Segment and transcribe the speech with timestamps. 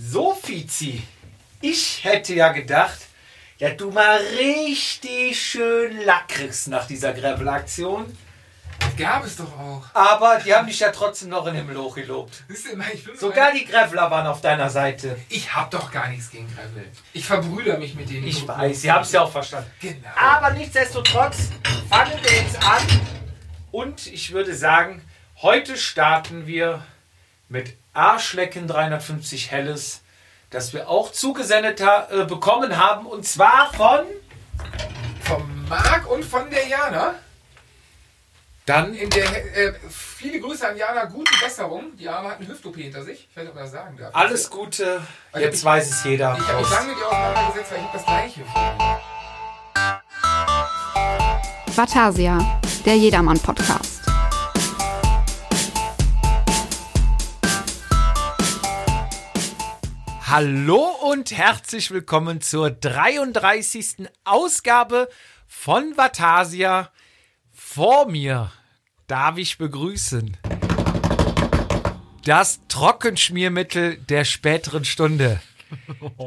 [0.00, 1.02] So, Fizi,
[1.60, 2.98] ich hätte ja gedacht,
[3.58, 8.16] ja, du mal richtig schön Lack kriegst nach dieser Gravel-Aktion.
[8.96, 9.82] Gab es doch auch.
[9.94, 11.56] Aber die haben dich ja trotzdem noch in
[12.64, 15.18] du, ich, bin Sogar die Graveler waren auf deiner Seite.
[15.28, 16.88] ich hab doch gar nichts gegen Gravel.
[17.12, 18.26] Ich verbrüder mich mit denen.
[18.26, 19.70] Ich weiß, sie haben es ja auch verstanden.
[19.80, 20.08] Genau.
[20.16, 21.50] Aber nichtsdestotrotz
[21.90, 22.82] fangen wir jetzt an.
[23.72, 25.02] Und ich würde sagen,
[25.42, 26.84] heute starten wir
[27.48, 30.02] mit Arschlecken 350 Helles,
[30.50, 33.06] das wir auch zugesendet ha äh, bekommen haben.
[33.06, 34.00] Und zwar von.
[35.22, 37.14] Vom Marc und von der Jana.
[38.64, 41.96] Dann In der, äh, viele Grüße an Jana, gute Besserung.
[41.96, 43.26] Die Arme hat eine Hüft-OP hinter sich.
[43.30, 44.14] Ich weiß nicht, ob man das sagen darf.
[44.14, 45.00] alles Gute.
[45.32, 46.36] Also Jetzt ich- weiß es jeder.
[46.38, 48.40] Ich habe mich lange mit ihr auseinandergesetzt, weil ich das gleiche.
[51.76, 53.87] Vatasia, der Jedermann-Podcast.
[60.30, 64.08] Hallo und herzlich willkommen zur 33.
[64.24, 65.08] Ausgabe
[65.46, 66.90] von Vatasia.
[67.54, 68.52] Vor mir
[69.06, 70.36] darf ich begrüßen
[72.26, 75.40] das Trockenschmiermittel der späteren Stunde.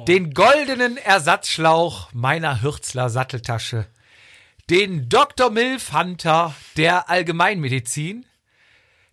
[0.08, 3.86] Den goldenen Ersatzschlauch meiner Hürzler Satteltasche.
[4.67, 5.52] Den Dr.
[5.52, 8.25] Milf Hunter der Allgemeinmedizin.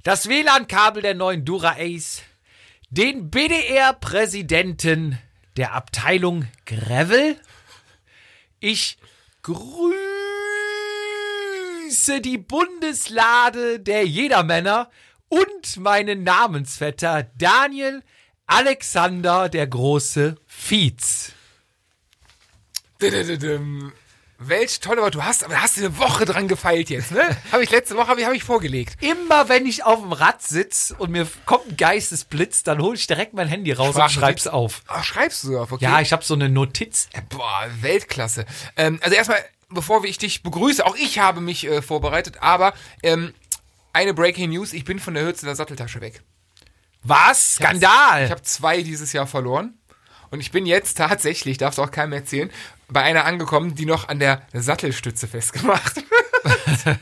[0.02, 2.22] Das WLAN-Kabel der neuen Dura Ace
[2.90, 5.18] den BDR-Präsidenten
[5.56, 7.36] der Abteilung Gravel.
[8.60, 8.98] Ich
[9.42, 9.92] grüße
[12.20, 14.90] die Bundeslade der Jedermänner
[15.28, 18.02] und meinen Namensvetter Daniel
[18.46, 21.32] Alexander der große Fietz.
[24.40, 27.36] Welch toll, aber du hast, aber da hast du eine Woche dran gefeilt jetzt, ne?
[27.52, 28.96] habe ich letzte Woche habe ich, hab ich vorgelegt.
[29.02, 33.08] Immer wenn ich auf dem Rad sitze und mir kommt ein Geistesblitz, dann hole ich
[33.08, 34.82] direkt mein Handy raus und schreib's auf.
[34.86, 35.84] Ach, schreibst du auf, okay?
[35.84, 37.28] Ja, ich habe so eine Notiz-App.
[37.30, 38.46] Boah, Weltklasse.
[38.76, 43.34] Ähm, also erstmal, bevor ich dich begrüße, auch ich habe mich äh, vorbereitet, aber ähm,
[43.92, 46.22] eine Breaking News, ich bin von der Hürze der Satteltasche weg.
[47.02, 47.56] Was?
[47.56, 48.24] Skandal!
[48.24, 49.77] Ich habe zwei dieses Jahr verloren.
[50.30, 52.50] Und ich bin jetzt tatsächlich, darf es auch keinem erzählen,
[52.88, 55.96] bei einer angekommen, die noch an der Sattelstütze festgemacht
[56.44, 56.98] wird.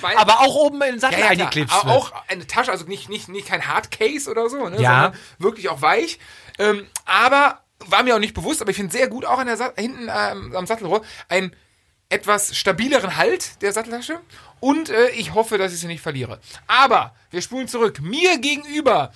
[0.00, 1.70] Weil- aber auch oben in den Sattel ja, ja, wird.
[1.72, 5.12] auch eine Tasche, also nicht, nicht, nicht kein Hardcase oder so, ne, Ja.
[5.38, 6.18] wirklich auch weich.
[6.58, 9.56] Ähm, aber war mir auch nicht bewusst, aber ich finde sehr gut auch an der
[9.56, 11.56] Sa hinten ähm, am Sattelrohr einen
[12.10, 14.20] etwas stabileren Halt der Satteltasche
[14.60, 16.38] und äh, ich hoffe, dass ich sie nicht verliere.
[16.66, 18.00] Aber wir spulen zurück.
[18.02, 19.12] Mir gegenüber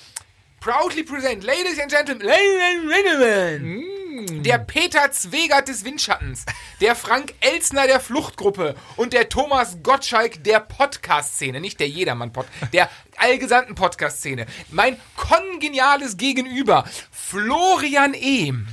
[0.66, 6.44] proudly present, ladies and gentlemen, ladies and gentlemen, der Peter Zwegert des Windschattens,
[6.81, 12.91] der Frank Elsner der Fluchtgruppe und der Thomas Gottschalk der Podcast-Szene, nicht der Jedermann-Pod, der
[13.16, 14.47] allgesamten Podcast-Szene.
[14.72, 18.66] Mein kongeniales Gegenüber, Florian Ehm.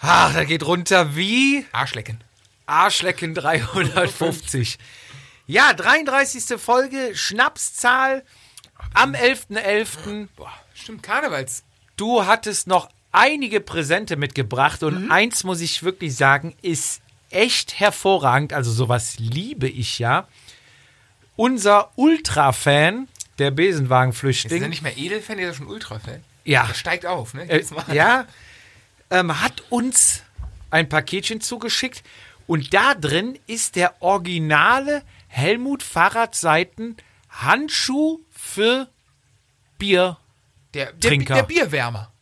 [0.00, 2.24] Ach, da geht runter wie Arschlecken.
[2.64, 4.78] Arschlecken 350.
[5.46, 6.58] Ja, 33.
[6.58, 8.24] Folge, Schnapszahl
[8.94, 10.28] am 11.11.
[10.36, 11.62] Boah, stimmt, Karnevals.
[11.96, 18.52] Du hattest noch einige Präsente mitgebracht und eins muss ich wirklich sagen, ist echt hervorragend.
[18.52, 20.26] Also sowas liebe ich ja.
[21.36, 23.08] Unser Ultra-Fan,
[23.38, 26.22] der Ist er Besenwagenflüchtling, nicht mehr Edelfan, der ist schon Ultra-Fan?
[26.44, 27.48] ja, Der steigt auf, ne?
[27.48, 28.26] Äh, ja,
[29.10, 30.22] ähm, hat uns
[30.70, 32.02] ein Paketchen zugeschickt
[32.46, 36.96] und da drin ist der originale Helmut Fahrradseiten
[37.30, 38.88] Handschuh für
[39.78, 40.16] Bier.
[40.74, 41.34] Der, der, Trinker.
[41.34, 42.12] der Bierwärmer.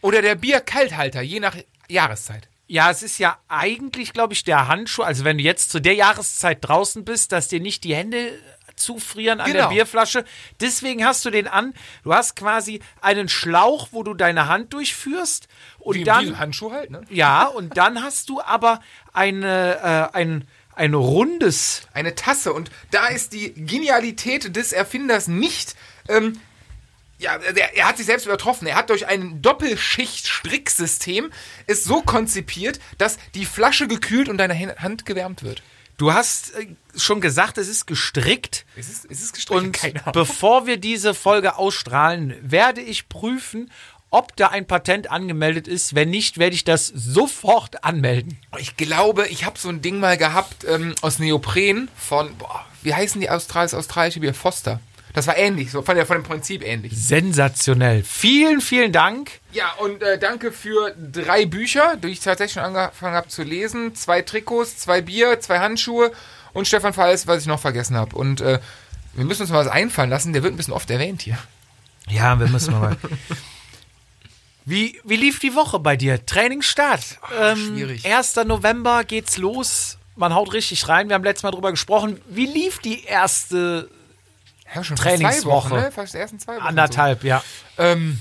[0.00, 1.56] Oder der Bierkalthalter, je nach
[1.88, 2.48] Jahreszeit.
[2.66, 5.02] Ja, es ist ja eigentlich, glaube ich, der Handschuh.
[5.02, 8.32] Also wenn du jetzt zu der Jahreszeit draußen bist, dass dir nicht die Hände
[8.76, 9.74] zufrieren an der Genau.
[9.74, 10.24] Bierflasche.
[10.60, 11.74] Deswegen hast du den an.
[12.02, 16.90] Du hast quasi einen Schlauch, wo du deine Hand durchführst und Wie, dann Handschuh halt,
[16.90, 17.02] ne?
[17.10, 18.80] Ja, und dann hast du aber
[19.12, 21.82] eine, äh, ein, ein rundes.
[21.92, 22.52] Eine Tasse.
[22.52, 25.74] Und da ist die Genialität des Erfinders nicht.
[26.08, 26.40] Ähm,
[27.18, 28.66] ja, der, er hat sich selbst übertroffen.
[28.66, 31.30] Er hat durch ein Doppelschicht-Stricksystem
[31.66, 35.62] es so konzipiert, dass die Flasche gekühlt und deine Hand gewärmt wird.
[35.96, 36.66] Du hast äh,
[36.96, 38.66] schon gesagt, es ist gestrickt.
[38.74, 39.66] Ist es, ist es gestrichen?
[39.66, 40.12] Und Keine Ahnung.
[40.12, 43.70] bevor wir diese Folge ausstrahlen, werde ich prüfen,
[44.14, 45.96] ob da ein Patent angemeldet ist.
[45.96, 48.38] Wenn nicht, werde ich das sofort anmelden.
[48.58, 52.94] Ich glaube, ich habe so ein Ding mal gehabt ähm, aus Neopren von, boah, wie
[52.94, 54.32] heißen die Austral das australische Bier?
[54.32, 54.78] Foster.
[55.14, 56.92] Das war ähnlich, so von, der, von dem Prinzip ähnlich.
[56.96, 58.04] Sensationell.
[58.04, 59.32] Vielen, vielen Dank.
[59.52, 63.96] Ja, und äh, danke für drei Bücher, die ich tatsächlich schon angefangen habe zu lesen.
[63.96, 66.12] Zwei Trikots, zwei Bier, zwei Handschuhe
[66.52, 68.14] und Stefan Falls, was ich noch vergessen habe.
[68.14, 68.60] Und äh,
[69.14, 71.38] wir müssen uns mal was einfallen lassen, der wird ein bisschen oft erwähnt hier.
[72.08, 72.96] Ja, wir müssen mal.
[74.66, 76.24] Wie, wie lief die Woche bei dir?
[76.24, 77.18] Trainingsstart.
[77.38, 78.06] ähm, schwierig.
[78.06, 78.36] 1.
[78.46, 79.98] November geht's los.
[80.16, 81.08] Man haut richtig rein.
[81.08, 82.20] Wir haben letztes Mal drüber gesprochen.
[82.28, 83.90] Wie lief die erste
[84.74, 85.70] Ja, schon Trainingswoche.
[85.70, 85.92] Wochen, ne?
[85.92, 86.64] Fast die ersten zwei Wochen.
[86.66, 87.42] anderthalb, ja?
[87.78, 88.20] Ähm,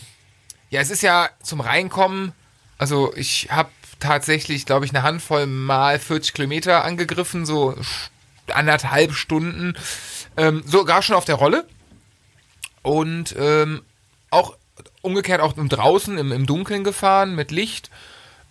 [0.70, 2.34] ja, es ist ja zum Reinkommen.
[2.78, 3.70] Also ich habe
[4.00, 7.76] tatsächlich, glaube ich, eine Handvoll mal 40 Kilometer angegriffen, so
[8.52, 9.78] anderthalb Stunden,
[10.36, 11.66] ähm, sogar schon auf der Rolle.
[12.82, 13.84] Und ähm,
[14.32, 14.58] auch
[15.04, 17.92] umgekehrt auch draußen im, im Dunkeln gefahren mit Licht.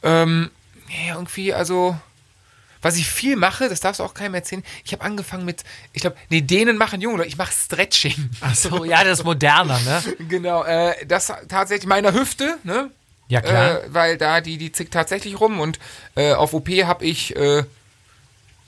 [0.05, 0.51] Ähm,
[0.89, 1.97] ja, irgendwie, also
[2.83, 4.65] was ich viel mache, das darfst du auch keinem erzählen.
[4.85, 5.63] Ich habe angefangen mit,
[5.93, 8.31] ich glaube, nee, denen machen junge Leute, ich mache Stretching.
[8.41, 10.03] Ach so, ja, das ist moderner, ne?
[10.29, 12.91] Genau, äh, das tatsächlich meiner Hüfte, ne?
[13.29, 13.85] Ja, klar.
[13.85, 15.79] Äh, weil da die, die zickt tatsächlich rum und
[16.17, 17.65] äh, auf OP habe ich äh,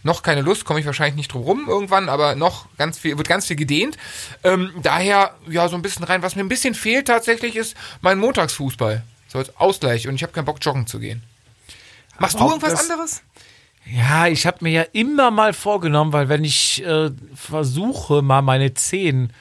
[0.04, 3.26] noch keine Lust, komme ich wahrscheinlich nicht drum rum irgendwann, aber noch ganz viel, wird
[3.26, 3.96] ganz viel gedehnt.
[4.44, 6.22] Ähm, daher, ja, so ein bisschen rein.
[6.22, 9.02] Was mir ein bisschen fehlt tatsächlich ist mein Montagsfußball.
[9.28, 11.22] So als Ausgleich und ich habe keinen Bock, joggen zu gehen.
[12.18, 13.22] Machst du Auch irgendwas anderes?
[13.86, 18.74] Ja, ich habe mir ja immer mal vorgenommen, weil wenn ich äh, versuche, mal meine
[18.74, 19.32] Zehen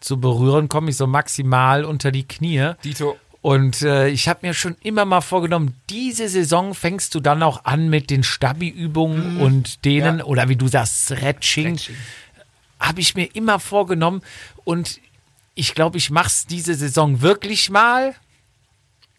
[0.00, 2.72] zu berühren, komme ich so maximal unter die Knie.
[2.84, 3.18] Dito.
[3.42, 7.64] Und äh, ich habe mir schon immer mal vorgenommen, diese Saison fängst du dann auch
[7.64, 10.24] an mit den Stabi-Übungen und denen, Ja.
[10.24, 11.78] oder wie du sagst, Stretching,
[12.78, 14.20] habe ich mir immer vorgenommen.
[14.64, 15.00] Und
[15.54, 18.14] ich glaube, ich mache es diese Saison wirklich mal.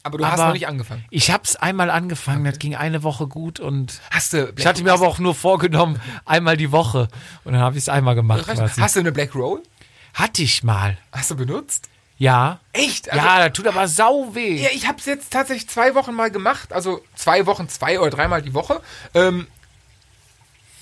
[0.04, 1.06] Aber du hast Aber noch nicht angefangen.
[1.12, 4.84] Ich habe es einmal angefangen, das ging eine Woche gut und Hast du ich hatte
[4.84, 7.08] mir aber auch nur vorgenommen, einmal die Woche.
[7.44, 8.48] Und dann habe ich es einmal gemacht.
[8.48, 9.62] Hast du eine Black Roll?
[10.14, 10.98] Hatte ich mal.
[11.12, 11.88] Hast du benutzt?
[12.22, 12.60] Ja.
[12.72, 13.12] Echt?
[13.12, 14.62] Also- ja, das tut aber sau weh.
[14.62, 18.12] Ja, ich habe es jetzt tatsächlich zwei Wochen mal gemacht, also zwei Wochen, zwei oder
[18.12, 18.80] dreimal die Woche.
[19.16, 19.48] Ähm,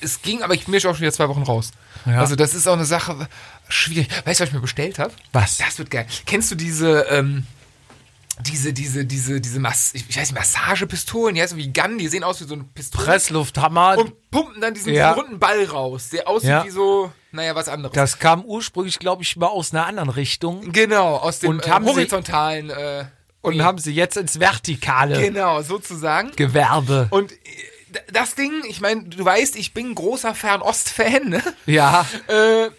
[0.02, 1.72] es ging, aber ich bin auch schon wieder zwei Wochen raus.
[2.06, 2.20] Ja.
[2.20, 3.30] Also das ist auch eine Sache
[3.70, 4.10] schwierig.
[4.26, 5.14] Weißt du, was ich mir bestellt habe?
[5.32, 5.58] Was?
[5.58, 6.08] Das wird geil.
[6.26, 7.46] Kennst du diese, ähm,
[8.42, 12.26] diese, diese, diese, diese Mass ich weiß nicht, Massagepistolen, die heißen wie Gun, die sehen
[12.26, 13.06] aus wie so eine Pistole.
[13.06, 13.98] Presslufthammer.
[13.98, 15.12] und pumpen dann diesen, Ja.
[15.14, 16.66] runden Ball raus, der aussieht Ja.
[16.66, 17.94] wie so, naja, was anderes.
[17.94, 20.72] Das kam ursprünglich, glaube ich, mal aus einer anderen Richtung.
[20.72, 23.06] genau, aus dem Und äh, horizontalen äh,
[23.42, 26.32] Und haben sie jetzt ins Vertikale genau, sozusagen.
[26.36, 27.08] Gewerbe.
[27.12, 27.36] Und äh,
[28.12, 31.44] das Ding, ich meine, du weißt, ich bin großer Fernost-Fan, ne?
[31.66, 32.06] ja.
[32.28, 32.70] Äh,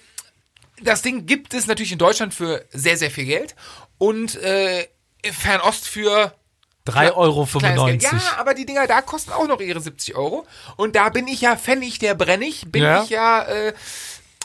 [0.83, 3.55] das Ding gibt es natürlich in Deutschland für sehr, sehr viel Geld.
[3.99, 4.87] Und äh,
[5.31, 6.33] Fernost für
[6.87, 7.97] 3,95 Euro.
[8.01, 10.47] Ja, aber die Dinger da kosten auch noch ihre 70 Euro.
[10.77, 13.03] Und da bin ich ja Pfennig der Brennig, bin Ja.
[13.03, 13.75] ich ja äh,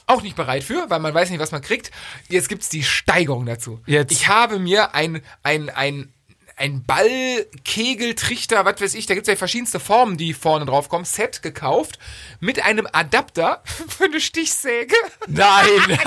[0.07, 1.91] auch nicht bereit für, weil man weiß nicht, was man kriegt.
[2.29, 3.81] Jetzt gibt's die Steigerung dazu.
[3.85, 4.11] Jetzt.
[4.11, 6.11] Ich habe mir ein, ein, ein,
[6.57, 10.87] ein Ball, Kegel, Trichter, was weiß ich, da gibt's ja verschiedenste Formen, die vorne drauf
[10.87, 11.99] kommen, Set gekauft
[12.39, 14.95] mit einem Adapter für eine Stichsäge.
[15.27, 15.65] Nein.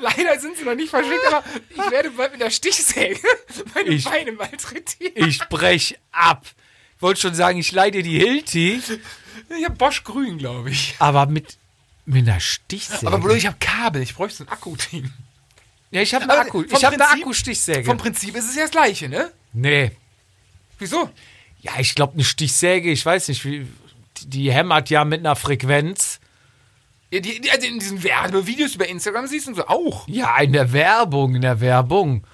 [0.00, 3.20] Leider sind sie noch nicht verschickt, aber ich werde bald mit der Stichsäge
[3.74, 5.28] meine Ich- Beine malträtieren.
[5.28, 6.46] ich brech ab.
[6.98, 8.82] Wollte schon sagen, ich leide die Hilti,
[9.48, 10.96] Ich habe Bosch Grün, glaube ich.
[10.98, 11.56] aber mit,
[12.10, 13.06] mit einer Stichsäge.
[13.06, 15.10] Aber bloß ich habe Kabel, ich bräuchte so ein Akku-Team.
[15.90, 16.62] ja, ich habe eine Akku.
[16.62, 17.84] Ich habe eine Akkustichsäge.
[17.84, 19.30] Vom Prinzip ist es ja das gleiche, ne?
[19.52, 19.92] Nee.
[20.78, 21.10] Wieso?
[21.60, 23.66] Ja, ich glaube, eine Stichsäge, ich weiß nicht, wie,
[24.24, 26.20] die hämmert ja mit einer Frequenz.
[27.10, 30.06] Ja, die, die, also in diesen Werbevideos über Instagram siehst du so auch.
[30.08, 32.24] Ja, in der Werbung, in der Werbung.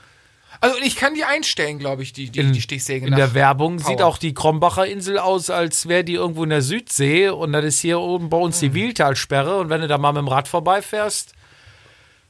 [0.66, 3.06] Also ich kann die einstellen, glaube ich, die, die, In, die Stichsäge.
[3.06, 3.88] in der Werbung Power.
[3.88, 7.64] sieht auch die Krombacher Insel aus, als wäre die irgendwo in der Südsee und das
[7.64, 10.48] ist hier oben bei uns die Wieltalsperre und wenn du da mal mit dem Rad
[10.48, 11.32] vorbeifährst,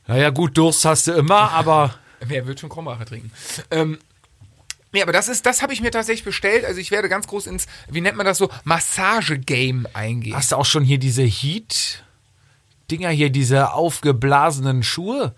[0.07, 3.31] naja gut, Durst hast du immer, aber Wer wird schon Krombacher trinken?
[3.71, 3.99] Ähm,
[4.93, 6.65] nee, aber das ist, das habe ich mir tatsächlich bestellt.
[6.65, 10.35] Also ich werde ganz groß ins, wie nennt man das so, Massage-Game eingehen.
[10.35, 15.35] hast du auch schon hier diese Heat-Dinger hier, diese aufgeblasenen Schuhe?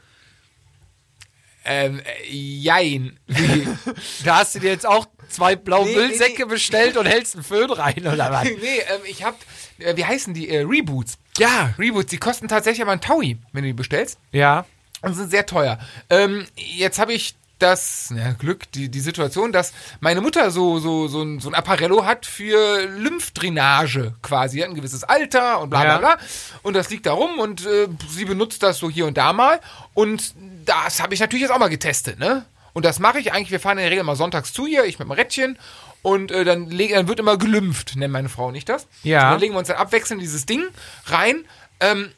[1.68, 3.18] Ähm, äh, jein.
[4.24, 7.44] Da hast du dir jetzt auch zwei blaue Nee, Müllsäcke nee, bestellt und hältst einen
[7.44, 8.44] Föhn rein oder was?
[8.44, 9.36] nee, ähm, ich habe,
[9.78, 10.48] äh, wie heißen die?
[10.48, 11.18] Äh, Reboots.
[11.36, 11.74] Ja.
[11.78, 14.18] Reboots, die kosten tatsächlich aber ein Taui, wenn du die bestellst.
[14.32, 14.64] Ja.
[15.02, 15.78] und sind sehr teuer.
[16.10, 21.08] Ähm, jetzt habe ich das ja, Glück, die, die Situation, dass meine Mutter so, so,
[21.08, 24.62] so, ein, so ein Apparello hat für Lymphdrainage quasi.
[24.62, 25.98] Ein gewisses Alter und bla bla Ja.
[25.98, 26.18] bla.
[26.62, 29.60] Und das liegt da rum und äh, sie benutzt das so hier und da mal.
[29.94, 30.34] Und
[30.64, 32.44] das habe ich natürlich jetzt auch mal getestet, ne?
[32.74, 33.50] Und das mache ich eigentlich.
[33.50, 35.58] Wir fahren in der Regel mal sonntags zu ihr, ich mit dem Rädchen.
[36.02, 38.86] Und äh, dann, leg, dann wird immer gelümpft, nennt meine Frau nicht das.
[39.02, 39.24] Ja.
[39.24, 40.64] Und dann legen wir uns dann abwechselnd dieses Ding
[41.06, 41.44] rein.
[41.80, 42.12] Ähm,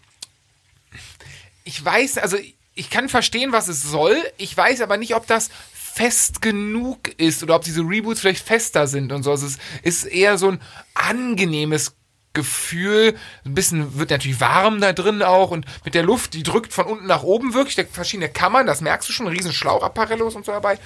[1.64, 2.37] ich weiß, also
[2.80, 4.16] ich kann verstehen, was es soll.
[4.38, 8.87] Ich weiß aber nicht, ob das fest genug ist oder ob diese Reboots vielleicht fester
[8.87, 9.32] sind und so.
[9.32, 10.62] Also es ist eher so ein
[10.94, 11.94] angenehmes
[12.32, 13.18] Gefühl.
[13.44, 16.87] Ein bisschen wird natürlich warm da drin auch und mit der Luft, die drückt von
[16.87, 17.76] unten nach oben wirklich.
[17.76, 20.78] Da verschiedene Kammern, das merkst du schon, riesen Schlauchapparellos und so dabei.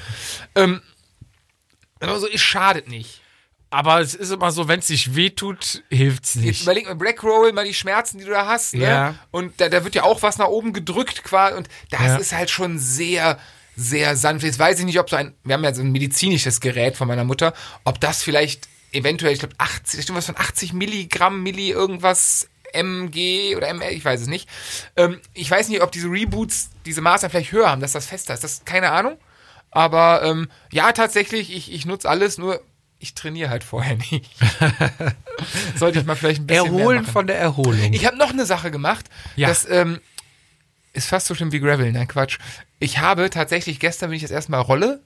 [0.56, 0.82] Ähm,
[2.00, 3.20] Aber so, es schadet nicht.
[3.74, 6.62] Aber es ist immer so, wenn es sich wehtut, hilft's Jetzt nicht.
[6.62, 8.74] überleg mal, Black Roll, mal die Schmerzen, die du da hast.
[8.74, 8.84] Ne?
[8.84, 9.14] Ja.
[9.32, 11.56] Und da, da wird ja auch was nach oben gedrückt quasi.
[11.56, 12.16] Und das Ja.
[12.16, 13.38] ist halt schon sehr,
[13.76, 14.44] sehr sanft.
[14.44, 17.08] Jetzt weiß ich nicht, ob so ein, wir haben ja so ein medizinisches Gerät von
[17.08, 17.52] meiner Mutter,
[17.84, 23.56] ob das vielleicht eventuell, ich glaube 80, stimmt was von 80 Milligramm, Milli irgendwas MG
[23.56, 24.48] oder ML, ich weiß es nicht.
[24.96, 28.34] Ähm, ich weiß nicht, ob diese Reboots diese Maße vielleicht höher haben, dass das fester
[28.34, 28.44] ist.
[28.44, 29.16] Das keine Ahnung.
[29.72, 32.60] Aber ähm, ja, tatsächlich, ich, ich nutze alles, nur
[33.04, 34.30] ich trainiere halt vorher nicht.
[35.76, 37.92] Sollte ich mal vielleicht ein bisschen mehr Erholen von der Erholung.
[37.92, 39.10] Ich habe noch eine Sache gemacht.
[39.36, 39.48] Ja.
[39.48, 40.00] Das ähm,
[40.94, 41.92] ist fast so schlimm wie Gravel.
[41.92, 42.38] Nein, Quatsch.
[42.78, 45.02] Ich habe tatsächlich, gestern bin ich das erste Mal Rolle.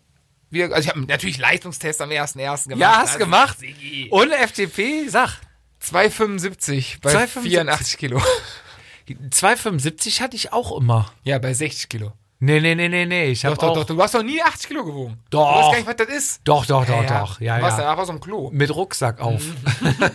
[0.49, 2.69] Wir, also ich habe natürlich Leistungstest am 1.1.
[2.69, 2.81] gemacht.
[2.81, 3.59] ja, hast also, gemacht.
[3.59, 4.09] Siggi.
[4.11, 5.40] Und FDP, sag.
[5.83, 7.40] 2,75 bei 2,75.
[7.43, 8.23] 84 Kilo.
[9.09, 11.12] 2,75 hatte ich auch immer.
[11.25, 12.12] Ja, bei 60 Kilo.
[12.40, 13.25] Nee, nee, nee, nee, nee.
[13.33, 13.85] Ich Doch, habe doch, doch.
[13.85, 15.18] Du hast doch nie 80 Kilo gewogen.
[15.30, 15.52] Doch.
[15.52, 16.40] Du weißt gar nicht, was das ist.
[16.45, 17.40] Doch, doch, doch, doch.
[17.40, 17.85] Ja, du warst ja.
[17.85, 18.50] danach aus dem Klo.
[18.52, 19.42] Mit Rucksack auf.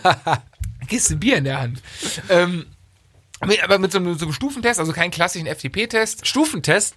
[0.88, 1.82] Kiste Bier in der Hand.
[2.30, 2.66] ähm,
[3.62, 6.26] aber mit so einem, so einem Stufentest, also keinen klassischen FTP-Test.
[6.26, 6.94] Stufentest.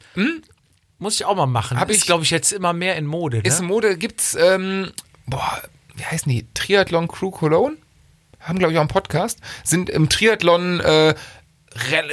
[0.99, 1.79] Muss ich auch mal machen.
[1.79, 3.37] Hab ist, ich- glaube ich, jetzt immer mehr in Mode.
[3.37, 3.43] Ne?
[3.43, 4.91] Ist in Mode, gibt's, ähm,
[5.25, 5.61] boah,
[5.95, 6.47] wie heißen die?
[6.53, 7.75] Triathlon Crew Cologne?
[8.39, 9.39] Haben, glaube ich, auch einen Podcast.
[9.63, 11.15] Sind im Triathlon äh,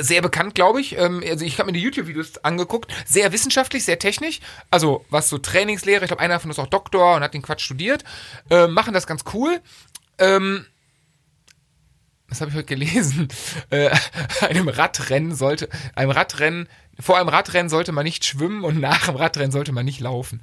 [0.00, 0.97] sehr bekannt, glaube ich.
[0.99, 2.92] Ähm, also ich habe mir die YouTube-Videos angeguckt.
[3.06, 4.40] Sehr wissenschaftlich, sehr technisch.
[4.71, 7.62] Also was so Trainingslehre, ich glaube, einer davon ist auch Doktor und hat den Quatsch
[7.62, 8.04] studiert.
[8.50, 9.61] Äh, machen das ganz cool.
[10.18, 10.66] Ähm,
[12.28, 13.28] das habe ich heute gelesen.
[13.71, 13.90] Äh,
[14.40, 16.69] einem Radrennen sollte, einem Radrennen,
[17.00, 20.43] vor einem Radrennen sollte man nicht schwimmen und nach dem Radrennen sollte man nicht laufen.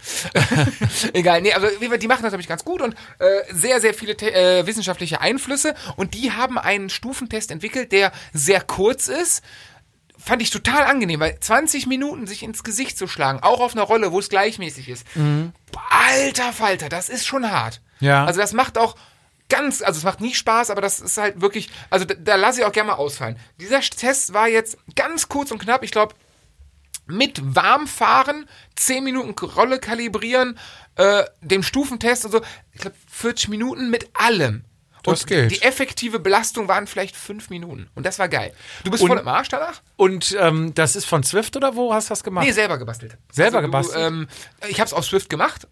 [1.14, 4.14] Egal, nee, also die machen das, glaube ich, ganz gut und äh, sehr, sehr viele
[4.14, 9.44] äh, wissenschaftliche Einflüsse und die haben einen Stufentest entwickelt, der sehr kurz ist.
[10.18, 13.84] Fand ich total angenehm, weil 20 Minuten sich ins Gesicht zu schlagen, auch auf einer
[13.84, 15.06] Rolle, wo es gleichmäßig ist.
[15.90, 17.82] Alter Falter, das ist schon hart.
[18.00, 18.26] Ja.
[18.26, 18.96] Also das macht auch
[19.52, 22.62] ganz, also es macht nie Spaß, aber das ist halt wirklich, also da, da lasse
[22.62, 23.38] ich auch gerne mal ausfallen.
[23.60, 26.16] Dieser Test war jetzt ganz kurz und knapp, ich glaube,
[27.06, 30.58] mit Warmfahren, 10 Minuten Rolle kalibrieren,
[30.96, 32.42] äh, dem Stufentest und so,
[32.74, 34.64] ich glaube 40 Minuten mit allem.
[35.04, 35.52] Das und geht.
[35.52, 37.90] Die effektive Belastung waren vielleicht 5 Minuten.
[37.96, 38.54] Und das war geil.
[38.84, 39.82] Du bist Und- voll im Arsch danach?
[39.98, 42.46] Und ähm, das ist von Swift oder wo hast du das gemacht?
[42.46, 43.18] Nee, selber gebastelt.
[43.32, 43.98] Selber Also gebastelt?
[43.98, 44.28] Du, ähm,
[44.70, 45.68] ich habe es auf Swift gemacht.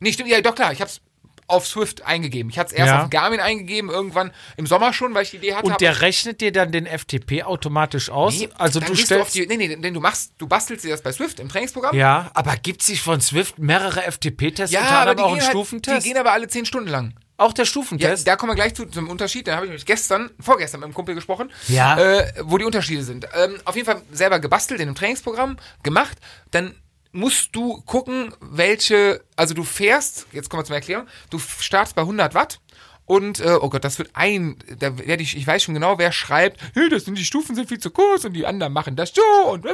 [0.00, 1.00] Nee, stimmt, ja, doch klar, ich habe es
[1.46, 2.50] auf Swift eingegeben.
[2.50, 3.02] Ich hatte es erst Ja.
[3.04, 5.66] auf Garmin eingegeben, irgendwann im Sommer schon, weil ich die Idee hatte.
[5.66, 8.38] Und der rechnet dir dann den FTP automatisch aus?
[8.38, 9.34] Nee, also du stellst.
[9.34, 11.94] die, nee, nee, denn du machst, du bastelst dir das bei Swift im Trainingsprogramm.
[11.96, 15.40] ja, aber gibt es nicht von Swift mehrere FTP-Tests Ja, unter aber auch gehen, einen
[15.42, 16.04] halt, Stufentest?
[16.04, 17.14] die gehen aber alle 10 Stunden lang.
[17.36, 18.26] auch der Ja, Stufentest?
[18.26, 19.46] da kommen wir gleich zu, zum Unterschied.
[19.48, 21.98] Da habe ich nämlich gestern, vorgestern mit einem Kumpel gesprochen, Ja.
[21.98, 23.26] äh, wo die Unterschiede sind.
[23.34, 26.16] Ähm, auf jeden Fall selber gebastelt in einem Trainingsprogramm, gemacht.
[26.52, 26.74] Dann
[27.14, 32.02] musst du gucken, welche, also du fährst, jetzt kommen wir zur Erklärung, du startest bei
[32.02, 32.60] 100 Watt
[33.06, 36.10] und, äh, oh Gott, das wird ein, da werde ich, ich weiß schon genau, wer
[36.10, 39.12] schreibt, hey, das sind die Stufen sind viel zu kurz und die anderen machen das
[39.14, 39.64] so und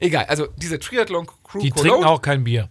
[0.00, 2.68] egal, also diese Triathlon Crew die trinken auch kein Bier.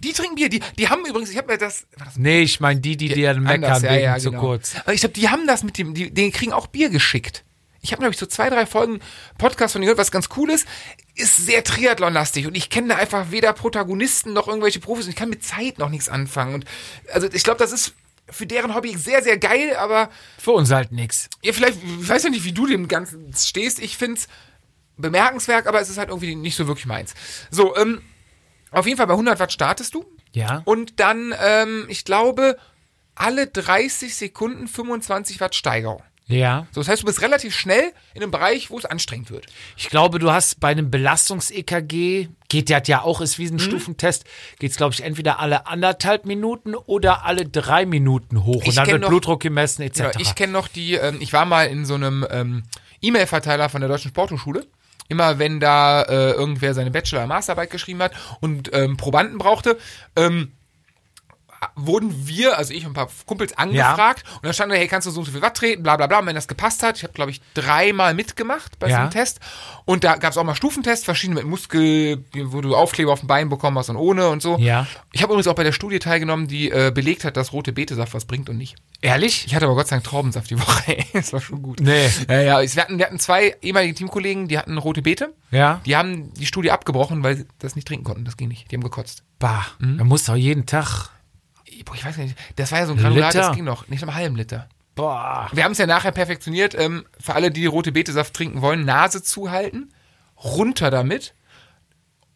[0.00, 2.80] die trinken Bier, die, die haben übrigens, ich habe mir das, das Nee, ich meine
[2.80, 4.42] die, die dir meckern Anders, ja, ja, zu genau.
[4.42, 4.74] kurz.
[4.80, 7.44] Aber ich glaube, die haben das mit dem, die, die kriegen auch Bier geschickt.
[7.86, 9.00] Ich habe, glaube ich, so zwei, drei Folgen
[9.38, 10.66] Podcast von denen gehört, was ganz cool ist.
[11.14, 15.16] Ist sehr Triathlon-lastig und ich kenne da einfach weder Protagonisten noch irgendwelche Profis und ich
[15.16, 16.54] kann mit Zeit noch nichts anfangen.
[16.54, 16.64] Und
[17.12, 17.94] also ich glaube, das ist
[18.28, 21.30] für deren Hobby sehr, sehr geil, aber Für uns halt nix.
[21.42, 23.78] ja, vielleicht, ich weiß ja nicht, wie du dem Ganzen stehst.
[23.78, 24.28] Ich finde es
[24.96, 27.14] bemerkenswert, aber es ist halt irgendwie nicht so wirklich meins.
[27.50, 28.02] So, ähm,
[28.72, 30.04] auf jeden Fall bei 100 Watt startest du.
[30.32, 30.62] Ja.
[30.64, 32.58] Und dann, ähm, ich glaube,
[33.14, 36.02] alle 30 Sekunden 25 Watt Steigerung.
[36.28, 36.66] Ja.
[36.72, 39.46] So, das heißt, du bist relativ schnell in einem Bereich, wo es anstrengend wird.
[39.76, 43.56] Ich glaube, du hast bei einem Belastungs-EKG, geht ja ja auch, ist wie Mhm.
[43.56, 44.24] ein Stufentest,
[44.58, 48.62] geht es, glaube ich, entweder alle anderthalb Minuten oder alle drei Minuten hoch.
[48.62, 49.98] Ich und dann wird noch- Blutdruck gemessen, etc.
[49.98, 52.64] Genau, ich kenne noch die, ähm, ich war mal in so einem ähm,
[53.02, 54.66] E-Mail-Verteiler von der Deutschen Sporthochschule.
[55.08, 59.78] Immer wenn da äh, irgendwer seine Bachelor- oder Masterarbeit geschrieben hat und ähm, Probanden brauchte,
[60.16, 60.50] ähm,
[61.74, 65.06] wurden wir, also ich und ein paar Kumpels, angefragt und dann stand da, hey, kannst
[65.06, 66.18] du so und so viel Watt treten, bla bla bla.
[66.20, 69.00] Und wenn das gepasst hat, ich habe, glaube ich, dreimal mitgemacht bei so Ja.
[69.02, 69.40] einem Test.
[69.84, 73.28] Und da gab es auch mal Stufentests, verschiedene mit Muskel, wo du Aufkleber auf dem
[73.28, 74.56] Bein bekommen hast und ohne und so.
[74.58, 74.86] Ja.
[75.12, 78.14] Ich habe übrigens auch bei der Studie teilgenommen, die äh, belegt hat, dass rote Betesaft
[78.14, 78.76] was bringt und nicht.
[79.02, 79.44] Ehrlich?
[79.46, 80.96] Ich hatte aber Gott sei Dank Traubensaft die Woche.
[81.12, 81.80] das war schon gut.
[81.80, 82.08] Nee.
[82.28, 85.32] Ja, ja, es- wir hatten, wir hatten zwei ehemalige Teamkollegen, die hatten rote Beete.
[85.50, 85.80] Ja.
[85.86, 88.24] Die haben die Studie abgebrochen, weil sie das nicht trinken konnten.
[88.24, 88.70] Das ging nicht.
[88.70, 89.22] Die haben gekotzt.
[89.38, 89.98] Bah, Mhm.
[89.98, 91.10] da musst du auch jeden Tag.
[91.84, 92.36] Boah, ich weiß nicht.
[92.56, 93.46] Das war ja so ein Granulat, Liter?
[93.48, 93.88] das ging noch.
[93.88, 94.68] Nicht einen halben Liter.
[94.94, 95.48] Boah.
[95.52, 96.74] Wir haben es ja nachher perfektioniert.
[96.74, 99.92] Ähm, für alle, die rote Betesaft trinken wollen, Nase zuhalten,
[100.42, 101.34] runter damit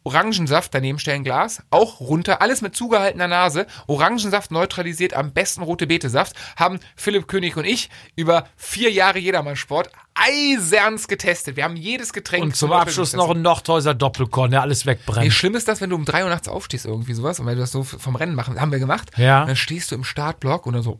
[0.03, 5.87] Orangensaft daneben stellen, Glas, auch runter, alles mit zugehaltener Nase, Orangensaft neutralisiert, am besten rote
[5.87, 11.55] Betesaft, haben Philipp König und ich über vier Jahre Jedermann-Sport eiserns getestet.
[11.55, 15.33] Wir haben jedes Getränk Und zum Abschluss noch ein Nordhäuser Doppelkorn, der alles Wie wegbrennt.
[15.33, 17.61] schlimm ist das, wenn du um drei Uhr nachts aufstehst irgendwie sowas und weil du
[17.61, 19.11] das so vom Rennen machen, haben wir gemacht.
[19.17, 19.41] Ja.
[19.41, 20.99] Und dann stehst du im Startblock und dann so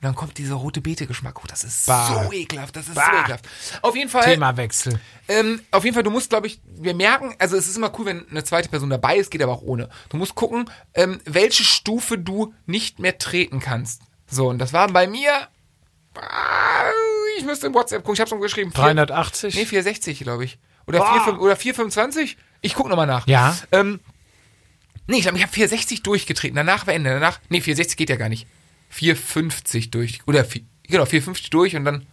[0.00, 1.40] und dann kommt dieser rote Beete-Geschmack.
[1.42, 2.24] Oh, das ist Bah.
[2.24, 3.10] so ekelhaft, das ist Bah.
[3.12, 3.48] so ekelhaft.
[3.82, 5.00] Auf jeden Fall, Themawechsel.
[5.28, 8.06] ähm, auf jeden Fall, du musst, glaube ich, wir merken, also es ist immer cool,
[8.06, 9.88] wenn eine zweite Person dabei ist, geht aber auch ohne.
[10.08, 14.02] Du musst gucken, ähm, welche Stufe du nicht mehr treten kannst.
[14.30, 15.48] So, und das war bei mir,
[17.38, 18.72] ich müsste im WhatsApp gucken, ich hab's noch geschrieben.
[18.72, 19.54] vier- 380?
[19.54, 20.58] Nee, 460, glaube ich.
[20.86, 21.24] Oder, Boah.
[21.24, 22.36] 4, oder 425?
[22.60, 23.26] Ich guck nochmal nach.
[23.26, 23.56] Ja.
[23.72, 24.00] Ähm,
[25.06, 26.56] nee, ich glaube, ich habe 460 durchgetreten.
[26.56, 27.10] Danach war Ende.
[27.10, 28.46] Danach, nee, 460 geht ja gar nicht.
[28.88, 30.20] 450 durch.
[30.26, 32.06] Oder, vier- genau, 450 durch und dann,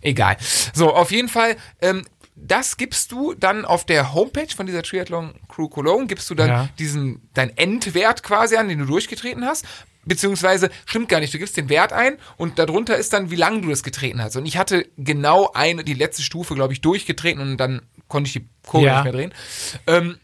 [0.00, 0.36] egal.
[0.72, 2.02] So, auf jeden Fall, ähm,
[2.34, 6.48] das gibst du dann auf der Homepage von dieser Triathlon Crew Cologne, gibst du dann
[6.48, 6.68] Ja.
[6.78, 9.66] diesen, dein Endwert quasi an, den du durchgetreten hast.
[10.04, 13.60] Beziehungsweise, stimmt gar nicht, du gibst den Wert ein und darunter ist dann, wie lange
[13.60, 14.34] du das getreten hast.
[14.34, 18.32] Und ich hatte genau eine, die letzte Stufe, glaube ich, durchgetreten und dann konnte ich
[18.32, 18.94] die Kurve Ja.
[18.96, 19.34] nicht mehr drehen.
[19.86, 20.18] Ähm,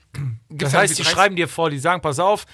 [0.48, 2.46] Das heißt, die 30 schreiben dir vor, die sagen, pass auf,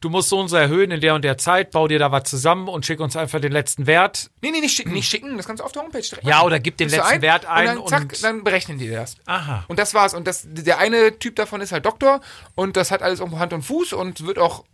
[0.00, 2.24] du musst so und so erhöhen in der und der Zeit, bau dir da was
[2.24, 4.30] zusammen und schick uns einfach den letzten Wert.
[4.42, 6.60] Nee, nee, nicht schicken, nicht schicken, das kannst du auf der Homepage direkt Ja, oder
[6.60, 9.16] gib den letzten Wert ein und dann, zack, und- dann berechnen die das.
[9.26, 9.64] Aha.
[9.68, 10.14] Und das war's.
[10.14, 12.20] Und das, der eine Typ davon ist halt Doktor
[12.54, 14.64] und das hat alles irgendwo Hand und Fuß und wird auch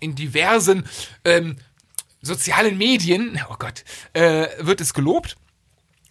[0.00, 0.86] in diversen
[1.24, 1.56] ähm,
[2.22, 5.36] sozialen Medien, oh Gott, äh, wird es gelobt.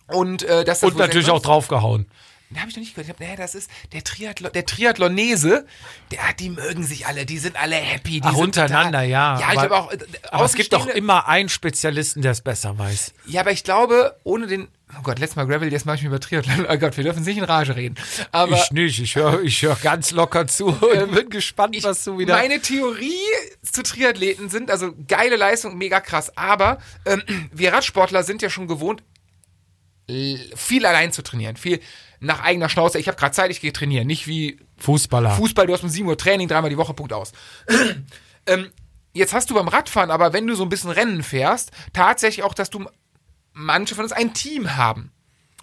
[0.07, 2.07] Und äh, das Und natürlich auch draufgehauen.
[2.50, 3.08] Da habe ich noch nicht gehört.
[3.08, 5.66] Ich hab, naja, das ist der Triathlon, der Triathlonese,
[6.12, 8.22] der, die mögen sich alle, die sind alle happy.
[8.22, 9.39] Die Ach, untereinander, total, ja.
[9.39, 9.92] Ja, ich Aber- auch.
[9.92, 9.98] äh,
[10.32, 13.13] Aber es gibt doch immer einen Spezialisten, der es besser weiß.
[13.25, 14.70] Ja, aber ich glaube, ohne den.
[14.98, 16.66] Oh Gott, letztes Mal Gravel, jetzt mache ich mir über Triathlon.
[16.70, 17.96] Oh Gott, wir dürfen nicht in Rage reden.
[18.32, 22.18] Aber ich nicht, ich höre ich hör ganz locker zu und bin gespannt, was du
[22.18, 22.38] wieder...
[22.38, 23.12] meine Theorie
[23.62, 26.32] zu Triathleten sind, also geile Leistung, mega krass.
[26.38, 29.03] Aber ähm, wir Radsportler sind ja schon gewohnt,
[30.55, 31.57] viel allein zu trainieren.
[31.57, 31.81] Viel
[32.20, 33.00] nach eigener Schnauze.
[33.00, 34.08] Ich habe gerade Zeit, ich gehe trainieren.
[34.08, 35.32] Nicht wie Fußballer.
[35.32, 37.32] Fußball, du hast um 7 Uhr Training, dreimal die Woche, Punkt aus.
[38.46, 38.72] ähm,
[39.14, 42.53] jetzt hast du beim Radfahren, aber wenn du so ein bisschen Rennen fährst, tatsächlich auch,
[42.53, 42.86] dass du
[43.53, 45.12] manche von uns ein Team haben.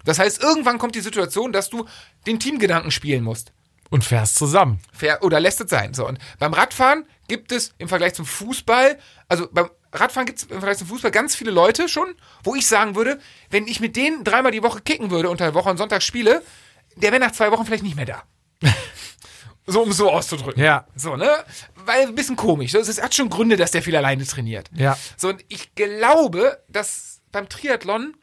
[0.03, 1.85] Das heißt, irgendwann kommt die Situation, dass du
[2.27, 3.51] den Teamgedanken spielen musst.
[3.91, 4.79] und fährst zusammen.
[4.91, 5.93] Fair, oder lässt es sein.
[5.93, 10.43] So, und beim Radfahren gibt es im Vergleich zum Fußball, also beim Radfahren gibt es
[10.45, 13.95] im Vergleich zum Fußball ganz viele Leute schon, wo ich sagen würde, wenn ich mit
[13.95, 16.41] denen dreimal die Woche kicken würde, unter der Woche und Sonntag spiele,
[16.95, 18.23] der wäre nach zwei Wochen vielleicht nicht mehr da.
[19.65, 20.63] so, um es so auszudrücken.
[20.63, 20.87] Ja.
[20.95, 21.29] So, ne?
[21.75, 22.73] Weil ein bisschen komisch.
[22.73, 24.69] Ist, hat schon Gründe, dass der viel alleine trainiert.
[24.73, 24.97] Ja.
[25.17, 28.15] So, und ich glaube, dass beim Triathlon,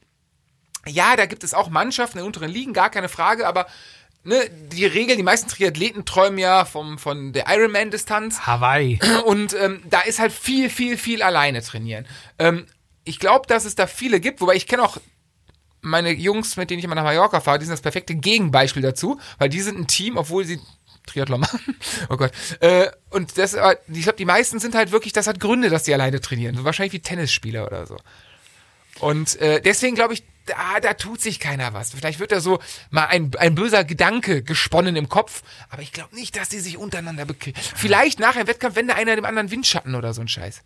[0.86, 3.66] ja, da gibt es auch Mannschaften in unteren Ligen, gar keine Frage, aber
[4.24, 8.98] ne, die Regel, die meisten Triathleten träumen ja vom, von der Ironman-Distanz Hawaii.
[9.26, 12.06] und ähm, da ist halt viel, viel, viel alleine trainieren.
[12.38, 12.66] Ähm,
[13.04, 14.98] ich glaube, dass es da viele gibt, wobei ich kenne auch
[15.80, 19.18] meine Jungs, mit denen ich immer nach Mallorca fahre, die sind das perfekte Gegenbeispiel dazu,
[19.38, 20.60] weil die sind ein Team, obwohl sie
[21.06, 21.60] Triathlon machen.
[22.08, 22.30] Oh Gott.
[22.60, 25.82] Äh, und das, äh, ich glaube, die meisten sind halt wirklich, das hat Gründe, dass
[25.82, 26.56] die alleine trainieren.
[26.56, 27.96] So wahrscheinlich wie Tennisspieler oder so.
[29.00, 31.92] Und äh, deswegen glaube ich, da, da tut sich keiner was.
[31.92, 32.58] Vielleicht wird da so
[32.90, 36.76] mal ein, ein böser Gedanke gesponnen im Kopf, aber ich glaube nicht, dass die sich
[36.76, 37.60] untereinander bekriegen.
[37.74, 40.62] Vielleicht nach einem Wettkampf, wenn der einer dem anderen Windschatten oder so ein Scheiß.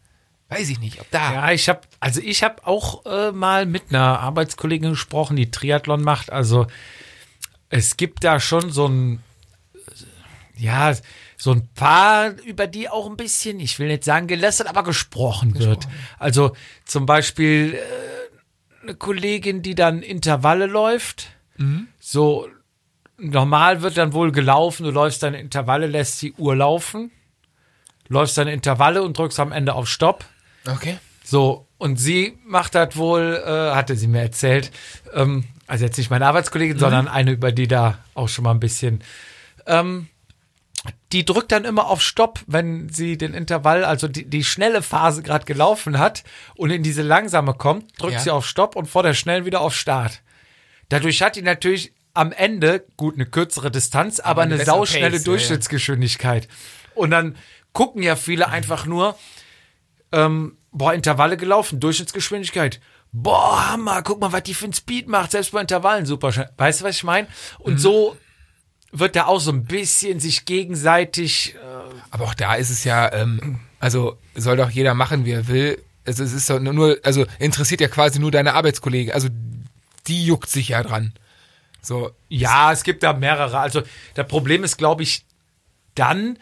[0.48, 1.32] Weiß ich nicht, ob da.
[1.32, 6.02] Ja, ich habe, also ich habe auch äh, mal mit einer Arbeitskollegin gesprochen, die Triathlon
[6.02, 6.30] macht.
[6.30, 6.68] Also
[7.68, 9.22] es gibt da schon so ein,
[10.56, 10.94] ja,
[11.36, 15.58] so ein paar, über die auch ein bisschen, ich will nicht sagen gelästert, aber gesprochen,
[15.58, 15.88] wird.
[16.18, 18.15] Also zum Beispiel äh,
[18.86, 21.28] eine Kollegin, die dann Intervalle läuft.
[21.98, 22.48] So
[23.18, 27.10] normal wird dann wohl gelaufen, du läufst deine Intervalle, lässt die Uhr laufen,
[28.08, 30.24] läufst deine Intervalle und drückst am Ende auf Stopp.
[30.68, 30.98] Okay.
[31.24, 34.70] So, und sie macht das wohl, äh, hatte sie mir erzählt,
[35.12, 38.60] ähm, also jetzt nicht meine Arbeitskollegin, sondern eine, über die da auch schon mal ein
[38.60, 39.02] bisschen,
[39.66, 40.08] ähm,
[41.12, 45.22] die drückt dann immer auf Stopp, wenn sie den Intervall, also die, die schnelle Phase
[45.22, 46.24] gerade gelaufen hat
[46.56, 48.20] und in diese langsame kommt, drückt Ja.
[48.20, 50.22] sie auf Stopp und vor der schnellen wieder auf Start.
[50.88, 55.10] Dadurch hat die natürlich am Ende, gut, eine kürzere Distanz, aber, eine eine bessere sauschnelle
[55.10, 55.24] Pace, ja, ja.
[55.36, 56.48] Durchschnittsgeschwindigkeit.
[56.94, 57.36] Und dann
[57.72, 59.16] gucken ja viele einfach nur,
[60.12, 62.80] ähm, boah, Intervalle gelaufen, Durchschnittsgeschwindigkeit.
[63.12, 66.50] Boah, Hammer, guck mal, was die für ein Speed macht, selbst bei Intervallen super schnell.
[66.56, 67.28] Weißt du, was ich meine?
[67.58, 67.78] Und Mhm.
[67.78, 68.16] so
[68.92, 71.58] wird da auch so ein bisschen sich gegenseitig, äh,
[72.10, 75.82] Aber auch da ist es ja, ähm, also soll doch jeder machen, wie er will.
[76.06, 79.12] Also es ist doch nur, also interessiert ja quasi nur deine Arbeitskollegen.
[79.12, 79.28] Also
[80.06, 81.12] die juckt sich ja dran.
[81.82, 83.58] So, ja, es gibt da mehrere.
[83.58, 83.82] Also,
[84.14, 85.24] das Problem ist, glaube ich,
[85.94, 86.36] dann,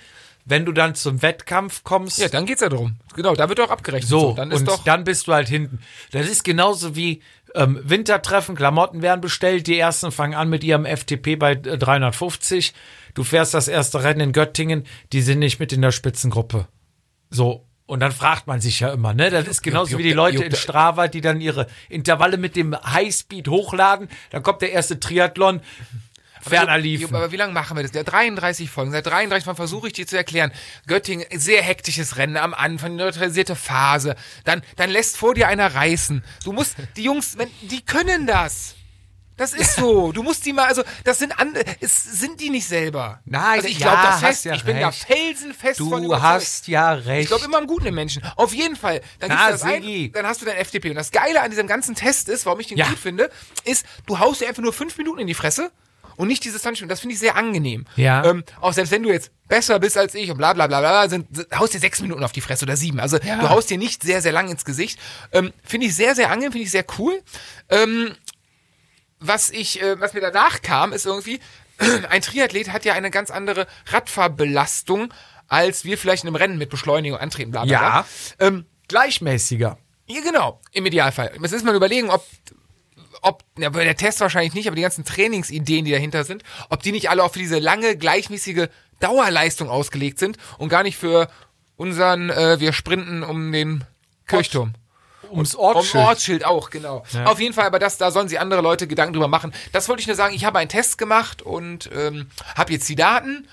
[0.46, 2.96] wenn du dann zum Wettkampf kommst, Ja, dann geht's ja darum.
[3.14, 4.08] Genau, da wird auch abgerechnet.
[4.08, 4.84] so, dann ist und doch.
[4.84, 5.80] dann bist du halt hinten.
[6.12, 7.20] Das ist genauso wie
[7.54, 12.74] ähm, Wintertreffen, Klamotten werden bestellt, die ersten fangen an mit ihrem FTP bei äh, 350.
[13.14, 16.66] Du fährst das erste Rennen in Göttingen, die sind nicht mit in der Spitzengruppe.
[17.30, 17.66] So.
[17.86, 19.28] Und dann fragt man sich ja immer, ne?
[19.28, 22.56] Das ist genauso juckt wie die Leute juckt in Strava, die dann ihre Intervalle mit
[22.56, 24.08] dem Highspeed hochladen.
[24.30, 25.60] Dann kommt der erste Triathlon.
[26.48, 27.14] Ferner liefen.
[27.14, 27.92] Aber wie lange machen wir das?
[27.92, 28.92] Der 33 Folgen.
[28.92, 30.52] Seit 33 Mal versuche ich dir zu erklären.
[30.86, 34.14] Göttingen, sehr hektisches Rennen am Anfang, neutralisierte Phase.
[34.44, 36.24] Dann, dann lässt vor dir einer reißen.
[36.44, 38.74] Du musst, die Jungs, wenn, die können das.
[39.36, 40.12] Das ist so.
[40.12, 43.20] Du musst die mal, also, das sind andere, es sind die nicht selber.
[43.24, 44.44] Nein, also ich ja, glaube da hast fest.
[44.44, 45.04] ja ich bin da recht.
[45.04, 47.22] felsenfest von Du hast ja recht.
[47.22, 48.22] Ich glaube immer am Guten im Menschen.
[48.36, 49.00] Auf jeden Fall.
[49.18, 50.90] Dann, Na, gibst du das ein, dann hast du dein FDP.
[50.90, 52.86] Und das Geile an diesem ganzen Test ist, warum ich den Ja.
[52.88, 53.28] gut finde,
[53.64, 55.72] ist, du haust dir einfach nur fünf Minuten in die Fresse
[56.16, 56.90] und nicht diese 20 Minuten.
[56.90, 57.86] Das finde ich sehr angenehm.
[57.96, 58.24] Ja.
[58.24, 61.08] Ähm, auch selbst wenn du jetzt besser bist als ich und bla bla bla bla,
[61.08, 63.00] sind, haust dir sechs Minuten auf die Fresse oder sieben.
[63.00, 64.98] Also du haust dir nicht sehr, sehr lang ins Gesicht.
[65.32, 67.20] Ähm, finde ich sehr, sehr angenehm, finde ich sehr cool.
[67.68, 68.14] Ähm,
[69.20, 71.40] was ich, äh, was mir danach kam, ist irgendwie,
[72.10, 75.12] ein Triathlet hat ja eine ganz andere Radfahrbelastung,
[75.48, 78.06] als wir vielleicht in einem Rennen mit Beschleunigung antreten, bla bla Ja.
[78.38, 79.78] Ähm, gleichmäßiger.
[80.06, 81.32] ja, genau, im Idealfall.
[81.40, 82.24] Jetzt ist mal überlegen, ob,
[83.24, 86.92] ob, ja, der Test wahrscheinlich nicht, aber die ganzen Trainingsideen, die dahinter sind, ob die
[86.92, 88.68] nicht alle auch für diese lange, gleichmäßige
[89.00, 91.28] Dauerleistung ausgelegt sind und gar nicht für
[91.76, 93.84] unseren, äh, wir sprinten um den
[94.26, 94.74] Kirchturm.
[95.30, 96.04] Ums Um Ortsschild.
[96.04, 97.04] Ortsschild auch, genau.
[97.24, 99.52] Auf jeden Fall, aber das, da sollen sich andere Leute Gedanken drüber machen.
[99.72, 100.34] Das wollte ich nur sagen.
[100.34, 103.48] Ich habe einen Test gemacht und ähm, habe jetzt die Daten.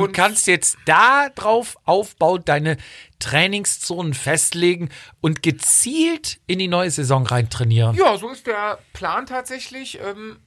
[0.00, 2.76] Und, kannst jetzt da drauf aufbauen, deine
[3.18, 4.88] Trainingszonen festlegen
[5.20, 7.94] und gezielt in die neue Saison rein trainieren.
[7.96, 10.00] Ja, so ist der Plan tatsächlich.
[10.00, 10.38] Ähm,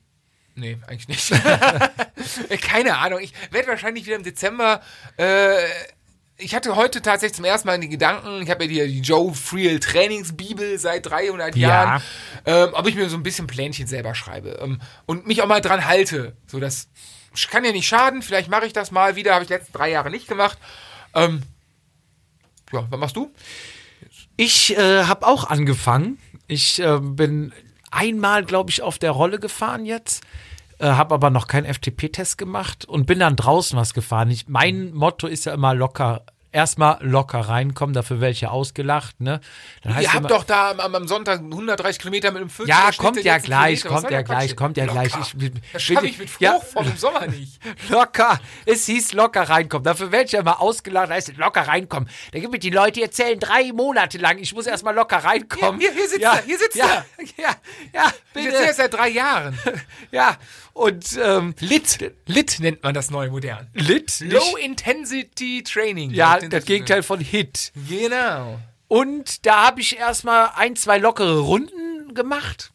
[0.56, 1.32] nee, eigentlich nicht.
[2.62, 3.20] Keine Ahnung.
[3.22, 4.82] Ich werde wahrscheinlich wieder im Dezember.
[5.18, 5.56] Äh,
[6.38, 9.34] ich hatte heute tatsächlich zum ersten Mal den Gedanken, ich habe ja die, die Joe
[9.34, 11.70] Friel Trainingsbibel seit 300 Ja.
[11.70, 12.04] Jahren,
[12.46, 15.62] ähm, ob ich mir so ein bisschen Plänchen selber schreibe ähm, und mich auch mal
[15.62, 16.36] dran halte.
[16.48, 16.90] So, das
[17.50, 18.22] kann ja nicht schaden.
[18.22, 19.34] Vielleicht mache ich das mal wieder.
[19.34, 20.58] Habe ich die letzten drei Jahre nicht gemacht.
[21.14, 21.44] Ähm,
[22.72, 23.32] ja, was machst du?
[24.38, 26.18] Ich äh, habe auch angefangen.
[26.48, 27.54] Ich äh, bin
[27.92, 30.24] einmal, glaube ich, auf der Rolle gefahren jetzt,
[30.80, 34.30] äh, habe aber noch keinen FTP-Test gemacht und bin dann draußen was gefahren.
[34.30, 36.26] Ich, mein Motto ist ja immer locker.
[36.56, 39.42] Erstmal locker reinkommen, dafür welche ausgelacht, ne?
[39.84, 42.74] Dann heißt Ihr habt immer- doch da am, am Sonntag 130 Kilometer mit dem 40
[42.74, 45.12] Ja, kommt ja gleich, kommt ja gleich, kommt ja gleich.
[45.20, 46.60] Ich- das schaffe ich mit Frucht Ja.
[46.62, 47.60] vor dem Sommer nicht.
[47.90, 48.40] Locker.
[48.66, 49.84] Es hieß locker reinkommen.
[49.84, 51.10] Dafür werde ich ja immer ausgelacht.
[51.10, 52.08] Da heißt es locker reinkommen.
[52.32, 55.82] Da gibt es die Leute, die erzählen drei Monate lang, ich muss erstmal locker reinkommen.
[55.82, 57.06] Ja, hier- hier sitzt er, hier sitzt ja,
[57.38, 57.56] Ja,
[57.94, 58.56] ja, Ich bitte.
[58.66, 59.60] es seit drei Jahren.
[60.12, 60.38] Ja,
[60.76, 62.12] und ähm, Lit.
[62.28, 63.68] Lit nennt man das neu modern.
[63.74, 64.20] Lit.
[64.20, 66.12] Low Intensity Training.
[66.12, 67.72] ja, Intensity das Gegenteil von Hit.
[67.90, 68.60] Genau.
[68.90, 72.72] Und da habe ich erstmal ein, zwei lockere Runden gemacht,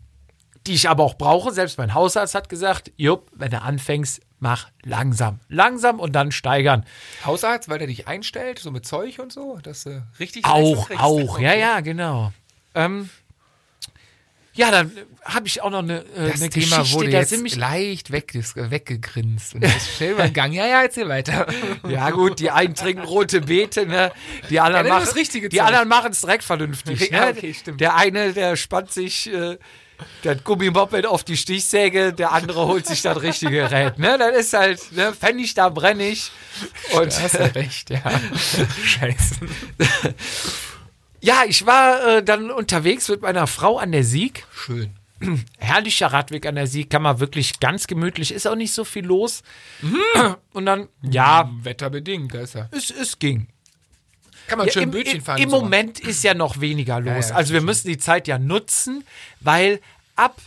[0.67, 1.53] die ich aber auch brauche.
[1.53, 5.39] Selbst mein Hausarzt hat gesagt, Jupp, wenn du anfängst, mach langsam.
[5.49, 6.87] Langsam und dann steigern.
[7.27, 11.39] Hausarzt, weil der dich einstellt, so mit Zeug und so, dass du richtig Auch, auch,
[11.39, 11.61] ja, Okay.
[11.61, 12.33] ja, genau.
[12.75, 13.11] Ähm,
[14.53, 14.91] ja, dann
[15.25, 18.33] habe ich auch noch eine, äh, Das eine Thema Geschichte, wurde da jetzt leicht weg,
[18.35, 19.55] weggegrinst.
[19.55, 20.53] Und das ist schnell über den Gang.
[20.53, 21.47] Ja, ja, erzähl weiter.
[21.89, 24.13] Ja gut, die einen trinken rote Beete, ne?
[24.49, 27.11] Die anderen Ja, machen richtige Die anderen machen es direkt vernünftig.
[27.11, 27.35] Ja, ne?
[27.37, 27.81] okay, stimmt.
[27.81, 29.57] Der eine, der spannt sich äh,
[30.23, 33.99] das Gummimoped auf die Stichsäge, der andere holt sich das richtige Gerät.
[33.99, 34.17] Ne?
[34.19, 35.13] Das ist halt, ne?
[35.13, 36.31] Pfennig da brenne ich.
[36.93, 38.03] Und Du hast ja recht, ja.
[38.85, 39.37] Scheiße.
[41.21, 44.47] Ja, ich war äh, dann unterwegs mit meiner Frau an der Sieg.
[44.53, 44.95] Schön.
[45.59, 49.05] herrlicher Radweg an der Sieg, kann man wirklich ganz gemütlich, ist auch nicht so viel
[49.05, 49.43] los.
[50.53, 52.69] Und dann, ja, Wetterbedingt, da ist er.
[52.73, 53.49] es, es ging.
[54.47, 55.41] Kann man Ja, schön im, Bötchen fahren.
[55.41, 55.51] Im.
[55.51, 57.29] Moment ist ja noch weniger los.
[57.29, 59.05] ja, also wir müssen die Zeit ja nutzen,
[59.41, 59.81] weil
[60.17, 60.41] ab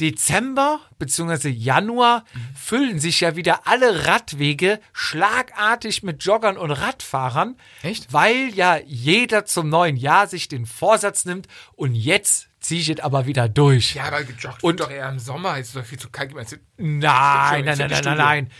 [0.00, 1.48] Dezember bzw.
[1.50, 7.56] Januar füllen sich ja wieder alle Radwege schlagartig mit Joggern und Radfahrern.
[7.82, 8.12] Echt?
[8.12, 13.00] Weil ja jeder zum neuen Jahr sich den Vorsatz nimmt und jetzt ziehe ich es
[13.00, 13.94] aber wieder durch.
[13.94, 15.58] Ja, aber gejoggt Und- doch eher im Sommer.
[15.58, 16.34] Ist doch viel zu kalt.
[16.34, 18.50] Meinst du, Nein, nein, nein, nein, nein, nein.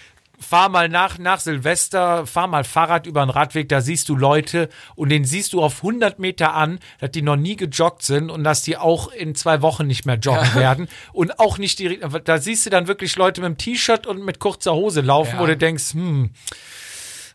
[0.45, 4.69] Fahr mal nach, nach Silvester, fahr mal Fahrrad über den Radweg, da siehst du Leute
[4.95, 8.45] und den siehst du auf 100 Meter an, dass die noch nie gejoggt sind und
[8.45, 12.39] dass die auch in zwei Wochen nicht mehr joggen werden und auch nicht die, da
[12.39, 15.41] siehst du dann wirklich Leute mit dem T-Shirt und mit kurzer Hose laufen, Ja.
[15.41, 16.31] wo du denkst, hm,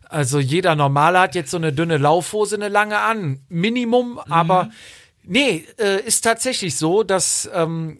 [0.08, 4.70] also jeder Normale hat jetzt so eine dünne Laufhose, eine lange an, Minimum, aber
[5.22, 7.98] nee, äh, ist tatsächlich so, dass ähm,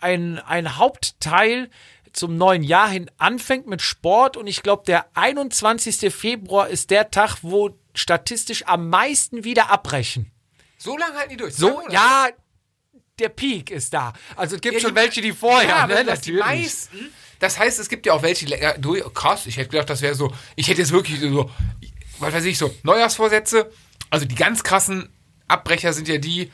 [0.00, 1.68] ein, ein Hauptteil
[2.14, 6.14] zum neuen Jahr hin anfängt mit Sport und ich glaube, der 21.
[6.14, 10.30] Februar ist der Tag, wo statistisch am meisten wieder abbrechen.
[10.78, 11.54] So lange halten die durch.
[11.54, 11.92] So, Monate.
[11.92, 12.28] ja,
[13.18, 14.12] der Peak ist da.
[14.36, 16.04] Also es gibt Ja, schon die- welche, die vorher, ja, ne?
[16.04, 17.12] das die meisten.
[17.40, 19.02] Das heißt, es gibt ja auch welche, die länger durch.
[19.12, 20.32] Krass, ich hätte gedacht, das wäre so.
[20.56, 21.50] Ich hätte jetzt wirklich so,
[22.18, 23.70] was weiß ich, so Neujahrsvorsätze.
[24.10, 25.08] Also die ganz krassen
[25.48, 26.50] Abbrecher sind ja die,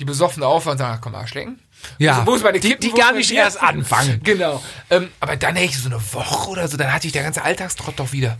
[0.00, 1.60] die besoffen aufhören und sagen, ach, komm, Arschlecken.
[1.98, 4.20] Ja, wo ist meine die- die gar nicht erst anfangen.
[4.24, 4.62] Genau.
[4.90, 7.42] Ähm, aber dann hätte ich so eine Woche oder so, dann hatte ich der ganze
[7.42, 8.38] Alltagstrott doch wieder.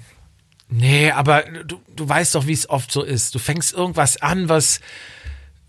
[0.68, 3.34] Nee, aber du, du weißt doch, wie es oft so ist.
[3.34, 4.80] Du fängst irgendwas an, was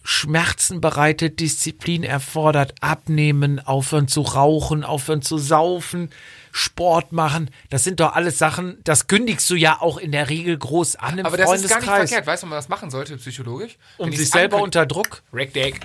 [0.03, 6.09] Schmerzen bereitet, Disziplin erfordert, abnehmen, aufhören zu rauchen, aufhören zu saufen,
[6.51, 7.51] Sport machen.
[7.69, 11.19] Das sind doch alles Sachen, das kündigst du ja auch in der Regel groß an
[11.19, 12.25] im Aber das ist gar nicht verkehrt.
[12.27, 13.77] Weißt du, man das machen sollte, psychologisch?
[13.97, 15.21] um sich selber unter Druck.
[15.31, 15.81] Rackdeck.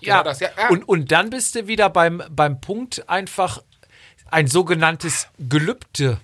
[0.00, 0.68] Ja, Genau das, ja, ja.
[0.70, 3.62] Und, und dann bist du wieder beim, beim Punkt einfach
[4.30, 6.18] ein sogenanntes Gelübde.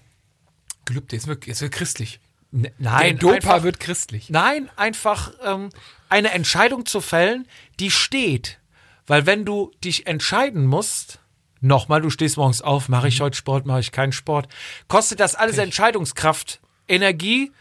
[0.87, 2.21] Gelübde, jetzt wird, jetzt wird christlich.
[2.53, 4.31] N nein, Der Dopa einfach, wird christlich.
[4.31, 5.71] nein, einfach ähm,
[6.09, 7.47] eine Entscheidung zu fällen,
[7.81, 8.59] die steht.
[9.07, 11.21] Weil wenn du dich entscheiden musst,
[11.61, 13.09] nochmal, du stehst morgens auf, mache Mhm.
[13.09, 14.49] ich heute Sport, mache ich keinen Sport,
[14.89, 17.53] kostet das alles Entscheidungskraft, Energie,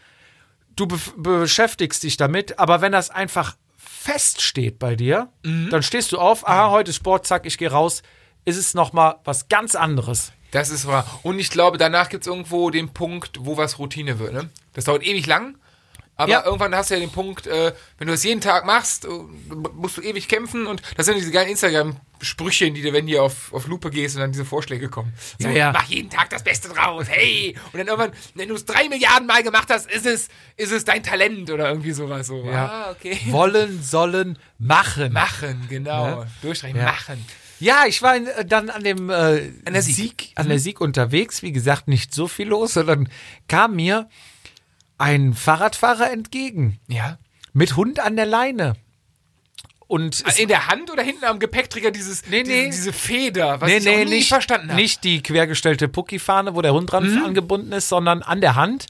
[0.76, 5.70] du be beschäftigst dich damit, aber wenn das einfach feststeht bei dir, Mhm.
[5.70, 8.02] dann stehst du auf, aha, heute ist Sport, zack, ich gehe raus,
[8.44, 10.32] ist es nochmal was ganz anderes.
[10.52, 11.04] Das ist wahr.
[11.24, 14.32] Und ich glaube, danach gibt es irgendwo den Punkt, wo was Routine wird.
[14.32, 14.48] Ne?
[14.74, 15.58] Das dauert ewig lang.
[16.18, 16.44] Aber Ja.
[16.44, 19.08] irgendwann hast du ja den Punkt, äh, wenn du es jeden Tag machst, äh,
[19.74, 20.66] musst du ewig kämpfen.
[20.66, 24.22] Und das sind diese geilen Instagram-Sprüche, die dir, wenn du auf, auf Lupe gehst und
[24.22, 25.12] dann diese Vorschläge kommen.
[25.38, 25.72] So, Ja, ja.
[25.72, 27.06] Mach jeden Tag das Beste draus.
[27.08, 27.54] Hey!
[27.72, 30.84] Und dann irgendwann, wenn du es drei Milliarden Mal gemacht hast, ist es, ist es
[30.84, 32.26] dein Talent oder irgendwie sowas.
[32.28, 32.44] So.
[32.50, 33.18] Ah, okay.
[33.26, 35.12] Wollen, sollen, machen.
[35.12, 36.20] Machen, genau.
[36.20, 36.26] Ne?
[36.42, 36.86] Durchstreichen, Ja.
[36.86, 37.24] machen.
[37.58, 40.30] Ja, ich war äh, dann an dem äh, An der Sieg.
[40.34, 41.42] an der Sieg unterwegs.
[41.42, 43.08] Wie gesagt, nicht so viel los, sondern
[43.48, 44.08] kam mir
[44.98, 47.18] ein Fahrradfahrer entgegen Ja.
[47.52, 48.74] mit Hund an der Leine.
[49.88, 52.66] Und es, In der Hand oder hinten am Gepäckträger dieses, Nee, nee.
[52.66, 54.80] Diese, diese Feder, was nee, ich nee, nie nicht, verstanden habe.
[54.80, 57.24] nicht die quergestellte Pucki-Fahne, wo der Hund dran Mhm.
[57.24, 58.86] angebunden ist, sondern an der Hand.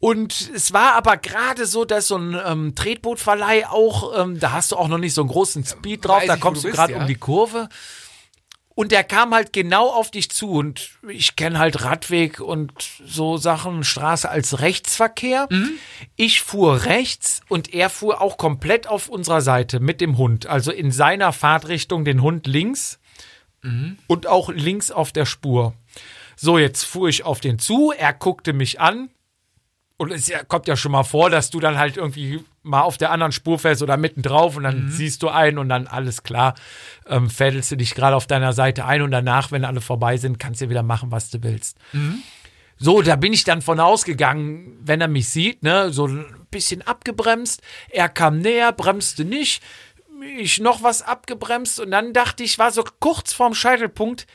[0.00, 4.72] Und es war aber gerade so, dass so ein ähm, Tretbootverleih auch, ähm, da hast
[4.72, 6.72] du auch noch nicht so einen großen Speed drauf, Weiß da ich, kommst du du
[6.72, 7.00] bist, gerade ja.
[7.00, 7.68] um die Kurve.
[8.74, 10.52] Und der kam halt genau auf dich zu.
[10.52, 12.72] Und ich kenne halt Radweg und
[13.04, 15.48] so Sachen, Straße als Rechtsverkehr.
[15.50, 15.72] Mhm.
[16.16, 20.46] Ich fuhr rechts und er fuhr auch komplett auf unserer Seite mit dem Hund.
[20.46, 22.98] Also in seiner Fahrtrichtung den Hund links
[23.62, 23.98] Mhm.
[24.06, 25.74] und auch links auf der Spur.
[26.34, 29.10] So, jetzt fuhr ich auf den zu, er guckte mich an.
[30.00, 33.10] Und es kommt ja schon mal vor, dass du dann halt irgendwie mal auf der
[33.10, 36.54] anderen Spur fährst oder mittendrin und dann siehst du einen und dann alles klar,
[37.06, 40.38] ähm, fädelst du dich gerade auf deiner Seite ein und danach, wenn alle vorbei sind,
[40.38, 41.76] kannst du wieder machen, was du willst.
[42.78, 46.80] So, da bin ich dann von ausgegangen, wenn er mich sieht, ne, so ein bisschen
[46.80, 47.60] abgebremst.
[47.90, 49.62] Er kam näher, bremste nicht.
[50.38, 54.26] Ich noch was abgebremst und dann dachte ich, war so kurz vorm Scheitelpunkt,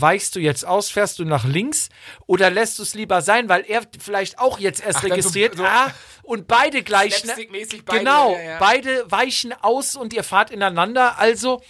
[0.00, 1.88] weichst du jetzt aus, fährst du nach links
[2.26, 5.14] oder lässt du es lieber sein, weil er vielleicht auch jetzt erst Ach, dann so-
[5.16, 8.58] registriert, so- ah, und beide gleich, ne, beide, genau, ja, ja.
[8.58, 11.62] beide weichen aus und ihr fahrt ineinander, also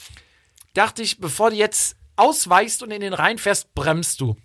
[0.75, 4.37] dachte ich, bevor du jetzt ausweichst und in den Rhein fährst, bremst du.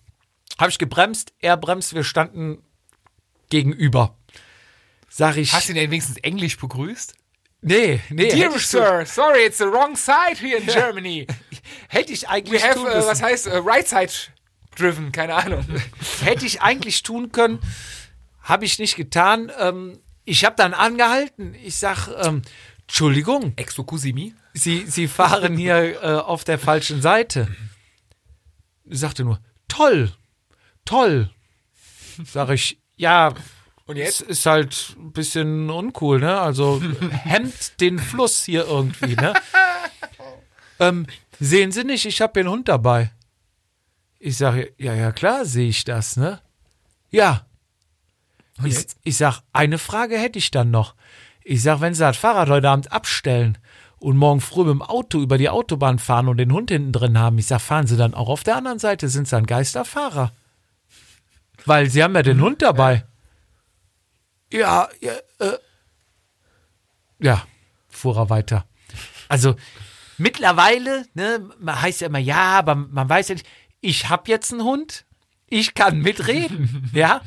[0.57, 2.63] Habe ich gebremst, er bremst, wir standen
[3.49, 4.17] gegenüber.
[5.09, 7.13] Sag ich, Hast du ihn denn wenigstens Englisch begrüßt?
[7.61, 11.27] Nee, nee, Dear Sir, sorry, it's the wrong side here in Germany.
[11.89, 13.07] hätte ich eigentlich We have, tun müssen.
[13.07, 14.11] was heißt, äh, right side
[14.75, 15.65] driven, keine Ahnung.
[16.21, 17.59] hätte ich eigentlich tun können,
[18.41, 19.51] habe ich nicht getan.
[19.59, 21.55] Ähm, ich habe dann angehalten.
[21.55, 22.41] Ich sag, ähm,
[22.81, 24.33] Entschuldigung, Exokusimi?
[24.53, 27.47] Sie, Sie fahren hier äh, auf der falschen Seite.
[28.85, 30.11] Sagte nur, toll,
[30.85, 31.29] toll.
[32.25, 33.33] Sag ich, ja,
[33.87, 34.21] Und jetzt?
[34.21, 36.39] ist halt ein bisschen uncool, ne?
[36.39, 39.33] Also hemmt den Fluss hier irgendwie, ne?
[40.79, 41.07] ähm,
[41.39, 43.11] sehen Sie nicht, ich habe den Hund dabei.
[44.19, 46.41] Ich sage, ja, ja, klar sehe ich das, ne?
[47.11, 47.45] Ja.
[48.63, 48.97] Ich, jetzt?
[49.03, 50.95] ich sag, eine Frage hätte ich dann noch.
[51.43, 53.57] Ich sag, wenn Sie das Fahrrad heute Abend abstellen
[53.99, 57.17] und morgen früh mit dem Auto über die Autobahn fahren und den Hund hinten drin
[57.17, 60.33] haben, ich sag, fahren Sie dann auch auf der anderen Seite, sind Sie ein Geisterfahrer?
[61.65, 62.95] Weil Sie haben ja den Hund dabei.
[62.95, 63.03] Ja,
[65.01, 65.57] ja, äh.
[67.19, 67.45] Ja,
[67.89, 68.65] fuhr er weiter.
[69.27, 69.55] Also,
[70.17, 73.47] mittlerweile, ne, man heißt ja immer, ja, aber man weiß ja nicht,
[73.81, 75.05] ich habe jetzt einen Hund,
[75.47, 77.21] ich kann mitreden, ja.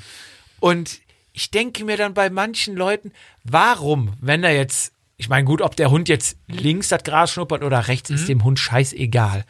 [0.61, 1.01] Und
[1.33, 3.13] ich denke mir dann bei manchen Leuten,
[3.45, 7.63] warum, wenn er jetzt, ich meine, gut, ob der Hund jetzt links das Gras schnuppert
[7.63, 9.45] oder rechts, ist dem Hund scheißegal.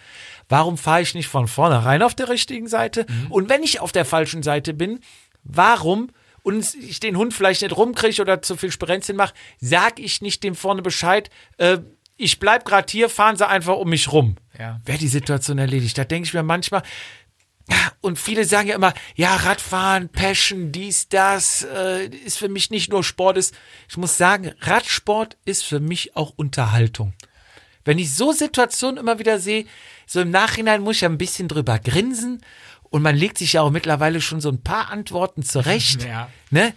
[0.49, 3.07] warum fahre ich nicht von vornherein auf der richtigen Seite?
[3.29, 5.01] Und wenn ich auf der falschen Seite bin,
[5.45, 6.11] warum
[6.43, 10.43] und ich den Hund vielleicht nicht rumkriege oder zu viel Sperenzchen mache, sag ich nicht
[10.43, 11.79] dem vorne Bescheid, äh,
[12.17, 14.37] ich bleib gerade hier, fahren sie einfach um mich rum.
[14.59, 14.81] Ja.
[14.85, 15.97] Wäre die Situation erledigt.
[15.97, 16.83] Da denke ich mir manchmal,
[18.01, 22.91] und viele sagen ja immer, ja, Radfahren, Passion, dies, das, äh, ist für mich nicht
[22.91, 23.39] nur Sport.
[23.39, 23.55] Ist,
[23.89, 27.15] ich muss sagen, Radsport ist für mich auch Unterhaltung.
[27.85, 29.67] Wenn ich so Situationen immer wieder sehe,
[30.07, 32.43] so im Nachhinein muss ich ja ein bisschen drüber grinsen
[32.91, 36.05] und man legt sich ja auch mittlerweile schon so ein paar Antworten zurecht.
[36.11, 36.29] Ja.
[36.51, 36.75] Ne?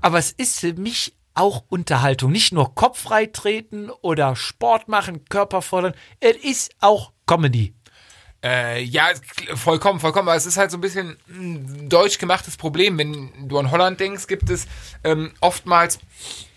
[0.00, 2.32] Aber es ist für mich auch Unterhaltung.
[2.32, 5.94] Nicht nur Kopf frei treten oder Sport machen, Körper fordern.
[6.20, 7.74] Es ist auch Comedy.
[8.44, 9.10] Äh, ja,
[9.54, 10.28] vollkommen, vollkommen.
[10.28, 12.98] Aber es ist halt so ein bisschen ein deutsch gemachtes Problem.
[12.98, 14.66] Wenn du an Holland denkst, gibt es
[15.04, 16.00] ähm, oftmals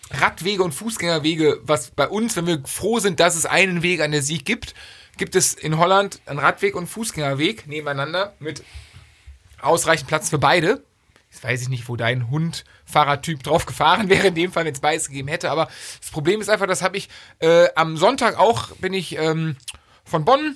[0.09, 4.11] Radwege und Fußgängerwege, was bei uns, wenn wir froh sind, dass es einen Weg an
[4.11, 4.73] der Sieg gibt,
[5.17, 8.63] gibt es in Holland einen Radweg und Fußgängerweg nebeneinander mit
[9.61, 10.83] ausreichend Platz für beide.
[11.31, 14.73] Jetzt weiß ich nicht, wo dein Hund Fahrradtyp drauf gefahren wäre, in dem Fall, wenn
[14.73, 15.51] es beides gegeben hätte.
[15.51, 15.67] Aber
[15.99, 19.57] das Problem ist einfach, das habe ich äh, am Sonntag auch, bin ich ähm,
[20.05, 20.55] von Bonn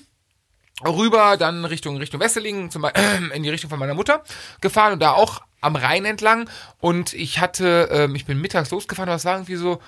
[0.85, 4.23] rüber, dann Richtung Richtung Wesseling, zum Beispiel in die Richtung von meiner Mutter
[4.61, 6.49] gefahren und da auch am Rhein entlang.
[6.79, 9.81] Und ich hatte, ähm, ich bin mittags losgefahren, aber es war irgendwie so,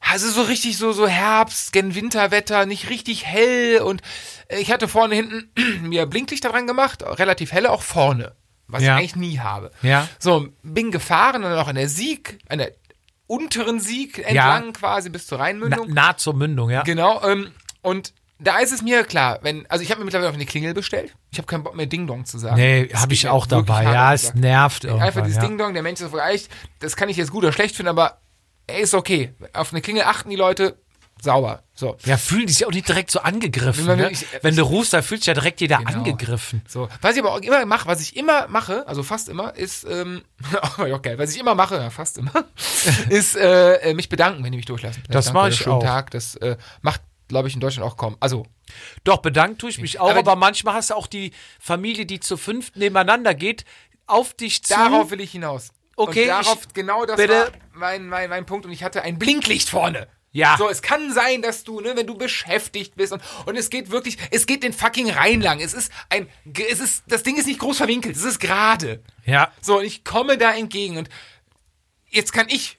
[0.00, 4.02] also so richtig so so Herbst, gen Winterwetter, nicht richtig hell und
[4.48, 5.50] äh, ich hatte vorne hinten
[5.88, 8.34] mir Blinklichter dran gemacht, relativ helle auch vorne,
[8.66, 8.94] was Ja.
[8.96, 9.70] ich eigentlich nie habe.
[9.82, 10.08] Ja.
[10.18, 12.72] So, bin gefahren und dann auch an der Sieg, an der
[13.26, 15.92] unteren Sieg entlang quasi bis zur Na, Rheinmündung.
[15.92, 16.82] nah zur Mündung, ja.
[16.82, 20.34] Genau, ähm, und da ist es mir klar, wenn, also ich habe mir mittlerweile auf
[20.34, 21.14] eine Klingel bestellt.
[21.30, 22.56] Ich habe keinen Bock mehr Ding Dong zu sagen.
[22.56, 23.84] Nee, habe ich auch dabei.
[23.84, 25.24] Ja, es nervt Einfach irgendwann.
[25.24, 25.46] dieses ja.
[25.48, 28.18] Ding Dong, der Mensch ist vielleicht, das kann ich jetzt gut oder schlecht finden, aber
[28.78, 29.32] ist okay.
[29.52, 30.76] Auf eine Klingel achten die Leute
[31.22, 31.62] sauber.
[31.74, 31.96] So.
[32.06, 33.86] Ja, fühlen die sich auch nicht direkt so angegriffen.
[33.86, 34.10] Wenn Ne?
[34.10, 35.90] ich- Wenn du rufst, da fühlt sich ja direkt jeder Genau.
[35.90, 36.62] angegriffen.
[36.66, 36.88] So.
[37.02, 40.22] Was ich aber auch immer mache, was ich immer mache, also fast immer, ist, ähm,
[40.78, 42.32] oh, ja, geil, was ich immer mache, ja, fast immer,
[43.10, 45.02] ist äh, äh, mich bedanken, wenn die mich durchlassen.
[45.10, 45.82] Das Danke, mach ich schönen auch.
[45.82, 46.10] Tag.
[46.12, 48.16] Das äh, macht, glaube ich, in Deutschland auch kaum.
[48.20, 48.46] Also,
[49.04, 52.20] Doch, bedankt tue ich mich auch, Aber aber, manchmal hast du auch die Familie, die
[52.20, 53.64] zu fünft nebeneinander geht,
[54.06, 54.72] auf dich zu.
[54.74, 55.68] darauf will ich hinaus.
[55.96, 57.32] Okay, Und darauf, ich- genau das bitte.
[57.34, 58.66] war mein, mein, mein Punkt.
[58.66, 60.08] Und ich hatte ein Blinklicht vorne.
[60.32, 60.54] Ja.
[60.58, 63.90] So, es kann sein, dass du, ne, wenn du beschäftigt bist und, und es geht
[63.90, 65.60] wirklich, es geht den fucking Rhein lang.
[65.60, 66.28] Es ist ein,
[66.70, 69.02] es ist, das Ding ist nicht groß verwinkelt, es ist gerade.
[69.26, 69.52] Ja.
[69.60, 71.08] So, und ich komme da entgegen und
[72.08, 72.78] jetzt kann ich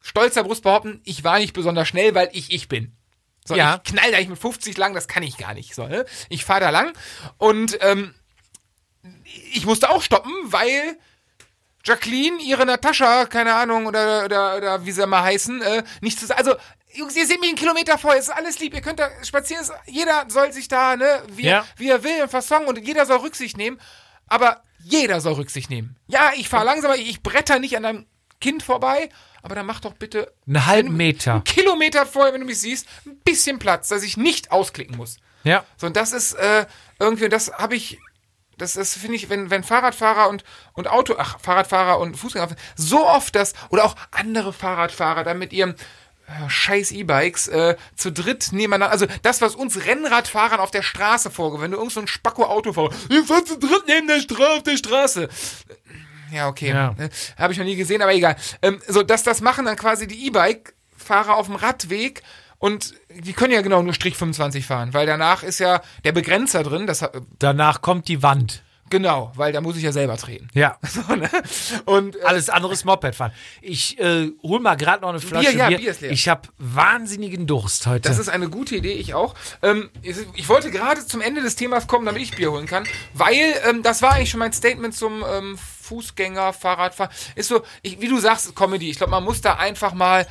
[0.00, 2.96] stolzer Brust behaupten, ich war nicht besonders schnell, weil ich ich bin.
[3.44, 3.80] So, Ja.
[3.84, 5.74] ich knall da nicht mit 50 lang, das kann ich gar nicht.
[5.76, 6.04] So, ne?
[6.28, 6.92] Ich fahre da lang
[7.38, 8.14] und ähm,
[9.52, 10.98] ich musste auch stoppen, weil
[11.84, 16.36] Jacqueline ihre Natascha, keine Ahnung, oder, oder, oder wie sie mal heißen, äh, nicht zu
[16.36, 16.54] Also,
[16.92, 19.64] Jungs, ihr seht mich einen Kilometer vor, es ist alles lieb, ihr könnt da spazieren,
[19.86, 21.64] jeder soll sich da, ne, wie, Ja.
[21.76, 23.80] wie er will und versongen und jeder soll Rücksicht nehmen,
[24.26, 25.96] aber jeder soll Rücksicht nehmen.
[26.08, 28.06] Ja, ich fahre langsamer, ich, bretter nicht an einem
[28.40, 29.08] Kind vorbei,
[29.42, 31.32] aber dann mach doch bitte Einen halben Meter.
[31.34, 35.18] einen Kilometer vorher, wenn du mich siehst, ein bisschen Platz, dass ich nicht ausklicken muss.
[35.44, 35.64] Ja.
[35.76, 36.66] So, und das ist äh,
[36.98, 37.98] irgendwie, das habe ich,
[38.60, 40.44] das, das finde ich, wenn, wenn Fahrradfahrer und,
[40.74, 45.52] und Auto, ach, Fahrradfahrer und Fußgänger, so oft das, oder auch andere Fahrradfahrer dann mit
[45.52, 45.74] ihrem
[46.26, 51.30] äh, scheiß E-Bikes äh, zu dritt nebeneinander, also das, was uns Rennradfahrern auf der Straße
[51.30, 54.56] vorgeht, wenn du irgend so ein Spacko-Auto fahrst, ich fahr zu dritt neben der, Stra
[54.56, 55.28] auf der Straße.
[56.32, 56.68] Ja, okay.
[56.68, 56.94] Ja.
[56.96, 57.10] Ne?
[57.36, 58.36] Habe ich noch nie gesehen, aber egal.
[58.62, 62.22] Ähm, so, dass das machen dann quasi die E-Bike-Fahrer auf dem Radweg
[62.60, 66.62] und die können ja genau nur Strich 25 fahren, weil danach ist ja der Begrenzer
[66.62, 67.02] drin, das
[67.38, 68.62] Danach kommt die Wand.
[68.90, 70.48] genau, weil da muss ich ja selber treten.
[70.52, 70.76] Ja.
[70.90, 71.30] So, ne?
[71.86, 73.32] Und äh, Alles andere ist Moped fahren.
[73.62, 75.78] Ich äh, hol mal gerade noch eine Flasche ja, Bier.
[75.78, 76.10] Bier ist leer.
[76.10, 78.08] Ich habe wahnsinnigen Durst heute.
[78.08, 79.34] das ist eine gute Idee, ich auch.
[79.62, 82.84] Ähm, ich, ich wollte gerade zum Ende des Themas kommen, damit ich Bier holen kann,
[83.14, 87.10] weil ähm, das war eigentlich schon mein Statement zum ähm, Fußgänger, Fahrradfahren.
[87.36, 88.90] Ist so, ich, wie du sagst, Comedy.
[88.90, 90.26] Ich glaube, man muss da einfach mal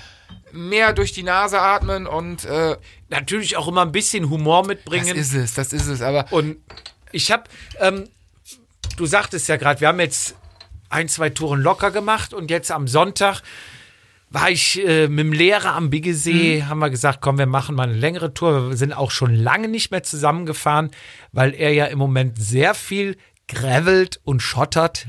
[0.52, 2.76] mehr durch die Nase atmen und äh,
[3.10, 5.16] Natürlich auch immer ein bisschen Humor das mitbringen.
[5.16, 6.02] ist es, das ist es.
[6.02, 6.58] Aber Und
[7.12, 7.44] ich habe,
[7.80, 8.08] ähm,
[8.98, 10.36] du sagtest ja gerade, wir haben jetzt
[10.90, 13.42] ein, zwei Touren locker gemacht und jetzt am Sonntag
[14.30, 17.90] war ich äh, mit dem Lehrer am Biggesee, haben wir gesagt, komm, wir machen mal
[17.90, 18.70] eine längere Tour.
[18.70, 20.92] Wir sind auch schon lange nicht mehr zusammengefahren,
[21.32, 23.18] weil er ja im Moment sehr viel
[23.48, 25.08] gravelt und schottert.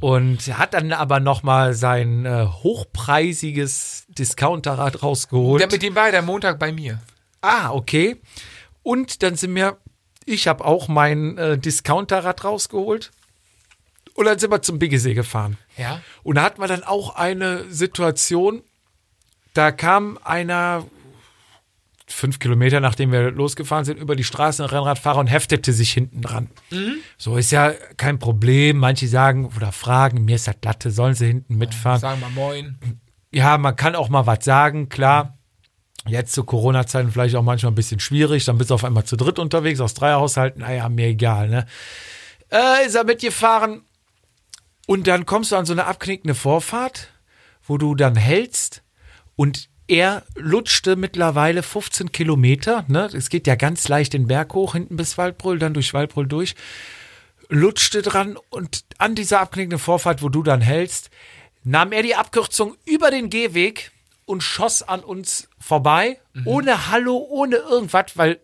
[0.00, 5.60] Und hat dann aber noch mal sein äh, hochpreisiges Discounterrad rausgeholt.
[5.60, 7.00] der, mit dem war er Montag bei mir.
[7.42, 8.16] Ah, okay.
[8.82, 9.78] Und dann sind wir,
[10.24, 13.10] ich habe auch mein äh, Discounterrad rausgeholt.
[14.14, 15.56] Und dann sind wir zum Biggesee gefahren.
[15.76, 16.00] Ja.
[16.22, 18.62] Und da hatten wir dann auch eine Situation,
[19.54, 20.84] da kam einer
[22.20, 26.20] fünf Kilometer, nachdem wir losgefahren sind, über die Straße ein Rennradfahrer und heftete sich hinten
[26.20, 26.48] dran.
[27.18, 28.76] So ist ja kein Problem.
[28.76, 32.00] Manche sagen oder fragen, mir ist das Latte, sollen sie hinten mitfahren?
[32.00, 32.78] Sagen wir moin.
[33.32, 35.38] ja, man kann auch mal was sagen, klar.
[36.06, 38.44] Jetzt zu Corona-Zeiten vielleicht auch manchmal ein bisschen schwierig.
[38.44, 40.60] Dann bist du auf einmal zu dritt unterwegs, aus drei Haushalten.
[40.60, 41.66] Naja, mir egal, ne?
[42.50, 43.82] Äh, ist er mitgefahren.
[44.86, 47.08] Und dann kommst du an so eine abknickende Vorfahrt,
[47.62, 48.82] wo du dann hältst
[49.36, 52.84] und er lutschte mittlerweile 15 Kilometer.
[52.86, 53.10] Ne?
[53.12, 56.54] Es geht ja ganz leicht den Berg hoch, hinten bis Waldbrüll, dann durch Waldbrüll durch.
[57.48, 61.10] Lutschte dran und an dieser abknickenden Vorfahrt, wo du dann hältst,
[61.64, 63.90] nahm er die Abkürzung über den Gehweg
[64.26, 68.38] und schoss an uns vorbei, ohne Hallo, ohne irgendwas, weil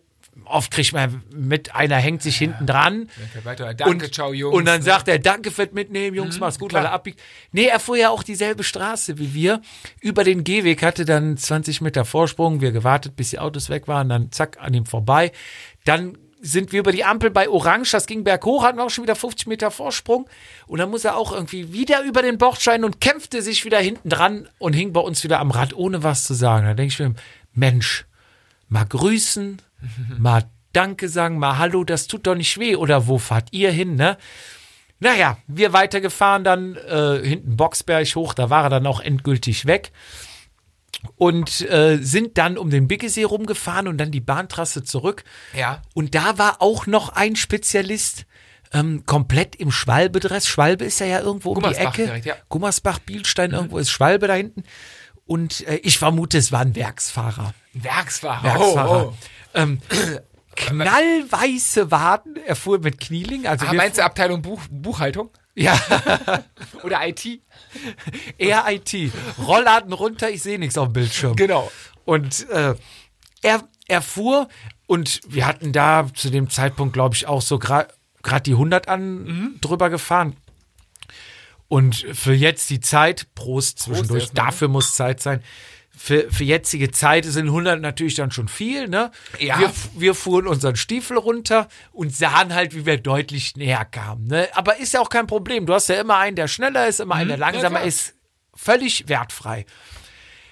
[0.45, 3.09] oft kriegt man mit, einer hängt sich hinten dran.
[3.43, 3.73] Weiter.
[3.73, 4.55] Danke, und, ciao, Jungs.
[4.55, 7.21] Und dann sagt er, danke fürs Mitnehmen, Jungs, mach's gut, weil er abbiegt.
[7.51, 9.61] Nee, er fuhr ja auch dieselbe Straße wie wir.
[10.01, 12.61] Über den Gehweg hatte dann 20 Meter Vorsprung.
[12.61, 15.31] Wir gewartet, bis die Autos weg waren, dann zack, an ihm vorbei.
[15.85, 19.03] Dann sind wir über die Ampel bei Orange, das ging berghoch, hatten wir auch schon
[19.03, 20.29] wieder 50 Meter Vorsprung.
[20.67, 24.09] Und dann muss er auch irgendwie wieder über den Bordstein und kämpfte sich wieder hinten
[24.09, 26.65] dran und hing bei uns wieder am Rad, ohne was zu sagen.
[26.65, 27.15] Da denke ich mir,
[27.53, 28.05] Mensch,
[28.69, 29.61] mal grüßen,
[30.17, 32.75] mal Danke sagen, mal Hallo, das tut doch nicht weh.
[32.75, 34.17] Oder wo fahrt ihr hin, ne?
[34.99, 39.91] Naja, wir weitergefahren, dann äh, hinten Boxberg hoch, da war er dann auch endgültig weg.
[41.15, 45.23] Und äh, sind dann um den Biggesee rumgefahren und dann die Bahntrasse zurück.
[45.55, 45.81] Ja.
[45.93, 48.25] Und da war auch noch ein Spezialist
[48.73, 50.47] ähm, komplett im Schwalbe-Dress.
[50.47, 52.05] Schwalbe ist ja ja irgendwo um die Ecke.
[52.05, 52.35] direkt, ja.
[52.49, 54.63] Gummersbach, Bielstein, irgendwo ist Schwalbe da hinten.
[55.25, 57.53] Und äh, ich vermute, es war ein Werksfahrer.
[57.73, 58.43] Werksfahrer.
[58.43, 59.07] Werksfahrer.
[59.07, 59.17] Oh, oh.
[59.53, 59.81] Ähm,
[60.55, 62.35] knallweiße Waden.
[62.45, 63.47] Er fuhr mit Knieling.
[63.47, 65.29] Also Ah, meinst du Abteilung Buch, Buchhaltung?
[65.55, 65.79] ja,
[66.83, 67.41] Oder IT?
[68.37, 69.11] eher IT.
[69.39, 71.35] Rollladen runter, ich sehe nichts auf dem Bildschirm.
[71.35, 71.71] Genau.
[72.05, 72.75] Und äh,
[73.41, 74.47] er, er fuhr
[74.85, 77.89] und wir hatten da zu dem Zeitpunkt, glaube ich, auch so gerade
[78.45, 80.35] die 100 an drüber gefahren.
[81.67, 84.51] Und für jetzt die Zeit, Prost zwischendurch, erstmal, ne?
[84.51, 85.43] dafür muss Zeit sein.
[85.99, 89.11] Für, für jetzige Zeit sind 100 natürlich dann schon viel, ne?
[89.39, 89.59] Ja.
[89.59, 94.47] Wir, wir fuhren unseren Stiefel runter und sahen halt, wie wir deutlich näher kamen, ne?
[94.53, 95.65] Aber ist ja auch kein Problem.
[95.65, 97.87] Du hast ja immer einen, der schneller ist, immer einen, der langsamer klar.
[97.87, 98.13] ist.
[98.53, 99.65] Völlig wertfrei.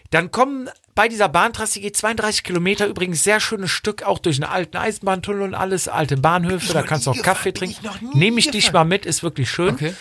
[0.10, 4.38] Dann kommen bei dieser Bahntrasse, die geht 32 Kilometer, übrigens sehr schönes Stück, auch durch
[4.38, 7.88] einen alten Eisenbahntunnel und alles, alte Bahnhöfe, da kannst du auch Kaffee trinken.
[8.14, 9.76] Nehme ich dich mal mit, ist wirklich schön.
[9.76, 9.94] Okay.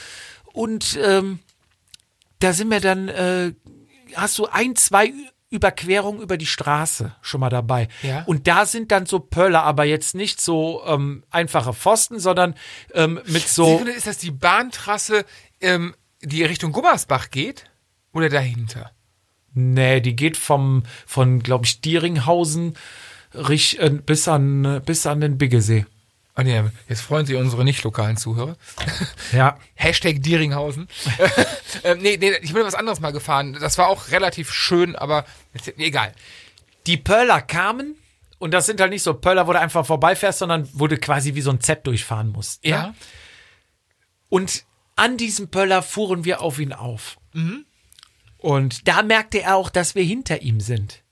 [0.52, 1.40] Und ähm,
[2.38, 3.52] da sind wir dann, äh,
[4.14, 5.12] hast du ein, zwei
[5.54, 7.88] Ü- Überquerungen über die Straße schon mal dabei.
[8.02, 8.24] Ja.
[8.24, 12.54] Und da sind dann so Pöller, aber jetzt nicht so ähm, einfache Pfosten, sondern
[12.92, 13.66] ähm, mit so.
[13.66, 15.24] Sekunde, ist das die Bahntrasse,
[15.60, 17.64] ähm, die Richtung Gummersbach geht?
[18.12, 18.90] Oder dahinter?
[19.54, 22.74] Nee, die geht vom, von, glaube ich, Dieringhausen
[23.32, 25.86] äh, bis, an, bis an den Biggesee.
[26.36, 28.56] Ah, nee, jetzt freuen sich unsere nicht lokalen Zuhörer.
[29.32, 29.56] Ja.
[29.74, 30.88] Hashtag Dieringhausen.
[31.84, 33.56] ähm, nee, nee, ich bin was anderes mal gefahren.
[33.60, 36.12] Das war auch relativ schön, aber jetzt, nee, egal.
[36.86, 37.94] Die Pöller kamen
[38.38, 41.36] und das sind halt nicht so Pöller, wo du einfach vorbeifährst, sondern wo du quasi
[41.36, 42.64] wie so ein Z durchfahren musst.
[42.64, 42.94] Ja.
[44.28, 44.64] Und
[44.96, 47.16] an diesem Pöller fuhren wir auf ihn auf.
[48.38, 51.03] Und da merkte er auch, dass wir hinter ihm sind.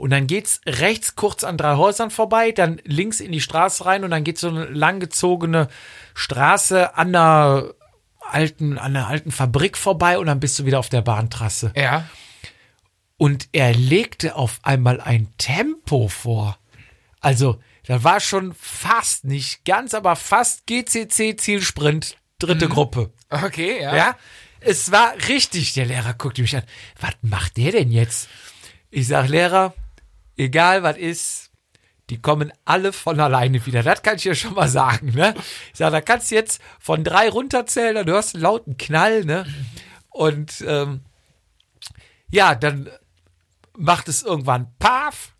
[0.00, 4.02] Und dann geht's rechts kurz an drei Häusern vorbei, dann links in die Straße rein
[4.02, 5.68] und dann geht so eine langgezogene
[6.14, 7.74] Straße an einer
[8.18, 11.74] alten, an einer alten Fabrik vorbei und dann bist du wieder auf der Bahntrasse.
[11.76, 12.08] Ja.
[13.18, 16.56] Und er legte auf einmal ein Tempo vor.
[17.20, 23.12] Also, da war schon fast, nicht ganz, aber fast GCC Zielsprint, dritte Gruppe.
[23.28, 23.94] Okay, ja.
[23.94, 24.16] Ja.
[24.60, 25.74] Es war richtig.
[25.74, 26.62] Der Lehrer guckte mich an.
[26.98, 28.30] Was macht der denn jetzt?
[28.90, 29.74] Ich sag, Lehrer,
[30.40, 31.50] egal was ist,
[32.08, 33.82] die kommen alle von alleine wieder.
[33.82, 35.34] Das kann ich dir schon mal sagen, ne?
[35.72, 39.24] Ich sag, da kannst du jetzt von drei runterzählen, dann hörst du einen lauten Knall,
[39.24, 39.46] ne?
[40.08, 41.02] Und ähm,
[42.30, 42.88] ja, dann
[43.76, 45.32] macht es irgendwann Paf.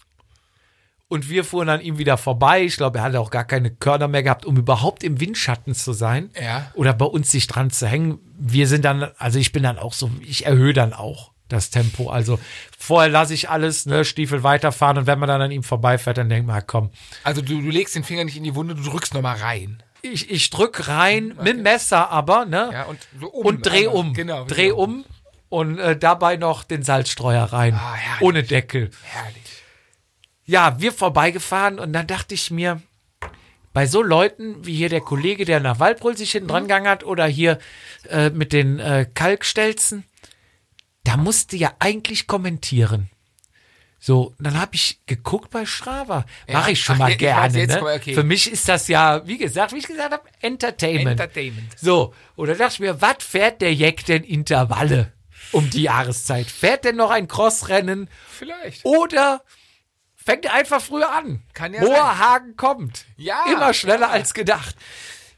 [1.09, 2.63] Und wir fuhren an ihm wieder vorbei.
[2.63, 5.93] Ich glaube, er hatte auch gar keine Körner mehr gehabt, um überhaupt im Windschatten zu
[5.93, 6.31] sein.
[6.41, 6.71] Ja.
[6.75, 8.21] Oder bei uns sich dran zu hängen.
[8.39, 12.11] Wir sind dann, also ich bin dann auch so, ich erhöhe dann auch das Tempo.
[12.11, 12.39] Also
[12.79, 16.29] vorher lasse ich alles, ne, Stiefel weiterfahren und wenn man dann an ihm vorbeifährt, dann
[16.29, 16.91] denkt man, ah, komm,
[17.25, 19.83] Also du, du legst den Finger nicht in die Wunde, du drückst nochmal rein.
[20.03, 22.71] ich, ich drück rein, mit dem Messer aber, ne?
[22.73, 23.47] Ja, und so um.
[23.47, 24.15] und dreh um.
[24.15, 24.45] Genau.
[24.45, 24.83] Dreh genau.
[24.83, 25.05] um
[25.49, 27.75] und äh, dabei noch den Salzstreuer rein.
[27.75, 28.23] Ah, herrlich.
[28.23, 28.91] ohne Deckel.
[29.03, 29.43] Herrlich.
[30.47, 32.81] Ja, wir vorbeigefahren und dann dachte ich mir,
[33.73, 37.05] bei so Leuten wie hier der Kollege, der nach Waldbrüll sich hinten dran gegangen hat
[37.05, 37.59] oder hier
[38.09, 40.05] äh, mit den äh, Kalkstelzen,
[41.05, 43.11] da musste ja eigentlich kommentieren.
[44.03, 46.25] So, dann habe ich geguckt bei Strava.
[46.49, 46.55] Ja.
[46.55, 47.59] Mache ich schon Ach, mal weiß, gerne.
[47.59, 47.83] jetzt ne?
[47.83, 48.15] okay.
[48.15, 51.21] Für mich ist das ja, wie gesagt, wie ich gesagt habe, Entertainment.
[51.21, 51.79] Entertainment.
[51.79, 55.13] So, da dachte ich mir, was fährt der Jack denn Intervalle
[55.53, 56.47] um die Jahreszeit?
[56.47, 58.87] Fährt denn noch ein Crossrennen Vielleicht.
[58.87, 59.43] oder
[60.17, 61.43] fängt er einfach früher an?
[61.53, 63.05] Kann ja Moorhagen kommt.
[63.19, 64.11] Ja, Immer schneller ja.
[64.13, 64.77] als gedacht.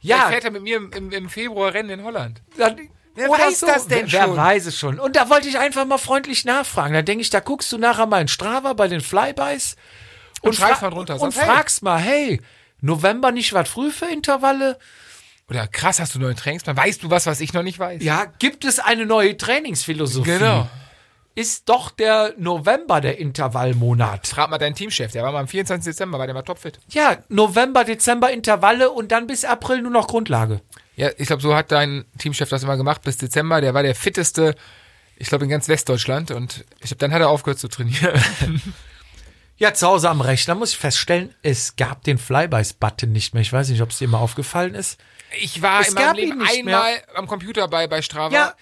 [0.01, 0.19] Ja.
[0.19, 2.43] Ja, fährt er mit mir im, im, im Februar Rennen in Holland.
[2.57, 4.37] dann, Wer oder weiß das denn wer, schon?
[4.37, 4.99] Wer weiß es schon.
[4.99, 6.95] Und da wollte ich einfach mal freundlich nachfragen.
[6.95, 9.77] Da denke ich, da guckst du nachher mal in Strava bei den Flybys
[10.41, 11.47] und, schreibst fra- mal drunter, und sagst, hey.
[11.47, 12.41] fragst mal, hey,
[12.81, 14.79] November nicht was früh für Intervalle?
[15.49, 16.77] Oder krass, hast du neuen Trainingsplan?
[16.77, 18.03] Weißt du was, was ich noch nicht weiß?
[18.03, 20.39] Ja, gibt es eine neue Trainingsphilosophie?
[20.39, 20.69] Genau.
[21.35, 24.27] Ist doch der November der Intervallmonat.
[24.27, 25.85] Frag mal deinen Teamchef, der war mal am 24.
[25.93, 26.79] Dezember, war der mal topfit.
[26.89, 30.61] Ja, November, Dezember Intervalle und dann bis April nur noch Grundlage.
[30.97, 33.61] Ja, ich glaube, so hat dein Teamchef das immer gemacht bis Dezember.
[33.61, 34.55] Der war der fitteste,
[35.17, 36.31] ich glaube, in ganz Westdeutschland.
[36.31, 38.21] Und ich glaube, dann hat er aufgehört zu trainieren.
[39.59, 43.43] Ja, zu Hause am Rechner muss ich feststellen, es gab den Flybys-Button nicht mehr.
[43.43, 44.99] Ich weiß nicht, ob es dir mal aufgefallen ist.
[45.41, 48.35] Ich war Es in meinem gab Leben einmal am Computer bei, bei Strava.
[48.35, 48.55] Ja,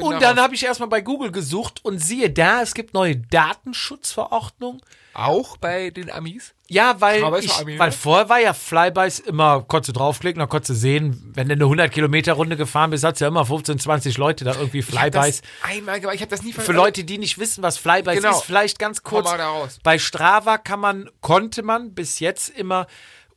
[0.00, 3.16] und da dann habe ich erstmal bei Google gesucht und siehe da, es gibt neue
[3.16, 4.80] Datenschutzverordnungen.
[5.12, 6.54] auch bei den Amis.
[6.70, 10.74] Ja, weil, ich, weil vorher war ja Flybys immer, konntest du draufklicken, dann konntest du
[10.74, 14.44] sehen, wenn du eine 100 Kilometer Runde gefahren bist, hat's ja immer 15, 20 Leute
[14.44, 15.40] da irgendwie Flybys.
[15.62, 18.32] einmal ich habe das nie Für Leute, die nicht wissen, was Flybys Genau.
[18.36, 19.30] ist, vielleicht ganz Komm kurz.
[19.30, 19.78] mal da raus.
[19.82, 22.86] Bei Strava kann man, konnte man bis jetzt immer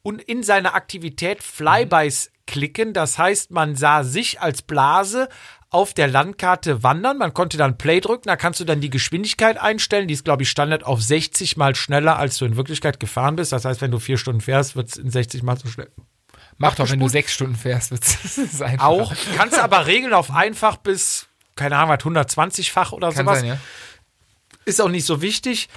[0.02, 2.92] und in seiner Aktivität Flybys klicken.
[2.94, 5.30] Das heißt, man sah sich als Blase
[5.72, 7.18] auf der Landkarte wandern.
[7.18, 10.08] Man konnte dann Play drücken, da kannst du dann die Geschwindigkeit einstellen.
[10.08, 13.54] Die ist, glaube ich, Standard auf 60 mal schneller, als du in Wirklichkeit gefahren bist.
[13.54, 15.90] Das heißt, wenn du vier Stunden fährst, wird es in 60 mal so schnell.
[16.58, 18.88] Mach doch, wenn du sechs Stunden fährst, wird's es einfacher.
[18.88, 19.14] Auch.
[19.36, 23.40] Kannst du aber regeln auf einfach bis, keine Ahnung, was, 120-fach oder Kann sowas.
[23.40, 23.58] sein, ja.
[24.66, 25.70] Ist auch nicht so wichtig.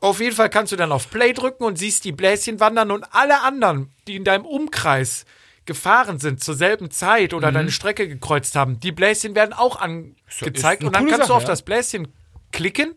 [0.00, 3.04] Auf jeden Fall kannst du dann auf Play drücken und siehst die Bläschen wandern und
[3.12, 5.24] alle anderen, die in deinem Umkreis
[5.66, 10.84] gefahren sind zur selben Zeit oder deine Strecke gekreuzt haben, die Bläschen werden auch angezeigt
[10.84, 11.48] und dann kannst du Sache, auf ja.
[11.48, 12.08] das Bläschen
[12.52, 12.94] klicken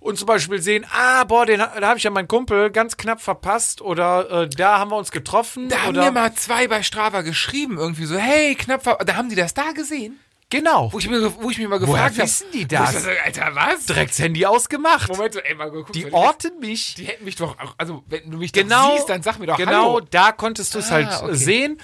[0.00, 3.20] und zum Beispiel sehen, ah, boah, den, da habe ich ja meinen Kumpel ganz knapp
[3.20, 7.22] verpasst oder äh, da haben wir uns getroffen Da haben mir mal zwei bei Strava
[7.22, 10.18] geschrieben, irgendwie so, hey, knapp, da haben die das da gesehen?
[10.50, 12.22] Genau, Wo ich, mir, wo ich mich mal gefragt habe.
[12.22, 13.06] wissen die das?
[13.24, 13.86] Alter, was?
[13.86, 15.08] direkt das Handy ausgemacht.
[15.08, 15.94] Moment, ey, mal geguckt.
[15.94, 16.94] Die orten mich.
[16.94, 19.56] Die hätten mich doch, auch, also wenn du mich genau, siehst, dann sag mir doch
[19.56, 20.00] genau, Hallo.
[20.10, 21.32] da konntest du es Ah, halt okay.
[21.32, 21.80] äh, sehen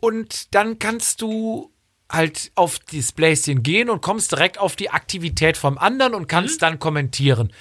[0.00, 1.70] und dann kannst du
[2.10, 2.78] halt auf
[3.16, 6.60] Bläschen gehen und kommst direkt auf die Aktivität vom anderen und kannst Mhm.
[6.60, 7.52] dann kommentieren.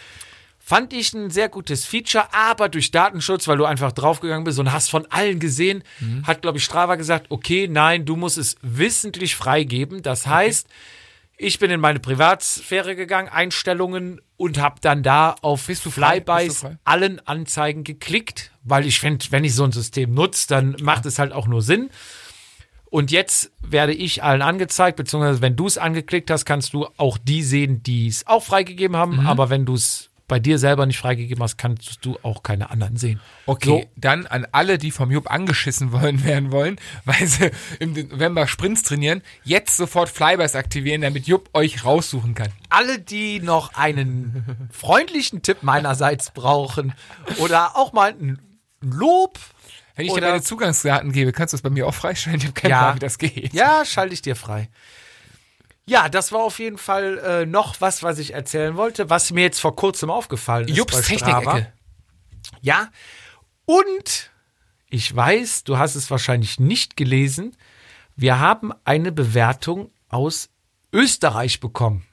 [0.71, 4.71] Fand ich ein sehr gutes Feature, aber durch Datenschutz, weil du einfach draufgegangen bist und
[4.71, 6.25] hast von allen gesehen, Mhm.
[6.25, 10.01] hat, glaube ich, Strava gesagt, okay, nein, du musst es wissentlich freigeben.
[10.01, 10.69] Das heißt,
[11.35, 17.83] ich bin in meine Privatsphäre gegangen, Einstellungen und habe dann da auf Flybys allen Anzeigen
[17.83, 21.47] geklickt, weil ich finde, wenn ich so ein System nutze, dann macht es halt auch
[21.47, 21.89] nur Sinn.
[22.85, 27.17] Und jetzt werde ich allen angezeigt, beziehungsweise wenn du es angeklickt hast, kannst du auch
[27.17, 29.17] die sehen, die es auch freigegeben haben.
[29.17, 29.27] Mhm.
[29.27, 32.95] Aber wenn du es bei dir selber nicht freigegeben hast, kannst du auch keine anderen
[32.95, 33.19] sehen.
[33.47, 38.47] Okay, dann an alle, die vom Jupp angeschissen wollen, werden wollen, weil sie im November
[38.47, 42.47] Sprints trainieren, jetzt sofort Flybys aktivieren, damit Jupp euch raussuchen kann.
[42.69, 46.93] Alle, die noch einen freundlichen Tipp meinerseits brauchen
[47.39, 48.39] oder auch mal ein
[48.79, 49.37] Lob.
[49.97, 52.39] Wenn ich dir meine Zugangsdaten gebe, kannst du es bei mir auch freischalten.
[52.39, 52.79] Ich habe keinen Ja.
[52.83, 53.53] Plan, wie das geht.
[53.53, 54.69] Ja, schalte ich dir frei.
[55.91, 59.41] Ja, das war auf jeden Fall äh, noch was, was ich erzählen wollte, was mir
[59.43, 60.77] jetzt vor kurzem aufgefallen ist.
[60.79, 61.01] Strava.
[61.01, 61.73] Technik-Ecke.
[62.61, 62.87] Ja.
[63.65, 64.31] Und
[64.89, 67.57] ich weiß, du hast es wahrscheinlich nicht gelesen.
[68.15, 70.47] Wir haben eine Bewertung aus
[70.93, 72.07] Österreich bekommen.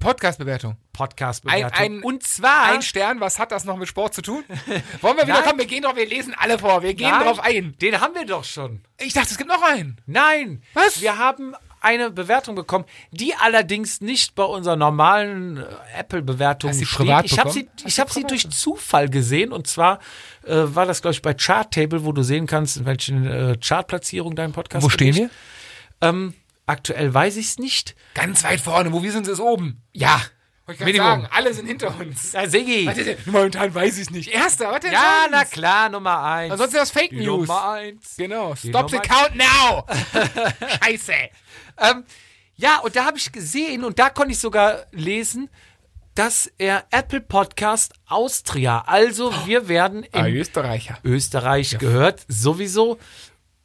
[0.00, 0.76] Podcast-Bewertung.
[0.92, 1.70] Podcast-Bewertung.
[1.72, 2.64] Ein- ein- Und zwar.
[2.72, 4.42] Ein Stern, was hat das noch mit Sport zu tun?
[5.02, 5.60] Wollen wir wieder kommen?
[5.60, 7.76] Wir gehen drauf, wir lesen alle vor, wir gehen Nein, drauf ein.
[7.78, 8.80] Den haben wir doch schon.
[8.98, 10.00] Ich dachte, es gibt noch einen.
[10.06, 10.64] Nein.
[10.72, 11.00] Was?
[11.00, 11.54] Wir haben
[11.84, 15.64] eine Bewertung bekommen, die allerdings nicht bei unserer normalen äh,
[15.98, 17.24] Apple-Bewertung steht.
[17.24, 20.00] ich habe sie, ich hab sie durch Zufall gesehen und zwar
[20.44, 24.34] äh, war das, glaube ich, bei Charttable, wo du sehen kannst, in welchen äh, Chartplatzierung
[24.34, 25.30] dein Podcast Wo stehen wir?
[26.00, 26.34] Ähm,
[26.66, 27.94] aktuell weiß ich es nicht.
[28.14, 28.92] Ganz weit vorne.
[28.92, 29.82] Wo wir sind, ist oben.
[29.92, 30.20] Ja.
[30.66, 31.06] Wollte ich Minimum.
[31.06, 32.32] sagen, alle sind hinter uns.
[32.32, 32.40] Ja.
[32.42, 34.28] Warte, momentan weiß ich es nicht.
[34.30, 36.52] Erster, denn Ja, na klar, Nummer eins.
[36.52, 37.48] Ansonsten ist das Fake Die News.
[37.48, 38.14] Nummer eins.
[38.16, 38.54] Genau.
[38.54, 39.84] Die Stop the Nummer- count now.
[40.82, 41.12] Scheiße.
[41.78, 42.04] Ähm,
[42.56, 45.50] ja, und da habe ich gesehen und da konnte ich sogar lesen,
[46.14, 50.96] dass er Apple Podcast Austria, also wir werden in Ah, Österreicher.
[51.02, 52.98] Österreich gehört, sowieso.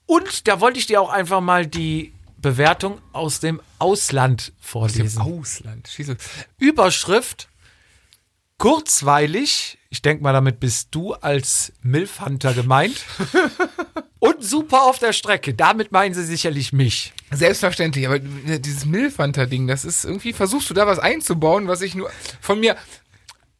[0.08, 5.21] Und da wollte ich dir auch einfach mal die Bewertung aus dem Ausland vorlesen.
[5.21, 5.87] Ausland.
[5.87, 6.17] Schieß los.
[6.57, 7.49] Überschrift:
[8.57, 9.77] kurzweilig.
[9.89, 13.05] Ich denke mal, damit bist du als Milfhunter gemeint.
[14.19, 15.53] Und super auf der Strecke.
[15.53, 17.13] Damit meinen sie sicherlich mich.
[17.31, 22.11] Selbstverständlich, aber dieses Milfhunter-Ding, das ist irgendwie, versuchst du da was einzubauen, was ich nur
[22.41, 22.75] von mir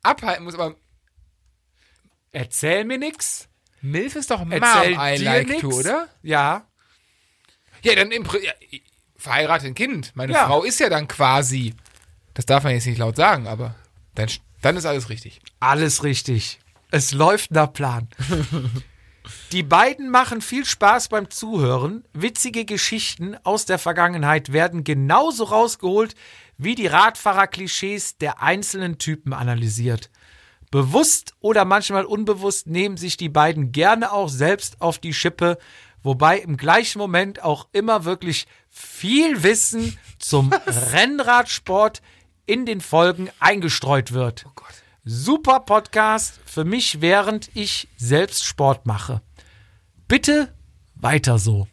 [0.04, 0.76] abhalten muss, aber
[2.32, 3.48] Erzähl mir nix.
[3.82, 5.62] Milf ist doch Mom Erzähl I dir like nix.
[5.62, 6.08] to, oder?
[6.22, 6.68] Ja.
[7.84, 8.52] Ja, dann im ja,
[9.16, 10.12] verheiratet ein Kind.
[10.16, 10.48] Meine Ja.
[10.48, 11.74] Frau ist ja dann quasi,
[12.34, 13.76] das darf man jetzt nicht laut sagen, aber
[14.16, 14.30] dann,
[14.62, 15.42] dann ist alles richtig.
[15.60, 16.60] Alles richtig.
[16.92, 18.08] Es läuft nach Plan.
[19.52, 22.04] Die beiden machen viel Spaß beim Zuhören.
[22.14, 26.16] Witzige Geschichten aus der Vergangenheit werden genauso rausgeholt,
[26.58, 30.10] wie die Radfahrer-Klischees der einzelnen Typen analysiert.
[30.72, 35.58] Bewusst oder manchmal unbewusst nehmen sich die beiden gerne auch selbst auf die Schippe,
[36.04, 40.52] wobei im gleichen Moment auch immer wirklich viel Wissen zum
[40.94, 42.02] Rennradsport
[42.46, 44.46] in den Folgen eingestreut wird.
[45.06, 49.22] Super Podcast für mich, während ich selbst Sport mache.
[50.08, 50.54] Bitte
[50.96, 51.68] weiter so.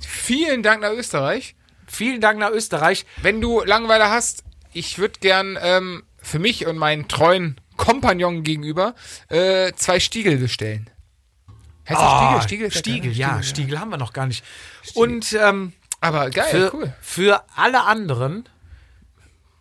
[0.00, 1.56] Vielen Dank nach Österreich.
[1.86, 3.06] Vielen Dank nach Österreich.
[3.22, 8.94] Wenn du Langeweile hast, ich würde gern ähm, für mich und meinen treuen Kompagnon gegenüber
[9.28, 10.90] äh, zwei Stiegel bestellen.
[11.88, 12.70] Heißt das Ah, Stiegel?
[12.70, 14.44] Stiegel, ja Stiegel, ja, Stiegel haben wir noch gar nicht.
[14.94, 16.92] Und ähm, Aber geil, für, cool.
[17.00, 18.48] für alle anderen,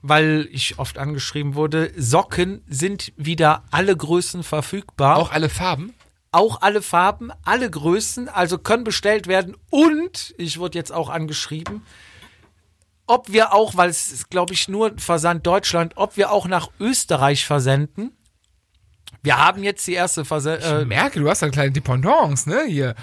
[0.01, 5.17] weil ich oft angeschrieben wurde, Socken sind wieder alle Größen verfügbar.
[5.17, 5.93] Auch alle Farben.
[6.31, 9.55] auch alle Farben, alle Größen, also können bestellt werden.
[9.69, 11.81] Und ich wurde jetzt auch angeschrieben,
[13.07, 16.69] ob wir auch, weil es ist, glaube ich, nur Versand Deutschland, ob wir auch nach
[16.79, 18.11] Österreich versenden.
[19.23, 20.21] Wir haben jetzt die erste.
[20.21, 22.63] Ich Äh, merke, du hast da kleine Dependance, ne?
[22.67, 22.95] Hier.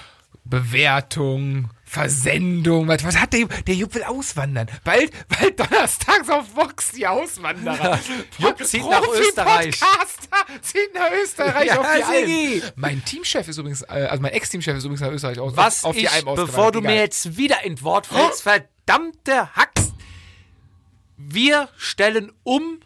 [0.46, 2.86] Bewertung, Versendung.
[2.86, 4.66] Was, was hat der, der Jupp will auswandern?
[4.84, 7.98] Bald, bald donnerstags auf Vox, die Auswanderer.
[8.38, 9.80] Jupp zieht nach Österreich.
[9.80, 12.62] Podcaster zieht nach Österreich Ja, auf die.
[12.62, 12.72] Alm.
[12.76, 15.94] Mein Teamchef ist übrigens, äh, also mein Ex-Teamchef ist übrigens nach Österreich aus, was auf
[15.96, 16.50] die ich, Alm bevor du
[16.80, 16.82] ausgewandert.
[16.84, 18.42] mir jetzt wieder in Wort fällst,
[18.86, 19.92] verdammte Hax.
[21.16, 22.80] Wir stellen um.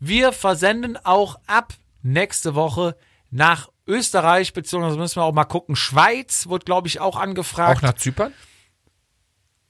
[0.00, 2.96] Wir versenden auch ab nächste Woche
[3.30, 5.74] nach Österreich, beziehungsweise müssen wir auch mal gucken.
[5.76, 7.78] Schweiz wird, glaube ich, auch angefragt.
[7.78, 8.32] Auch nach Zypern?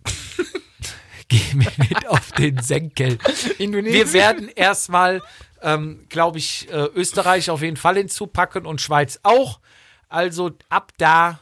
[1.28, 3.18] Geh mir mit auf den Senkel.
[3.58, 3.94] Indonesien?
[3.94, 5.22] Wir werden erstmal,
[5.62, 9.60] ähm, glaube ich, äh, Österreich auf jeden Fall hinzupacken und Schweiz auch.
[10.08, 11.40] Also ab da,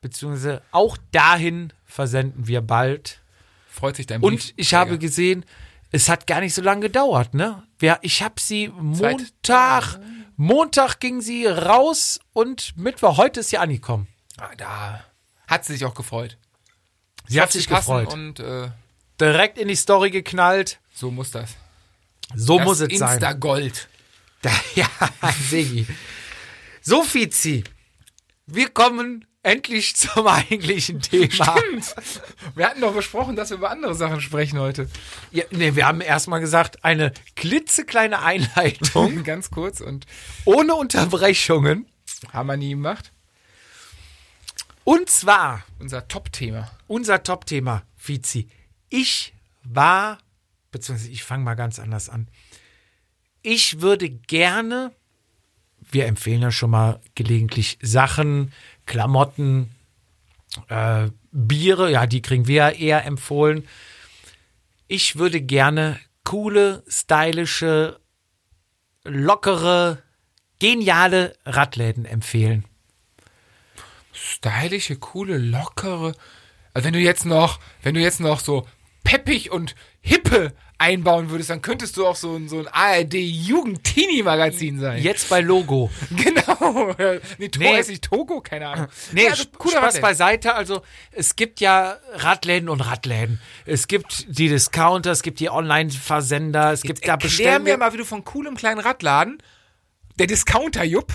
[0.00, 3.20] beziehungsweise auch dahin versenden wir bald.
[3.68, 5.44] Freut sich dein Und Brief- ich habe gesehen,
[5.92, 7.62] es hat gar nicht so lange gedauert, ne?
[7.80, 10.00] Ja, ich habe sie Montag,
[10.36, 14.08] Montag ging sie raus und Mittwoch, heute ist sie angekommen.
[14.38, 15.04] Ah, da
[15.46, 16.38] hat sie sich auch gefreut.
[17.28, 18.12] Sie hat Auf sich gefreut.
[18.12, 18.70] Und äh,
[19.20, 20.80] Direkt in die Story geknallt.
[20.92, 21.50] so muss das.
[22.34, 23.12] So das muss es sein.
[23.14, 23.88] Insta-Gold.
[24.40, 24.88] Da, ja,
[25.48, 25.86] Sigi.
[26.80, 27.62] So, Fizi.
[28.46, 31.56] Wir kommen endlich zum eigentlichen Thema.
[32.54, 34.88] Wir hatten doch besprochen, dass wir über andere Sachen sprechen heute.
[35.30, 40.06] Ja, nee, wir haben erstmal gesagt, eine klitzekleine Einleitung Ganz kurz und
[40.44, 41.86] ohne Unterbrechungen.
[42.32, 43.12] haben wir nie gemacht.
[44.84, 46.70] Und zwar Unser Top-Thema.
[46.88, 48.48] unser Top-Thema, Fizi.
[48.88, 49.32] Ich
[49.62, 50.18] war,
[50.72, 52.28] beziehungsweise ich fange mal ganz anders an.
[53.42, 54.92] Ich würde gerne,
[55.92, 58.52] wir empfehlen ja schon mal gelegentlich Sachen,
[58.86, 59.70] Klamotten,
[60.68, 63.66] äh, Biere, ja, die kriegen wir ja eher empfohlen.
[64.86, 67.98] Ich würde gerne coole, stylische,
[69.04, 70.02] lockere,
[70.58, 72.64] geniale Radläden empfehlen.
[74.12, 76.14] Stylische, coole, lockere.
[76.74, 78.66] Also wenn du jetzt noch, wenn du jetzt noch so
[79.04, 85.00] peppig und hippe einbauen würdest, dann könntest du auch so ein, so ein ARD-Jugend-Teenie-Magazin sein.
[85.02, 85.90] Jetzt bei Logo.
[86.10, 86.94] Genau.
[87.38, 87.74] Nee, to Nee.
[87.74, 88.86] heißt nicht Togo, keine Ahnung.
[89.12, 90.02] Nee, Ja, also coole Spaß Radläden.
[90.02, 90.54] beiseite.
[90.54, 90.82] Also
[91.12, 93.40] es gibt ja Radläden und Radläden.
[93.64, 97.76] Es gibt die Discounter, es gibt die Online-Versender, es gibt da Erklär bestellen mir wir
[97.78, 99.38] mal, wie du von coolem kleinen Radladen,
[100.18, 101.12] der Discounter-Jupp,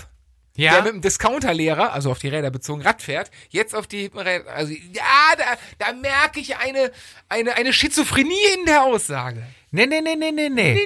[0.58, 4.08] ja, der mit dem Discounter-Lehrer, also auf die Räder bezogen, Rad fährt, jetzt auf die
[4.08, 4.52] Räder.
[4.52, 5.46] Also ja, da,
[5.78, 6.92] da merke ich eine,
[7.30, 9.44] eine, eine Schizophrenie in der Aussage.
[9.72, 10.80] nee, nee, nee, nee, nee, nee.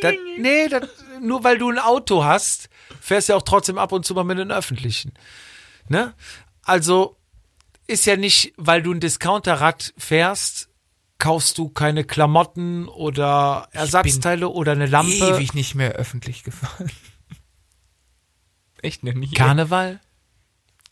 [0.00, 0.88] Das, nee, das,
[1.20, 2.68] nur weil du ein Auto hast,
[3.00, 5.12] fährst du ja auch trotzdem ab und zu mal mit den Öffentlichen.
[5.88, 6.14] Ne?
[6.64, 7.16] Also
[7.86, 10.68] ist ja nicht, weil du ein Discounterrad fährst,
[11.18, 15.12] kaufst du keine Klamotten oder Ersatzteile oder eine Lampe.
[15.12, 16.90] Ewig nicht mehr öffentlich gefahren.
[18.82, 19.30] Echt noch nie.
[19.30, 20.00] Karneval?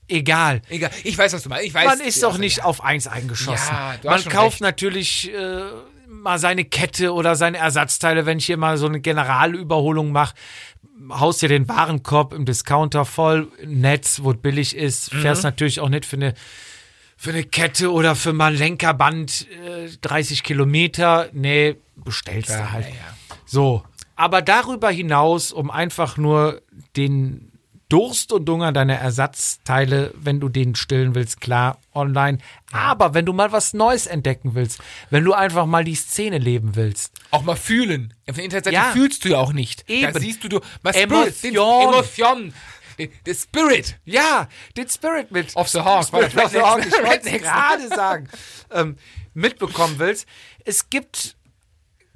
[0.09, 0.62] Egal.
[0.70, 1.66] Egal, ich weiß, was du meinst.
[1.66, 3.74] Ich weiß, Man ist doch nicht auf eins eingeschossen.
[3.74, 4.61] Ja, du hast Man schon kauft recht.
[4.62, 5.61] natürlich, äh,
[6.09, 10.34] mal seine Kette oder seine Ersatzteile, wenn ich hier mal so eine Generalüberholung mache,
[11.11, 15.91] haust dir den Warenkorb im Discounter voll, Netz, wo es billig ist, fährst natürlich auch
[15.91, 16.34] nicht für eine
[17.20, 21.28] für eine Kette oder für mal ein Lenkerband äh, 30 Kilometer.
[21.32, 22.86] Nee, bestellst du halt.
[23.45, 23.82] So.
[24.14, 26.62] Aber darüber hinaus, um einfach nur
[26.97, 27.47] den
[27.89, 32.36] Durst und Hunger deiner Ersatzteile, wenn du den stillen willst, klar, online.
[32.70, 36.76] Aber wenn du mal was Neues entdecken willst, wenn du einfach mal die Szene leben
[36.76, 38.12] willst, Auch mal fühlen.
[38.28, 38.91] Auf der Internetseite Ja.
[38.93, 39.89] fühlst du ja auch nicht.
[39.89, 40.12] Eben.
[40.12, 41.82] Da siehst du, du was Emotion.
[41.95, 42.55] Emotion.
[43.26, 43.97] Der Spirit.
[44.05, 45.55] Ja, den Spirit mit.
[45.57, 46.05] Of the Hawk.
[46.05, 48.28] Spirit of the Hawk, ich wollte gerade sagen.
[48.72, 48.97] Ähm,
[49.34, 50.26] mitbekommen willst.
[50.64, 51.36] Es gibt,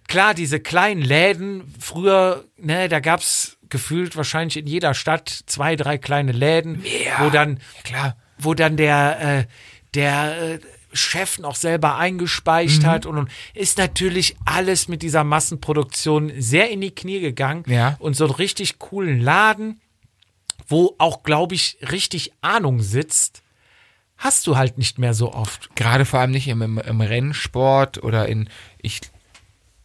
[0.09, 1.73] klar, diese kleinen Läden.
[1.79, 6.85] Früher, ne, da gab's gefühlt wahrscheinlich in jeder Stadt zwei, drei kleine Läden,
[7.18, 8.16] wo dann, Klar.
[8.39, 9.45] wo dann der, äh,
[9.95, 10.59] der äh,
[10.93, 16.83] Chef noch selber eingespeist hat und, und ist natürlich alles mit dieser Massenproduktion sehr in
[16.83, 17.97] die Knie gegangen Ja.
[17.99, 19.81] und so einen richtig coolen Laden,
[20.68, 23.43] wo auch, glaube ich, richtig Ahnung sitzt,
[24.18, 25.75] hast du halt nicht mehr so oft.
[25.77, 28.49] Gerade vor allem nicht im, im, im Rennsport oder in,
[28.83, 29.01] ich,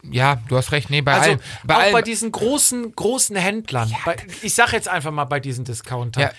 [0.04, 1.40] ja, du hast recht, nee, bei Also allem.
[1.64, 3.94] Bei auch allem, bei diesen großen, großen Händlern.
[4.06, 6.24] Bei, ich sag jetzt einfach mal bei diesen Discountern.
[6.24, 6.32] Ja.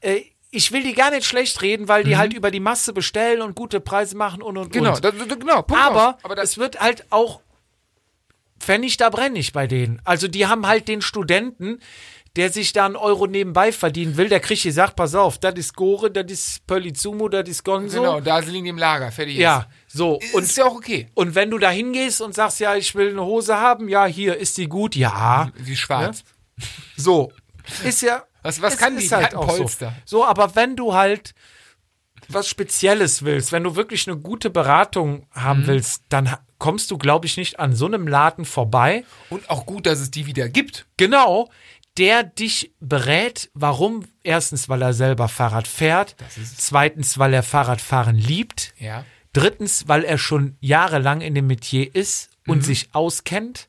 [0.00, 3.42] Äh, ich will die gar nicht schlecht reden, weil die halt über die Masse bestellen
[3.42, 5.04] und gute Preise machen und und genau, und.
[5.04, 7.40] da, da, genau, Punkt aber, aber das, es wird halt auch
[8.58, 10.00] Pfennig da brennig bei denen.
[10.04, 11.80] Also die haben halt den Studenten,
[12.36, 15.74] der sich da einen Euro nebenbei verdienen will, der kriegt gesagt, pass auf, das ist
[15.74, 18.00] Gore, das ist Pöllizumo, das ist Gonzo.
[18.00, 20.18] genau, da liegen die im Lager, fertig Ja, so.
[20.20, 20.34] ist.
[20.34, 21.08] Und, ist ja auch okay.
[21.14, 24.36] und wenn du da hingehst und sagst, ja, ich will eine Hose haben, ja, hier,
[24.36, 24.94] ist die gut?
[24.94, 25.50] Ja.
[25.66, 26.22] Die ist schwarz.
[26.96, 27.32] So.
[27.84, 28.22] Ist ja.
[28.42, 29.04] Was- was es kann die?
[29.04, 29.92] ist halt auch Polster.
[30.04, 30.18] So.
[30.18, 31.34] so, aber wenn du halt
[32.28, 35.66] was Spezielles willst, wenn du wirklich eine gute Beratung haben Mhm.
[35.68, 39.04] willst, dann kommst du, glaube ich, nicht an so einem Laden vorbei.
[39.30, 40.86] Und auch gut, dass es die wieder gibt.
[40.96, 41.50] Genau,
[41.98, 44.04] der dich berät, warum?
[44.22, 46.16] Erstens, weil er selber Fahrrad fährt.
[46.56, 48.74] Zweitens, weil er Fahrradfahren liebt.
[48.78, 49.04] Ja.
[49.32, 52.52] Drittens, weil er schon jahrelang in dem Metier ist Mhm.
[52.52, 53.68] und sich auskennt.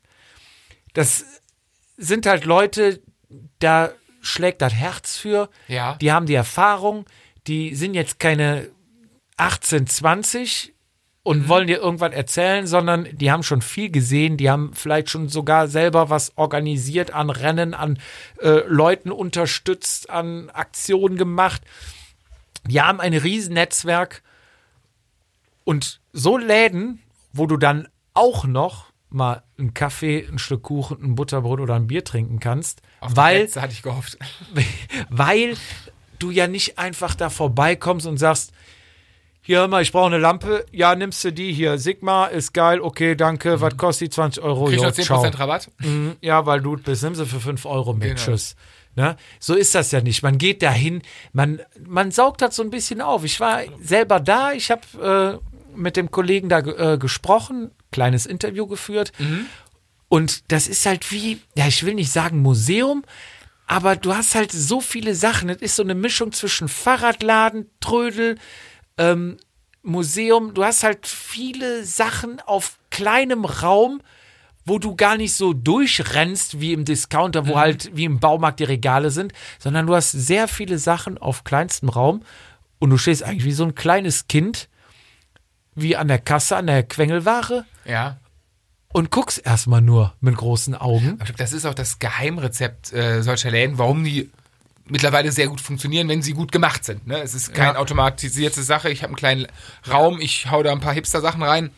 [0.94, 1.24] Das
[1.96, 3.02] sind halt Leute,
[3.58, 5.48] da schlägt das Herz für.
[5.68, 5.94] Ja.
[5.96, 7.04] Die haben die Erfahrung.
[7.46, 8.68] Die sind jetzt keine
[9.36, 10.74] 18, 20
[11.28, 11.48] und Mhm.
[11.48, 14.38] wollen dir irgendwas erzählen, sondern die haben schon viel gesehen.
[14.38, 17.98] Die haben vielleicht schon sogar selber was organisiert an Rennen, an
[18.40, 21.60] äh, Leuten unterstützt, an Aktionen gemacht.
[22.66, 24.22] Die haben ein Riesennetzwerk
[25.64, 27.02] und so Läden,
[27.34, 31.86] wo du dann auch noch mal einen Kaffee, ein Stück Kuchen, ein Butterbrot oder ein
[31.88, 34.18] Bier trinken kannst, Auf weil, hatte ich gehofft.
[35.10, 35.56] weil
[36.18, 38.52] du ja nicht einfach da vorbeikommst und sagst,
[39.48, 42.82] hier hör mal, ich brauche eine Lampe, ja, nimmst du die hier, Sigma ist geil,
[42.82, 44.66] okay, danke, was kostet die 20 Euro?
[44.66, 45.22] Kriegst du noch 10% ciao.
[45.22, 45.70] Rabatt?
[45.78, 48.02] Mhm, Ja, weil du bist, nimm sie für 5 Euro mit.
[48.02, 48.14] Genau.
[48.20, 48.56] Tschüss.
[48.94, 49.16] Ne?
[49.40, 50.22] So ist das ja nicht.
[50.22, 51.00] Man geht dahin,
[51.32, 53.24] man, man saugt das so ein bisschen auf.
[53.24, 58.66] Ich war selber da, ich habe äh, mit dem Kollegen da äh, gesprochen, kleines Interview
[58.66, 59.12] geführt.
[60.10, 63.02] Und das ist halt wie, ja, ich will nicht sagen Museum,
[63.66, 65.48] aber du hast halt so viele Sachen.
[65.48, 68.36] Es ist so eine Mischung zwischen Fahrradladen, Trödel,
[68.98, 69.36] ähm,
[69.82, 70.54] Museum.
[70.54, 74.00] Du hast halt viele Sachen auf kleinem Raum,
[74.66, 78.64] wo du gar nicht so durchrennst wie im Discounter, wo halt wie im Baumarkt die
[78.64, 82.22] Regale sind, sondern du hast sehr viele Sachen auf kleinstem Raum
[82.78, 84.68] und du stehst eigentlich wie so ein kleines Kind,
[85.74, 88.18] wie an der Kasse, an der Quengelware Ja.
[88.92, 91.18] und guckst erstmal nur mit großen Augen.
[91.38, 94.30] Das ist auch das Geheimrezept äh, solcher Läden, warum die
[94.90, 97.06] mittlerweile sehr gut funktionieren, wenn sie gut gemacht sind.
[97.06, 97.20] Ne?
[97.20, 97.78] Es ist keine Ja.
[97.78, 98.90] automatisierte Sache.
[98.90, 99.46] Ich habe einen kleinen
[99.90, 101.70] Raum, ich hau da ein paar Hipster-Sachen rein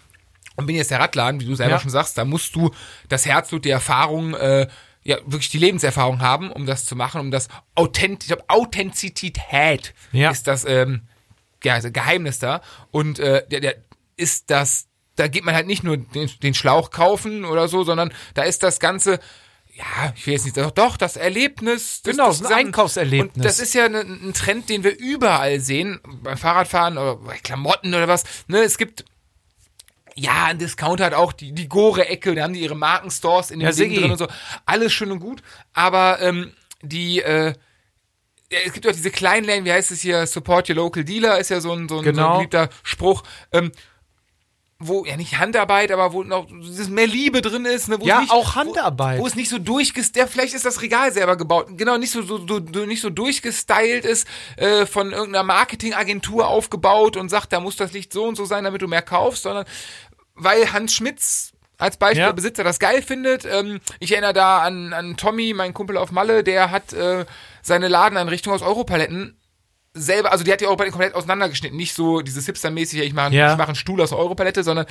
[0.57, 1.81] und bin jetzt der Radladen, wie du selber Ja.
[1.81, 2.17] schon sagst.
[2.19, 2.71] Da musst du
[3.09, 4.69] das Herzblut, die Erfahrung, äh,
[5.03, 8.45] ja, wirklich die Lebenserfahrung haben, um das zu machen, um das Authent ich glaub,
[9.01, 10.31] Authentizität Ja.
[10.31, 11.03] ist das ähm,
[11.65, 12.61] ja, also Geheimnis da.
[12.91, 13.75] Und äh, der, der
[14.17, 14.87] ist das,
[15.17, 18.63] da geht man halt nicht nur den, den Schlauch kaufen oder so, sondern da ist
[18.63, 19.19] das Ganze,
[19.81, 22.03] ja, ich will jetzt nicht sagen, doch, das Erlebnis.
[22.03, 23.35] Das, Genau, das ein Einkaufserlebnis.
[23.37, 27.39] Und das ist ja ein, ein Trend, den wir überall sehen, beim Fahrradfahren oder bei
[27.39, 28.25] Klamotten oder was.
[28.49, 29.05] Ne, es gibt
[30.17, 33.69] ja, ein Discounter hat auch die, die Gore-Ecke, da haben die ihre Markenstores in dem
[33.69, 34.27] Ja, Ding drin und so.
[34.67, 35.41] Alles schön und gut.
[35.73, 36.53] Aber ähm,
[36.83, 37.55] die, äh,
[38.67, 41.49] es gibt auch diese kleinen Läden, wie heißt es hier, Support Your Local Dealer, ist
[41.51, 42.27] ja so ein, so ein, so Genau.
[42.33, 43.23] ein beliebter Spruch.
[43.53, 43.71] Ähm,
[44.83, 48.33] wo ja nicht Handarbeit, aber wo noch mehr Liebe drin ist, ne, wo Ja, nicht,
[48.33, 49.19] auch Handarbeit.
[49.19, 52.11] Wo, wo es nicht so durchgestylt, ja, vielleicht ist das Regal selber gebaut, genau, nicht
[52.11, 54.27] so, so, so nicht so durchgestylt ist,
[54.57, 58.65] äh, von irgendeiner Marketingagentur aufgebaut und sagt, da muss das Licht so und so sein,
[58.65, 59.67] damit du mehr kaufst, sondern
[60.35, 62.33] weil Hans Schmitz als Beispiel, Ja.
[62.33, 63.45] Besitzer das geil findet.
[63.45, 67.25] Ähm, ich erinnere da an, an Tommy, mein Kumpel auf Malle, der hat äh,
[67.63, 69.37] seine Ladeneinrichtung aus Europaletten
[69.95, 71.77] selber, also die hat die Europalette komplett auseinandergeschnitten.
[71.77, 73.53] Nicht so dieses Hipster-mäßige, ich mache Ja.
[73.53, 74.87] ich mach einen Stuhl aus einer Europalette, sondern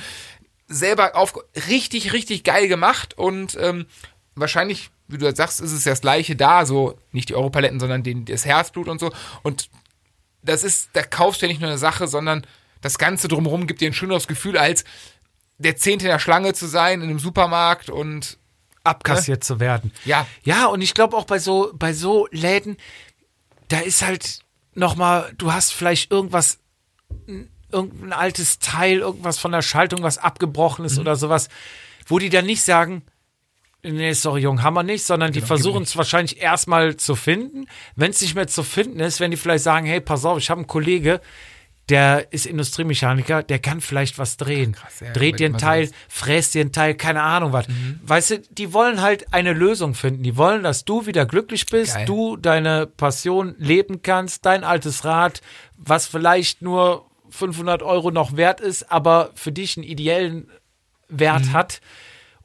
[0.68, 1.34] selber auf
[1.68, 3.86] richtig, richtig geil gemacht und ähm,
[4.34, 8.02] wahrscheinlich, wie du sagst, ist es ja das gleiche da, so nicht die Europaletten, sondern
[8.02, 9.10] den, das Herzblut und so.
[9.42, 9.68] Und
[10.42, 12.46] das ist, da kaufst du ja nicht nur eine Sache, sondern
[12.80, 14.84] das Ganze drumherum gibt dir ein schöneres Gefühl, als
[15.58, 18.38] der Zehnte in der Schlange zu sein in einem Supermarkt und
[18.84, 19.92] abkassiert zu werden.
[20.04, 20.26] Ja.
[20.42, 22.76] Ja, und ich glaube auch bei so, bei so Läden,
[23.68, 24.40] da ist halt
[24.80, 26.58] nochmal, du hast vielleicht irgendwas,
[27.70, 31.48] irgendein altes Teil, irgendwas von der Schaltung, was abgebrochen ist oder sowas,
[32.08, 33.02] wo die dann nicht sagen,
[33.82, 37.66] nee, sorry, Jung, haben wir nicht, sondern die versuchen es wahrscheinlich erstmal zu finden.
[37.94, 40.50] Wenn es nicht mehr zu finden ist, wenn die vielleicht sagen, hey, pass auf, ich
[40.50, 41.20] habe einen Kollege,
[41.90, 44.76] der ist Industriemechaniker, der kann vielleicht was drehen.
[45.00, 47.66] ja, Dreht dir ein Teil, sowas- fräst dir ein Teil, keine Ahnung was.
[48.04, 50.22] Weißt du, die wollen halt eine Lösung finden.
[50.22, 52.06] Die wollen, dass du wieder glücklich bist, Geil.
[52.06, 55.40] du deine Passion leben kannst, dein altes Rad,
[55.76, 60.48] was vielleicht nur 500 Euro noch wert ist, aber für dich einen ideellen
[61.08, 61.52] Wert Mhm.
[61.52, 61.80] hat.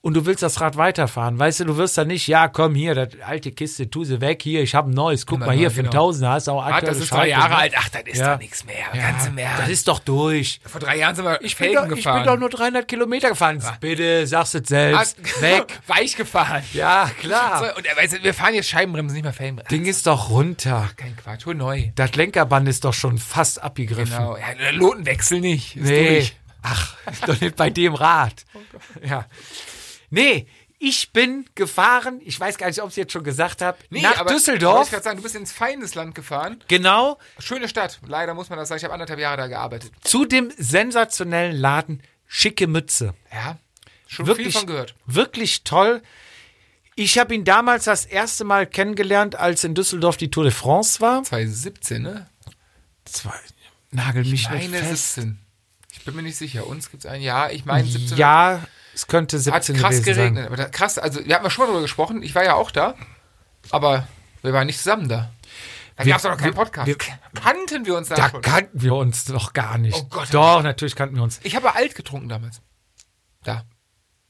[0.06, 1.40] Und du willst das Rad weiterfahren.
[1.40, 4.44] Weißt du, du wirst dann nicht, ja, komm hier, das alte Kiste, tu sie weg,
[4.44, 6.04] hier, ich habe ein neues, guck mal hier, für einen genau.
[6.04, 7.56] Tausender hast du auch ah, aktuelle das ist drei Jahre ne?
[7.58, 7.74] alt.
[7.76, 8.34] Ach, das ist Ja.
[8.34, 8.86] doch nichts mehr.
[8.94, 9.62] Ganz im Ernst.
[9.64, 10.62] Das ist doch durch.
[10.64, 12.22] Vor drei Jahren sind wir Ich bin, doch, ich gefahren.
[12.22, 13.64] bin doch nur 300 Kilometer gefahren.
[13.80, 15.18] Bitte, sagst du es selbst.
[15.20, 15.80] Ah, Weg.
[15.88, 16.62] Weich gefahren.
[16.74, 17.66] Ja, klar.
[17.66, 19.70] So, und er weiß, wir fahren jetzt Scheibenbremsen, nicht mehr Felgenbremsen.
[19.76, 20.88] Ding ist doch runter.
[20.98, 21.86] Kein Quatsch, hol neu.
[21.96, 24.16] Das Lenkerband ist doch schon fast abgegriffen.
[24.16, 24.38] Genau.
[24.38, 25.78] Ja, der Lotenwechsel nicht.
[25.78, 26.10] Ist Nee.
[26.18, 26.36] durch.
[26.62, 28.46] Ach, ist doch nicht bei dem Rad.
[29.04, 29.26] Ja.
[30.16, 30.48] Nee,
[30.80, 34.02] ich bin gefahren, ich weiß gar nicht, ob ich es jetzt schon gesagt habe, Nee,
[34.02, 34.86] nach aber- Düsseldorf.
[34.86, 36.64] Ich gerade sagen, du bist ins Feindesland gefahren.
[36.68, 38.00] Genau Schöne Stadt.
[38.08, 38.78] Leider muss man das sagen.
[38.80, 39.92] Ich habe anderthalb Jahre da gearbeitet.
[40.02, 43.14] zu dem sensationellen Laden Schicke Mütze.
[43.32, 43.58] Ja.
[44.08, 44.96] Schon Wirklich, viel von gehört.
[45.06, 46.02] wirklich toll.
[46.96, 51.02] Ich habe ihn damals das erste Mal kennengelernt, als in Düsseldorf die Tour de France
[51.02, 51.24] war.
[51.24, 52.30] 2017, ne?
[53.06, 53.34] Zwei,
[53.92, 55.16] nagel mich nicht Meine fest.
[55.16, 55.40] 17.
[55.92, 56.68] Ich bin mir nicht sicher.
[56.68, 57.52] Uns gibt es ein Jahr.
[57.52, 58.18] Ich meine 17.
[58.18, 58.64] Ja,
[58.96, 60.48] es könnte Hat 17 krass gewesen geregnet.
[60.50, 60.58] sein.
[60.58, 62.24] Da, krass, also wir hatten ja schon mal drüber gesprochen.
[62.24, 62.96] Ich war ja auch da.
[63.70, 64.08] Aber
[64.42, 65.30] wir waren nicht zusammen da.
[65.98, 66.88] Da Wir- gab es doch noch keinen Podcast.
[66.88, 66.98] wir-
[67.42, 68.42] Kannten wir uns da, Da schon?
[68.42, 69.96] kannten wir uns doch gar nicht.
[69.98, 71.40] Oh Gott, doch, natürlich kannten wir uns.
[71.44, 72.62] Ich habe alt getrunken damals.
[73.44, 73.64] Da.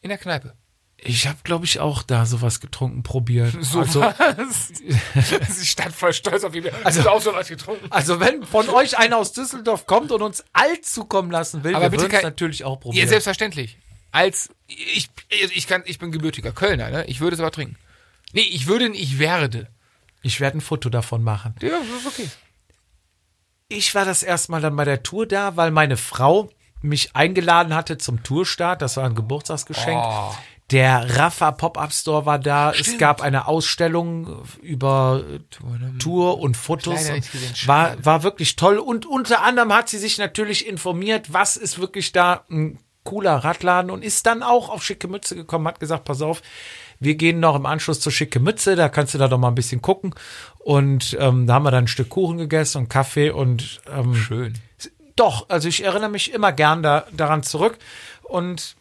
[0.02, 0.54] In der Kneipe.
[0.98, 3.54] Ich habe, glaube ich, auch da sowas getrunken, probiert.
[3.62, 4.70] So also, was?
[5.50, 6.66] Sie stand voll stolz auf ihn.
[6.84, 7.92] Also- auch so was getrunken.
[7.92, 11.92] also, wenn von euch einer aus Düsseldorf kommt und uns alt zukommen lassen will, Aber
[11.92, 13.10] wir würden es natürlich auch Ja, probieren.
[13.10, 13.78] selbstverständlich.
[14.16, 17.04] Als ich, ich, kann, ich bin gebürtiger Kölner, ne?
[17.08, 17.76] Ich würde es aber trinken.
[18.32, 19.68] Nee, ich würde, nicht, ich werde.
[20.22, 21.54] ich werde ein Foto davon machen.
[21.62, 22.30] Ja, ist okay.
[23.68, 26.50] Ich war das erste Mal dann bei der Tour da, weil meine Frau
[26.82, 28.82] mich eingeladen hatte zum Tourstart.
[28.82, 30.02] Das war ein Geburtstagsgeschenk.
[30.02, 30.34] Oh.
[30.72, 32.72] Der Rafa Pop-Up Store war da.
[32.72, 35.26] Es gab eine Ausstellung über
[36.00, 37.00] Tour und Fotos.
[37.00, 37.24] Gesehen.
[37.66, 38.78] War, war wirklich toll.
[38.78, 43.90] Und unter anderem hat sie sich natürlich informiert, was ist wirklich da ein cooler Radladen
[43.90, 46.42] und ist dann auch auf Schicke Mütze gekommen, hat gesagt, pass auf,
[47.00, 49.56] wir gehen noch im Anschluss zur Schicke Mütze, da kannst du da doch mal ein
[49.56, 50.14] bisschen gucken.
[50.60, 54.54] Und ähm, da haben wir dann ein Stück Kuchen gegessen und Kaffee und ähm, Schön.
[55.16, 57.78] doch, also ich erinnere mich immer gern da, daran zurück.
[58.24, 58.76] Und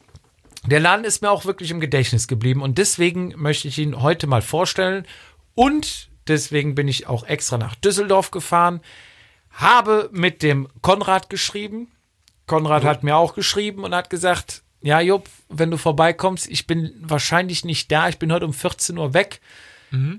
[0.67, 2.63] der Laden ist mir auch wirklich im Gedächtnis geblieben.
[2.63, 5.07] Und deswegen möchte ich ihn heute mal vorstellen.
[5.55, 8.81] Und deswegen bin ich auch extra nach Düsseldorf gefahren,
[9.51, 11.89] habe mit dem Konrad geschrieben.
[12.47, 16.95] Konrad hat mir auch geschrieben und hat gesagt, ja, Jupp, wenn du vorbeikommst, ich bin
[17.01, 19.41] wahrscheinlich nicht da, ich bin heute um 14 Uhr weg.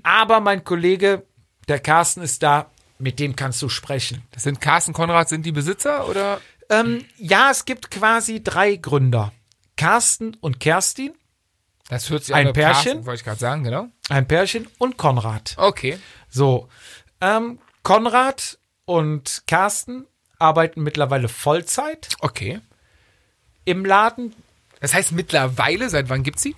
[0.04, 1.24] Aber mein Kollege,
[1.68, 4.22] der Carsten, ist da, mit dem kannst du sprechen.
[4.30, 6.40] Das sind Carsten Konrad, sind die Besitzer oder?
[6.70, 9.32] Ähm, ja, es gibt quasi drei Gründer.
[9.76, 11.12] Carsten und Kerstin,
[11.90, 12.72] Das hört sich Ein an, Pärchen?
[12.84, 13.88] Carsten, wollte ich gerade sagen, genau.
[14.08, 15.54] ein Pärchen und Konrad.
[15.58, 15.98] Okay.
[16.30, 16.68] So,
[17.20, 20.06] ähm, Konrad und Carsten
[20.38, 22.60] arbeiten mittlerweile Vollzeit Okay.
[23.64, 24.34] im Laden.
[24.80, 26.54] Das heißt mittlerweile, seit wann gibt's sie?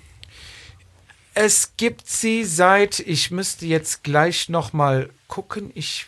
[1.34, 6.06] Es gibt sie seit, ich müsste jetzt gleich noch mal gucken, ich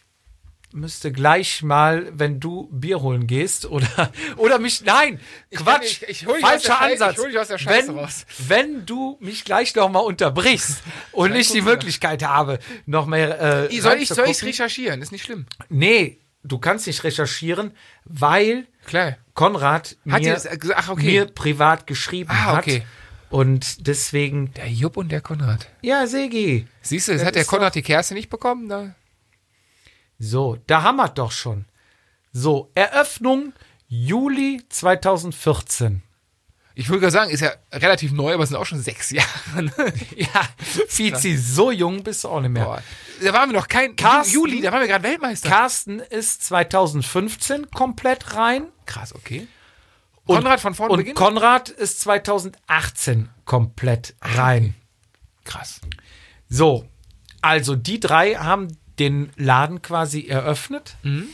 [0.72, 5.20] müsste gleich mal, wenn du Bier holen gehst oder oder mich nein,
[5.54, 7.12] Quatsch, nicht- ich hol dich aus falscher Schei- Ansatz.
[7.12, 8.26] ich hol dich aus der Scheiße wenn, raus.
[8.48, 11.60] wenn du mich gleich noch mal unterbrichst und nicht die.
[11.62, 14.34] Möglichkeit habe, noch mehr äh, Soll ich reinzugucken.
[14.48, 15.02] recherchieren?
[15.02, 15.46] Ist nicht schlimm.
[15.68, 17.72] Nee, du kannst nicht recherchieren,
[18.04, 19.16] weil Klar.
[19.34, 20.64] Konrad Hat mir, gesagt?
[20.74, 21.06] Ach, okay.
[21.06, 22.58] mir privat geschrieben Ah, hat.
[22.64, 22.82] okay.
[23.30, 25.68] Und deswegen, Der Jupp und der Konrad.
[25.82, 26.66] ja, Segi.
[26.82, 28.68] Siehst du, hat der Konrad die Kerze nicht bekommen?
[28.68, 28.94] Da?
[30.18, 31.64] So, da wir doch schon.
[32.32, 33.52] So, Eröffnung
[33.88, 36.02] Juli 2014.
[36.74, 39.62] Ich würde gerade sagen, ist ja relativ neu, aber es sind auch schon sechs Jahre.
[39.62, 39.72] ne?
[40.16, 40.48] Ja,
[40.88, 42.64] Fizi, so jung bist du auch nicht mehr.
[42.64, 42.82] Boah.
[43.22, 45.48] Da waren wir noch kein Carsten- Juli, da waren wir gerade Weltmeister.
[45.48, 48.68] Carsten ist 2015 komplett rein.
[48.86, 49.46] Krass, okay.
[50.26, 51.16] Konrad von vorne Und beginnen?
[51.16, 54.74] Konrad ist 2018 komplett rein.
[55.44, 55.80] Krass.
[56.48, 56.86] So,
[57.42, 58.68] also die drei haben
[58.98, 60.96] den Laden quasi eröffnet.
[61.02, 61.28] Mhm.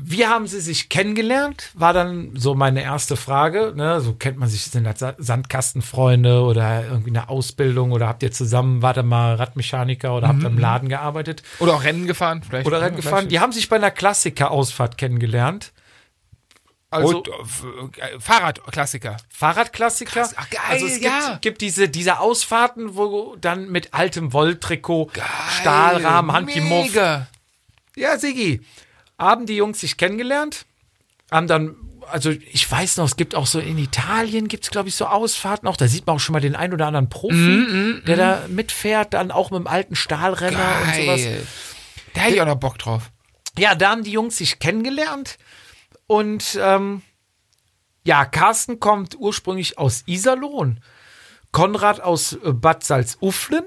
[0.00, 1.70] Wie haben sie sich kennengelernt?
[1.74, 3.72] War dann so meine erste Frage.
[3.74, 4.00] Ne?
[4.00, 8.30] So kennt man sich, sind das Sa- Sandkastenfreunde oder irgendwie eine Ausbildung oder habt ihr
[8.30, 12.66] zusammen, warte mal, Radmechaniker oder habt ihr im Laden gearbeitet Oder auch Rennen gefahren, vielleicht.
[12.68, 13.14] oder Rennen gefahren?
[13.16, 13.32] vielleicht.
[13.32, 15.72] Die haben sich bei einer Klassiker-Ausfahrt kennengelernt.
[16.90, 17.28] Also Und,
[17.98, 19.16] äh, Fahrradklassiker.
[19.30, 20.12] Fahrradklassiker.
[20.12, 21.38] Krass, ach, geil, also es gibt, ja.
[21.40, 25.10] gibt diese, diese Ausfahrten, wo dann mit altem Wolltrikot,
[25.60, 26.94] Stahlrahmen, Handgemuff.
[27.96, 28.62] Ja, Sigi.
[29.18, 30.66] Haben die Jungs sich kennengelernt?
[31.30, 31.74] Haben dann,
[32.10, 35.06] also ich weiß noch, es gibt auch so in Italien gibt es, glaube ich, so
[35.06, 35.76] Ausfahrten auch.
[35.76, 39.12] Da sieht man auch schon mal den ein oder anderen Profi, Mhm, der da mitfährt,
[39.14, 41.20] dann auch mit dem alten Stahlrenner und sowas.
[41.20, 41.46] Geil.
[42.14, 43.10] Da hätte ich auch noch Bock drauf.
[43.58, 45.36] Ja, da haben die Jungs sich kennengelernt.
[46.06, 47.02] Und ähm,
[48.04, 50.80] ja, Carsten kommt ursprünglich aus Iserlohn,
[51.52, 53.64] Konrad aus äh, Bad Salzuflen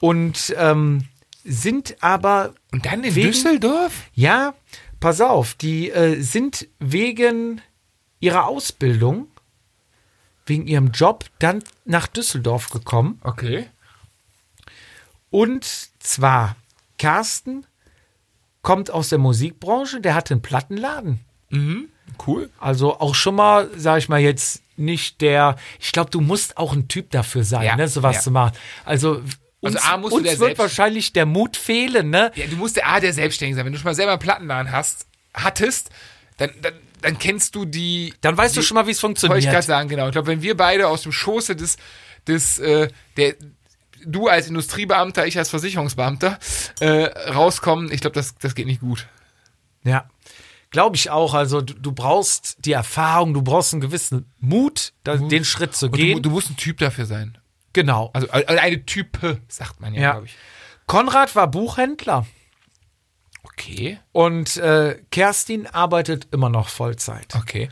[0.00, 1.06] und ähm,
[1.44, 3.92] sind aber Und dann in Wegen- Düsseldorf?
[4.14, 4.54] ja,
[5.00, 7.60] pass auf, die äh, sind wegen
[8.20, 9.26] ihrer Ausbildung,
[10.46, 13.20] wegen ihrem Job, dann nach Düsseldorf gekommen.
[13.24, 13.66] Okay.
[15.30, 15.64] Und
[15.98, 16.56] zwar,
[16.98, 17.66] Carsten
[18.60, 21.20] kommt aus der Musikbranche, der hat einen Plattenladen.
[22.26, 22.50] Cool.
[22.58, 26.72] Also auch schon mal, sag ich mal jetzt, nicht der, ich glaube, du musst auch
[26.72, 28.20] ein Typ dafür sein, Ja, ne, sowas ja.
[28.22, 28.56] zu machen.
[28.84, 29.22] Also,
[29.62, 32.30] uns, A, musst du uns der wird wahrscheinlich der Mut fehlen, ne?
[32.34, 33.64] Ja, du musst der A, der selbstständig sein.
[33.64, 35.90] Wenn du schon mal selber einen Plattenladen hast, hattest,
[36.36, 38.12] dann, dann, dann kennst du die.
[38.20, 39.52] Dann weißt du die- schon mal, wie es Wollte ich funktioniert.
[39.52, 40.06] gerade sagen, genau.
[40.06, 41.76] Ich glaube, wenn wir beide aus dem Schoße des,
[42.26, 43.34] des, äh, der,
[44.04, 46.38] du als Industriebeamter, ich als Versicherungsbeamter,
[46.80, 49.06] äh, rauskommen, ich glaube, das, das geht nicht gut.
[49.84, 50.08] Ja.
[50.70, 51.34] Glaube ich auch.
[51.34, 55.86] Also du, du brauchst die Erfahrung, du brauchst einen gewissen Mut, da, den Schritt zu
[55.86, 56.22] Und du, gehen.
[56.22, 57.36] du musst ein Typ dafür sein.
[57.72, 58.10] Genau.
[58.12, 60.10] Also äh, eine Type, sagt man ja, Ja.
[60.12, 60.36] glaube ich.
[60.86, 62.26] Konrad war Buchhändler
[63.44, 67.34] Okay, und äh, Kerstin arbeitet immer noch Vollzeit.
[67.34, 67.68] okay.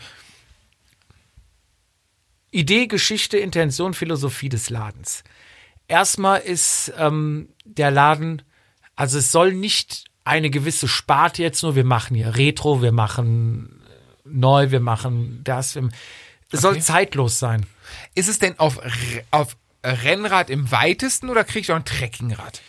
[2.50, 5.22] Idee, Geschichte, Intention, Philosophie des Ladens.
[5.86, 8.42] Erstmal ist ähm, der Laden,
[8.96, 13.80] also es soll nicht eine gewisse Sparte jetzt nur, wir machen hier Retro, wir machen
[13.88, 15.74] äh, neu, wir machen das.
[15.76, 15.88] Wir,
[16.50, 16.82] es soll Okay.
[16.82, 17.66] zeitlos sein.
[18.14, 18.80] Ist es denn auf,
[19.30, 22.60] auf Rennrad im weitesten oder krieg ich auch ein Trekkingrad?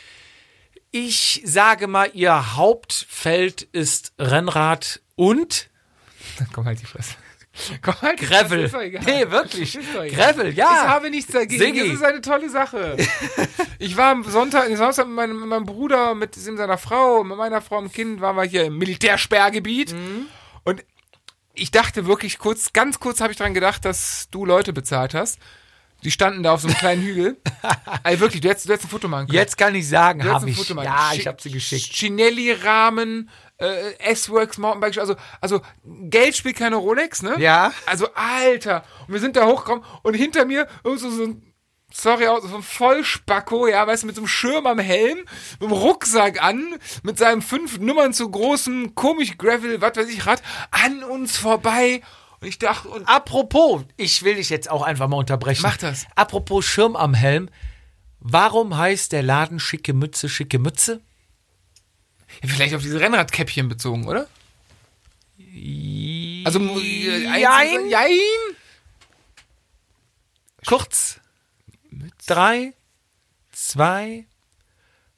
[0.91, 5.69] Ich sage mal, ihr Hauptfeld ist Rennrad und
[6.53, 7.15] Komm halt die Fresse.
[7.81, 8.63] Komm halt die Gravel.
[8.63, 8.73] Ist.
[8.73, 9.75] Nee, wirklich.
[9.77, 9.93] Ist.
[9.93, 10.67] Gravel, ja.
[10.71, 11.61] Ich habe nichts dagegen.
[11.61, 11.89] Siggi.
[11.89, 12.97] Das ist eine tolle Sache.
[13.79, 17.35] Ich war am Sonntag, am Samstag mit meinem, mit meinem Bruder, mit seiner Frau, mit
[17.35, 19.93] meiner Frau und Kind, waren wir hier im Militärsperrgebiet.
[19.93, 20.27] Mhm.
[20.63, 20.85] Und
[21.55, 25.39] ich dachte wirklich kurz, ganz kurz habe ich dran gedacht, dass du Leute bezahlt hast.
[26.03, 27.37] Die standen da auf so einem kleinen Hügel.
[28.03, 29.37] also wirklich, du hättest, du hättest ein Foto machen können.
[29.37, 30.57] Jetzt kann ich sagen, habe ein ich.
[30.57, 31.93] Foto machen Ja, ich habe sie geschickt.
[31.93, 37.35] Chinelli-Rahmen, äh, S-Works Mountainbike, also, also Geld spielt keine Rolex, ne?
[37.39, 37.71] Ja.
[37.85, 38.83] Also, Alter.
[39.07, 41.53] Und wir sind da hochgekommen und hinter mir irgend so, so ein,
[41.93, 45.19] sorry, so ein Vollspacko, ja, weißt du, mit so einem Schirm am Helm,
[45.59, 50.25] mit einem Rucksack an, mit seinem fünf Nummern zu großen, komisch Gravel, was weiß ich,
[50.25, 50.41] Rad,
[50.71, 52.01] an uns vorbei.
[52.43, 55.61] Ich dachte, und Apropos, ich will dich jetzt auch einfach mal unterbrechen.
[55.61, 56.07] Mach das.
[56.15, 57.49] Apropos Schirm am Helm.
[58.19, 61.01] Warum heißt der Laden schicke Mütze, schicke Mütze?
[62.43, 64.27] vielleicht auf diese Rennradkäppchen bezogen, oder?
[66.45, 67.89] Also, äh, Jein.
[67.89, 68.19] Jein.
[70.65, 71.19] Kurz.
[72.25, 72.73] Drei,
[73.51, 74.25] zwei.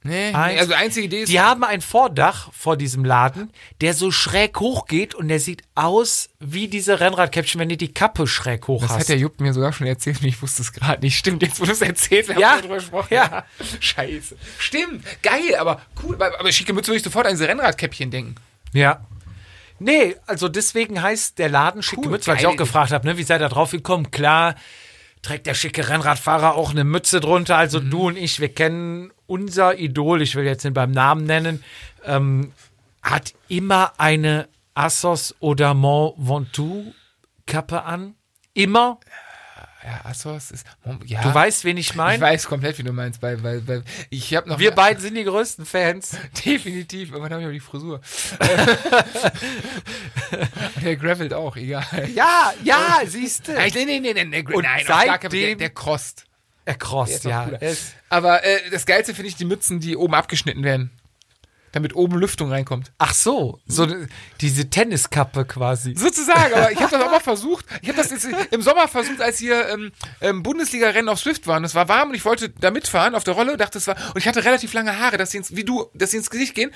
[0.06, 0.60] Nee, Eins.
[0.60, 4.86] also einzige Idee ist, Die haben ein Vordach vor diesem Laden, der so schräg hoch
[4.86, 8.92] geht und der sieht aus wie diese Rennradkäppchen, wenn du die Kappe schräg hoch Das
[8.92, 9.00] hast.
[9.00, 11.18] hat der Jupp mir sogar schon erzählt und ich wusste es gerade nicht.
[11.18, 13.08] Stimmt, jetzt wo du es erzählst, wir Ja, haben darüber gesprochen.
[13.14, 13.46] ja.
[13.80, 14.36] Scheiße.
[14.60, 16.16] Stimmt, geil, aber cool.
[16.16, 18.36] Aber, aber schicke Mütze würde ich sofort an diese Rennradkäppchen denken.
[18.74, 19.06] Ja.
[19.80, 23.18] Nee, also deswegen heißt der Laden schicke Cool, Mütze, weil ich auch gefragt habe, ne,
[23.18, 24.12] wie seid ihr drauf gekommen?
[24.12, 24.56] Klar,
[25.24, 27.58] trägt der schicke Rennradfahrer auch eine Mütze drunter.
[27.58, 27.90] Also Mhm.
[27.90, 31.64] du und ich, wir kennen unser Idol, ich will jetzt nicht beim Namen nennen,
[32.06, 32.52] ähm,
[33.02, 36.94] hat immer eine Assos oder Mont Ventoux
[37.46, 38.14] Kappe an.
[38.54, 39.00] Immer.
[39.86, 40.66] Ja, Assos ist.
[41.06, 42.22] Ja, Du weißt, wen ich ich meine?
[42.22, 43.22] weiß komplett, wie du meinst.
[43.22, 44.60] Weil, weil, weil ich habe noch.
[44.60, 46.12] Wir beiden sind die größten Fans.
[46.46, 48.00] Definitiv, irgendwann habe ich aber die Frisur.
[50.82, 51.86] der gravelt auch, egal.
[52.14, 53.54] Ja, ja, siehst du.
[53.54, 55.06] Nein, nee, nee, nee, nee, Und nein, Fall.
[55.06, 56.26] der, seitdem- der crost.
[56.66, 57.50] Er Der cross, ist auch ja.
[57.60, 57.76] Er
[58.08, 60.92] Aber äh, das Geilste finde ich die Mützen, die oben abgeschnitten werden.
[61.74, 62.92] Damit oben Lüftung reinkommt.
[63.00, 64.08] Ach so, so ne-
[64.42, 65.96] diese Tenniskappe quasi.
[65.96, 67.66] Sozusagen, aber ich habe das auch mal versucht.
[67.82, 71.64] Ich habe das jetzt im Sommer versucht, als hier ähm, ähm, Bundesliga-Rennen auf Swift waren.
[71.64, 73.96] Es war warm und ich wollte da mitfahren auf der Rolle, dachte es war.
[74.14, 76.54] Und ich hatte relativ lange Haare, dass sie ins, wie du, dass sie ins Gesicht
[76.54, 76.70] gehen.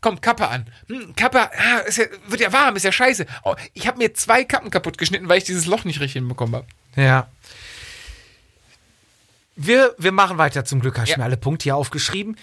[0.00, 0.66] Komm, Kappe an.
[0.88, 3.26] Hm, Kappe, ah, ist ja, wird ja warm, ist ja scheiße.
[3.42, 6.54] Oh, ich habe mir zwei Kappen kaputt geschnitten, weil ich dieses Loch nicht richtig hinbekommen
[6.54, 6.66] habe.
[6.94, 7.26] Ja.
[9.56, 11.18] Wir, wir machen weiter zum Glück, habe ich Ja.
[11.18, 12.36] mir alle Punkte hier aufgeschrieben.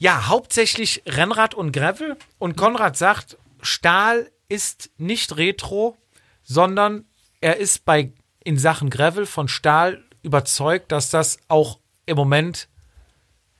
[0.00, 2.16] Ja, hauptsächlich Rennrad und Gravel.
[2.38, 5.94] Und Konrad sagt, Stahl ist nicht Retro,
[6.42, 7.04] sondern
[7.42, 8.10] er ist bei
[8.42, 12.68] in Sachen Gravel von Stahl überzeugt, dass das auch im Moment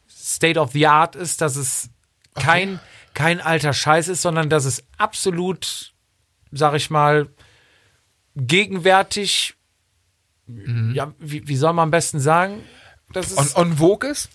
[0.09, 1.91] State of the Art ist, dass es
[2.34, 2.80] kein,
[3.12, 5.93] kein alter Scheiß ist, sondern dass es absolut,
[6.53, 7.28] sag ich mal,
[8.34, 9.57] gegenwärtig,
[10.47, 12.62] ja, wie, wie soll man am besten sagen?
[13.12, 14.30] Das ist, On, on Vogue ist?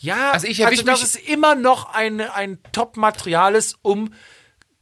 [0.00, 4.12] Ja, also ich erwisch dass mich- es immer noch ein, ein Top-Material ist, um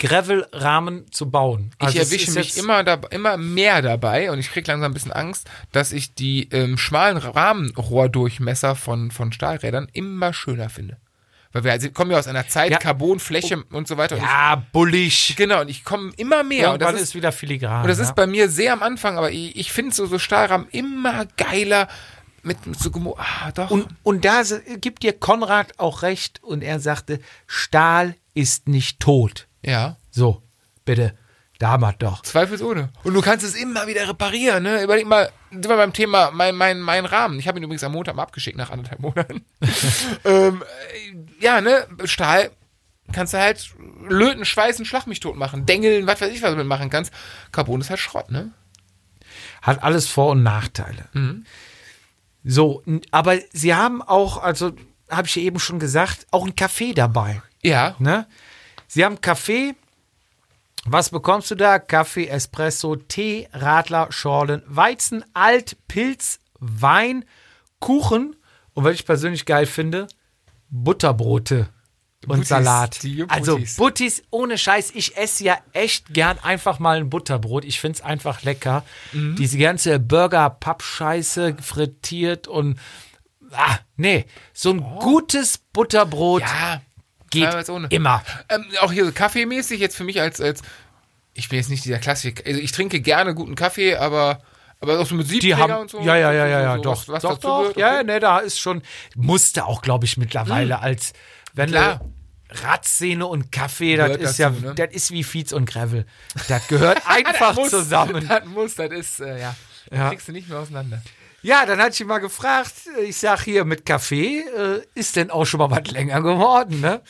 [0.01, 1.71] Gravel-Rahmen zu bauen.
[1.81, 4.95] Ich Also es erwische mich immer, da, immer mehr dabei und ich kriege langsam ein
[4.95, 10.99] bisschen Angst, dass ich die ähm, schmalen Rahmenrohrdurchmesser von, von Stahlrädern immer schöner finde.
[11.53, 12.79] Weil wir also, kommen ja aus einer Zeit, Ja.
[12.79, 14.17] Carbonfläche und so weiter.
[14.17, 15.31] Und Ja, bullig.
[15.31, 16.69] ich, genau, und ich komme immer mehr.
[16.69, 17.83] Und Irgendwann das ist, ist, wieder filigran.
[17.83, 18.05] und das ja.
[18.05, 21.89] ist bei mir sehr am Anfang, aber ich, ich finde so, so Stahlrahmen immer geiler
[22.43, 23.71] mit, mit so Gemo Ah, doch.
[23.71, 24.43] Und, und da
[24.81, 29.47] gibt dir Konrad auch recht und er sagte, Stahl ist nicht tot.
[29.63, 30.43] ja, So,
[30.85, 31.17] bitte,
[31.59, 32.23] da haben wir doch.
[32.23, 32.91] zweifelsohne.
[33.03, 34.83] Und du kannst es immer wieder reparieren, ne?
[34.83, 37.39] Überleg mal, sind wir beim Thema mein, mein, mein Rahmen.
[37.41, 39.45] Ich habe ihn übrigens am Montag mal abgeschickt nach anderthalb Monaten.
[40.25, 40.63] ähm,
[41.43, 42.51] äh, ja, ne, Stahl
[43.13, 43.75] kannst du halt
[44.09, 47.13] löten, schweißen, schlag mich tot machen, dengeln, was weiß ich, was du damit machen kannst.
[47.53, 48.53] Carbon ist halt Schrott, ne?
[49.63, 51.07] Hat alles Vor- und Nachteile.
[52.51, 54.73] So, aber sie haben auch, also
[55.11, 57.43] habe ich ja eben schon gesagt, auch einen Kaffee dabei.
[57.63, 57.95] Ja.
[57.99, 58.27] Ne?
[58.87, 59.75] Sie haben Kaffee.
[60.87, 61.79] Was bekommst du da?
[61.79, 67.27] Kaffee, Espresso, Tee, Radler, Schorlen, Weizen, Alt, Pilz, Wein,
[67.81, 68.35] Kuchen
[68.73, 70.09] und was ich persönlich geil finde,
[70.71, 71.69] Butterbrote
[72.27, 72.99] und Buttis, Salat.
[73.29, 74.23] Also Buttis.
[74.31, 74.93] Ohne Scheiß.
[74.95, 77.65] Ich esse ja echt gern einfach mal ein Butterbrot.
[77.65, 78.85] Ich finde es einfach lecker.
[79.13, 79.37] Mhm.
[79.37, 82.79] Diese ganze Burger-Pappscheiße frittiert und
[83.53, 86.47] ah, nee, so ein gutes Butterbrot Oh.
[86.47, 86.81] Ja.
[87.31, 88.23] geht immer.
[88.49, 90.63] Ähm, auch hier so kaffeemäßig jetzt für mich als, als
[91.35, 92.43] ich bin jetzt nicht dieser Klassiker.
[92.47, 94.43] Also ich trinke gerne guten Kaffee, aber
[94.81, 96.01] aber auch so mit Siebträger haben, und so.
[96.01, 97.95] ja, ja, ja, so, ja, ja, so, doch, was, was doch, dazu doch, gehört, ja,
[97.97, 98.05] okay.
[98.05, 98.83] ne, da ist schon,
[99.17, 101.15] musste auch, glaube ich, mittlerweile als,
[101.55, 101.99] wenn Klar.
[101.99, 102.13] du
[102.51, 104.75] Radszene und Kaffee, das ist dazu, ja, ne?
[104.75, 106.07] das ist wie Fietz und Gravel.
[106.49, 108.27] Das gehört einfach muss, zusammen.
[108.27, 109.57] Das muss, das ist, äh, ja.
[109.91, 110.09] Ja.
[110.11, 111.03] Kriegst du nicht mehr auseinander.
[111.43, 112.75] Ja, dann hat ich ihn mal gefragt,
[113.07, 117.01] ich sag hier mit Kaffee, äh, ist denn auch schon mal was länger geworden, ne?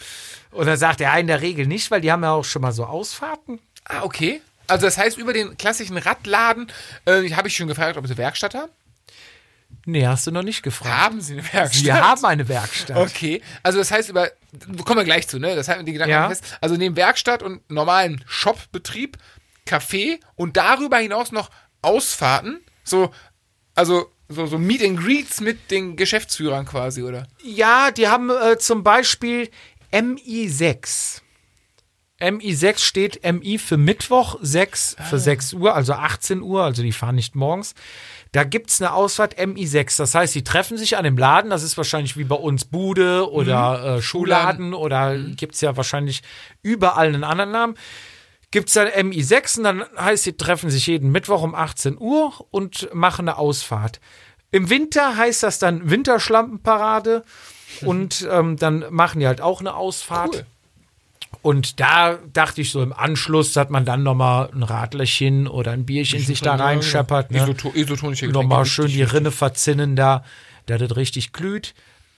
[0.51, 2.63] Und dann sagt er, ja, in der Regel nicht, weil die haben ja auch schon
[2.63, 3.59] mal so Ausfahrten.
[3.85, 4.43] Ah, okay.
[4.67, 6.71] Also das heißt, über den klassischen Radladen
[7.07, 8.71] äh, habe ich schon gefragt, ob sie Werkstatt haben.
[9.91, 10.95] Nee, hast du noch nicht gefragt.
[10.95, 11.85] Haben sie eine Werkstatt?
[11.85, 12.95] Wir haben eine Werkstatt.
[12.99, 14.31] Okay, also das heißt über,
[14.85, 15.57] kommen wir gleich zu, ne?
[15.57, 16.29] Das halten wir die Gedanken Ja.
[16.29, 16.45] fest.
[16.61, 19.17] Also neben Werkstatt und normalen Shopbetrieb,
[19.67, 21.49] Café und darüber hinaus noch
[21.81, 23.15] Ausfahrten, so,
[23.75, 27.27] also so, so Meet and Greets mit den Geschäftsführern quasi, oder?
[27.43, 29.49] Ja, die haben äh, zum Beispiel
[29.91, 31.23] MI6.
[32.21, 37.15] MI6 steht MI für Mittwoch, 6 für 6 Uhr, also 18 Uhr, also die fahren
[37.15, 37.75] nicht morgens.
[38.33, 39.97] Da gibt's eine Ausfahrt MI6.
[39.97, 41.51] Das heißt, die treffen sich an dem Laden.
[41.51, 46.23] Das ist wahrscheinlich wie bei uns Bude oder äh, Schuhladen oder gibt's ja wahrscheinlich
[46.63, 47.75] überall einen anderen Namen.
[48.51, 52.93] Gibt's dann MI6 und dann heißt, sie treffen sich jeden Mittwoch um 18 Uhr und
[52.95, 54.01] machen eine Ausfahrt.
[54.51, 57.25] Im Winter heißt das dann Winterschlampenparade
[57.83, 60.35] und ähm, dann machen die halt auch eine Ausfahrt.
[60.35, 60.47] Cool.
[61.43, 65.87] Und da dachte ich so im Anschluss, dass man dann nochmal ein Radlerchen oder ein
[65.87, 67.31] Bierchen sich da reinscheppert.
[67.31, 67.39] Ne?
[67.39, 68.49] Isoto isotonische Getränke.
[68.49, 70.25] Nochmal schön die Rinne verzinnen da,
[70.67, 71.75] da das richtig glüht.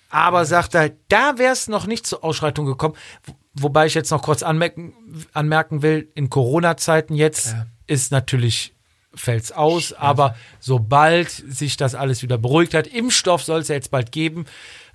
[0.08, 2.94] Aber sagt er, da wäre es noch nicht zur Ausschreitung gekommen.
[3.24, 4.92] Wo- Wobei ich jetzt noch kurz anmerken,
[5.32, 7.66] anmerken will, in Corona-Zeiten jetzt Ja.
[7.88, 8.74] ist natürlich,
[9.12, 13.90] fällt's aus, aber sobald sich das alles wieder beruhigt hat, Impfstoff soll es ja jetzt
[13.90, 14.46] bald geben,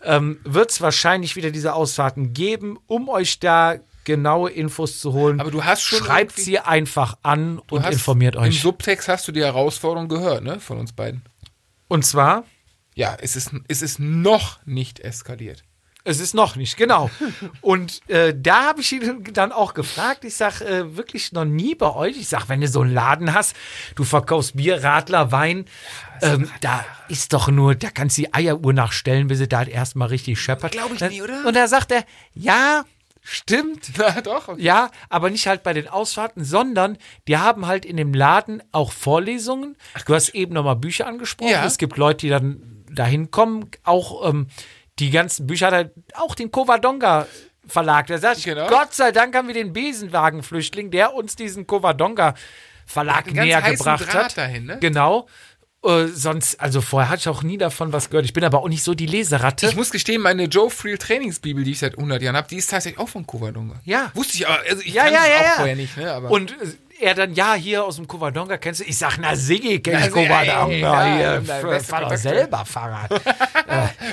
[0.04, 3.76] ähm, wird es wahrscheinlich wieder diese Ausfahrten geben, um euch da
[4.06, 5.40] genaue Infos zu holen.
[5.42, 8.62] Aber du hast schon Schreibt sie einfach an und hast- informiert Im euch.
[8.62, 10.60] Subtext hast du die Herausforderung gehört, ne?
[10.60, 11.24] Von uns beiden.
[11.88, 12.46] Und zwar,
[12.96, 15.64] Ja, es ist, es ist noch nicht eskaliert.
[16.08, 17.10] es ist noch nicht, genau.
[17.62, 20.24] Und äh, da habe ich ihn dann auch gefragt.
[20.24, 22.16] Ich sag äh, wirklich noch nie bei euch.
[22.18, 23.56] Ich sag, wenn du so einen Laden hast,
[23.96, 25.66] du verkaufst Bier, Radler, Wein,
[26.22, 30.08] ähm, da ist doch nur, da kannst du die Eieruhr nachstellen, bis sie da erstmal
[30.10, 30.72] richtig scheppert.
[30.74, 31.44] Glaub ich nie, oder?
[31.46, 32.06] Und da sagt er,
[32.36, 32.86] ja,
[33.26, 33.92] stimmt.
[33.98, 34.48] Na doch.
[34.48, 34.62] Okay.
[34.62, 36.98] Ja, aber nicht halt bei den Ausfahrten, sondern
[37.28, 39.76] die haben halt in dem Laden auch Vorlesungen.
[40.06, 41.52] du hast eben nochmal Bücher angesprochen.
[41.52, 41.66] Ja.
[41.66, 43.70] Es gibt Leute, die dann dahin kommen.
[43.84, 44.48] Auch ähm,
[45.00, 45.92] die ganzen Bücher hat er,
[46.22, 47.28] auch den Covadonga
[47.68, 48.08] Verlag.
[48.08, 48.68] Der sagt, Genau.
[48.68, 52.36] Gott sei Dank haben wir den Besenwagenflüchtling, der uns diesen Covadonga
[52.86, 54.38] Verlag näher gebracht Draht hat.
[54.38, 54.78] dahin, ne?
[54.80, 55.28] Genau.
[55.86, 58.26] Äh, sonst, also vorher hatte ich auch nie davon was gehört.
[58.26, 59.68] Ich bin aber auch nicht so die Leseratte.
[59.68, 62.70] Ich muss gestehen, meine Joe Friel Trainingsbibel, die ich seit 100 Jahren habe, die ist
[62.72, 63.76] tatsächlich auch von Covadonga.
[63.84, 64.12] Ja.
[64.16, 65.52] Wusste ich aber, also ich ja, ja, es ja, auch ja.
[65.58, 66.12] vorher nicht, ne?
[66.12, 66.56] Aber Und äh,
[67.00, 68.86] er dann, ja, hier aus dem Covadonga kennst du?
[68.86, 71.42] Ich sag, na Siggi, kenn ich Na, Covadonga ja, hier.
[71.42, 73.10] bester Fahr doch selber Fahrrad.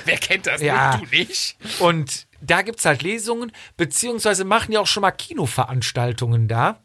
[0.04, 0.60] wer kennt das?
[0.60, 0.98] Ja.
[0.98, 1.56] Du nicht?
[1.78, 6.80] Und da gibt's halt Lesungen, beziehungsweise machen ja auch schon mal Kinoveranstaltungen da.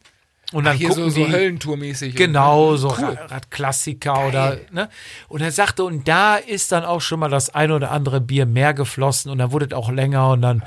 [0.53, 2.15] Und dann Hier so, gucken so die, Höllentour-mäßig.
[2.15, 3.03] Genau, so Cool.
[3.03, 4.89] Ra- Radklassiker oder, ne?
[5.27, 8.45] Und er sagte, und da ist dann auch schon mal das ein oder andere Bier
[8.45, 10.63] mehr geflossen und dann wurde es auch länger und dann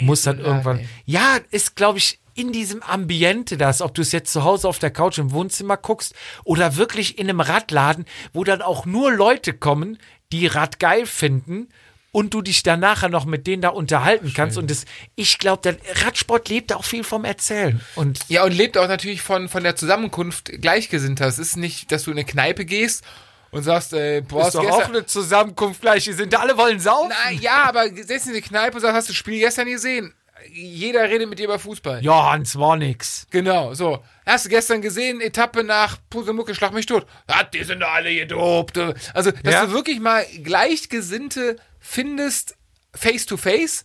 [0.00, 0.80] muss dann irgendwann.
[0.80, 0.88] ey.
[1.06, 4.78] Ja, ist, glaube ich, in diesem Ambiente das, ob du es jetzt zu Hause auf
[4.78, 6.14] der Couch im Wohnzimmer guckst
[6.44, 8.04] oder wirklich in einem Radladen,
[8.34, 9.98] wo dann auch nur Leute kommen,
[10.30, 11.68] die Rad geil finden
[12.12, 14.58] und du dich dann nachher noch mit denen da unterhalten kannst.
[14.58, 14.84] Und das,
[15.16, 17.80] ich glaube, der Radsport lebt auch viel vom Erzählen.
[17.96, 21.26] Und Ja, und lebt auch natürlich von, von der Zusammenkunft Gleichgesinnter.
[21.26, 23.02] Es ist nicht, dass du in eine Kneipe gehst
[23.50, 26.04] und sagst, äh, boah, ist doch auch eine Zusammenkunft gleich.
[26.04, 27.12] Die sind alle wollen saufen.
[27.24, 30.14] Na ja, aber setzt in die Kneipe und sagst, hast du das Spiel gestern gesehen?
[30.52, 32.02] Jeder redet mit dir über Fußball.
[32.04, 33.26] Ja, Hans war nix.
[33.30, 34.02] Genau, so.
[34.26, 37.06] Hast du gestern gesehen, Etappe nach Pusemucke, schlag mich tot.
[37.28, 38.76] Ah, die sind doch alle gedopt.
[39.14, 39.66] Also, dass Ja.
[39.66, 42.56] du wirklich mal Gleichgesinnte findest,
[42.94, 43.84] face to face,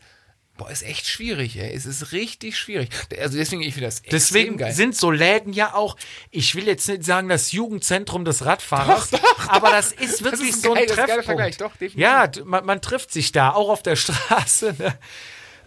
[0.57, 1.73] boah, ist echt schwierig, ey.
[1.75, 2.89] Es ist richtig schwierig.
[3.19, 4.73] Also deswegen, ich finde das extrem Deswegen geil.
[4.73, 5.97] sind so Läden ja auch,
[6.31, 9.09] ich will jetzt nicht sagen, das Jugendzentrum des Radfahrers,
[9.49, 11.25] aber das ist wirklich so ein geil- das ist ein geiler Treffpunkt.
[11.25, 11.99] Vergleich, doch, definitiv.
[11.99, 14.75] Ja, man, man trifft sich da, auch auf der Straße.
[14.79, 14.97] Ne?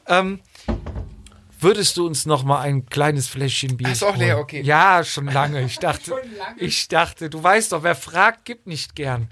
[0.07, 0.41] Ähm,
[1.61, 4.63] würdest du uns noch mal ein kleines Fläschchen Bier Ach, ist auch leer, okay.
[4.63, 5.63] Ja, schon lange.
[5.63, 6.59] Ich dachte, Schon lange?
[6.61, 9.31] ich dachte, du weißt doch, wer fragt, gibt nicht gern.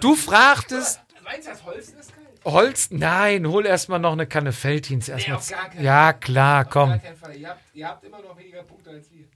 [0.00, 2.26] Du fragtest, Meinst du, das Holzen ist geil?
[2.44, 2.88] Holz?
[2.90, 5.08] Nein, hol erstmal noch eine Kanne Feldhins.
[5.08, 5.36] Erstmal.
[5.36, 7.00] auf gar ja, klar, komm.
[7.00, 7.36] keinen Fall.
[7.36, 9.26] Ihr habt, ihr habt immer noch weniger Punkte als wir.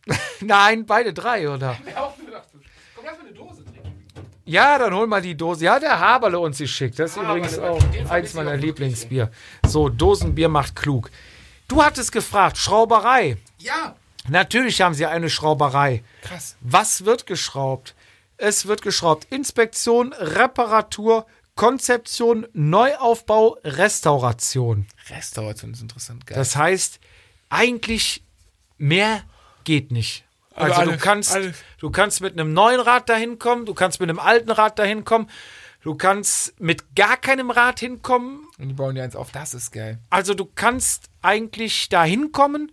[0.41, 1.71] Nein, beide drei, oder?
[1.97, 2.49] Auch nur gedacht,
[2.95, 4.03] komm, lass mal eine Dose trinken.
[4.45, 5.65] Ja, dann hol mal die Dose.
[5.65, 6.99] Ja, der Haberle uns geschickt.
[6.99, 9.31] Das ist Haberle, übrigens auch eins meiner Lieblingsbier.
[9.67, 11.11] So, Dosenbier macht klug.
[11.69, 13.37] Du hattest gefragt, Schrauberei.
[13.59, 13.97] Ja,
[14.29, 16.03] Natürlich haben sie eine Schrauberei.
[16.23, 16.57] krass.
[16.61, 17.95] Was wird geschraubt?
[18.39, 19.27] Es wird geschraubt.
[19.31, 21.27] Inspektion, Reparatur,
[21.57, 24.87] Konzeption, Neuaufbau, Restauration.
[25.09, 26.37] Restauration ist interessant, geil.
[26.37, 27.01] Das heißt,
[27.49, 28.23] eigentlich
[28.79, 29.23] mehr
[29.65, 30.25] geht nicht.
[30.55, 31.57] Also Also du alles, kannst, alles.
[31.79, 35.05] du kannst mit einem neuen Rad dahin kommen, du kannst mit einem alten Rad dahin
[35.05, 35.29] kommen,
[35.83, 38.47] du kannst mit gar keinem Rad hinkommen.
[38.59, 39.99] Und die bauen dir eins auf, das ist geil.
[40.11, 42.71] Also du kannst eigentlich da hinkommen,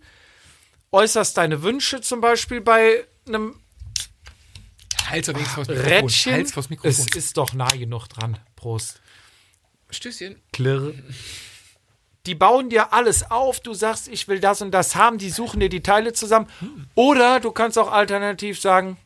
[0.92, 3.58] äußerst deine Wünsche zum Beispiel bei einem
[5.08, 5.36] Hals vors
[5.68, 5.76] Mikrofon.
[5.76, 6.32] Rädchen.
[6.32, 7.06] Hals vors Es Mikrofon.
[7.14, 8.38] ist doch nah genug dran.
[8.64, 9.02] Prost.
[9.90, 10.36] Stößchen.
[10.54, 10.94] Klirr.
[12.24, 15.60] Die bauen dir alles auf, du sagst, ich will das und das haben, die suchen
[15.60, 16.46] dir die Teile zusammen.
[16.94, 18.96] Oder du kannst auch alternativ sagen,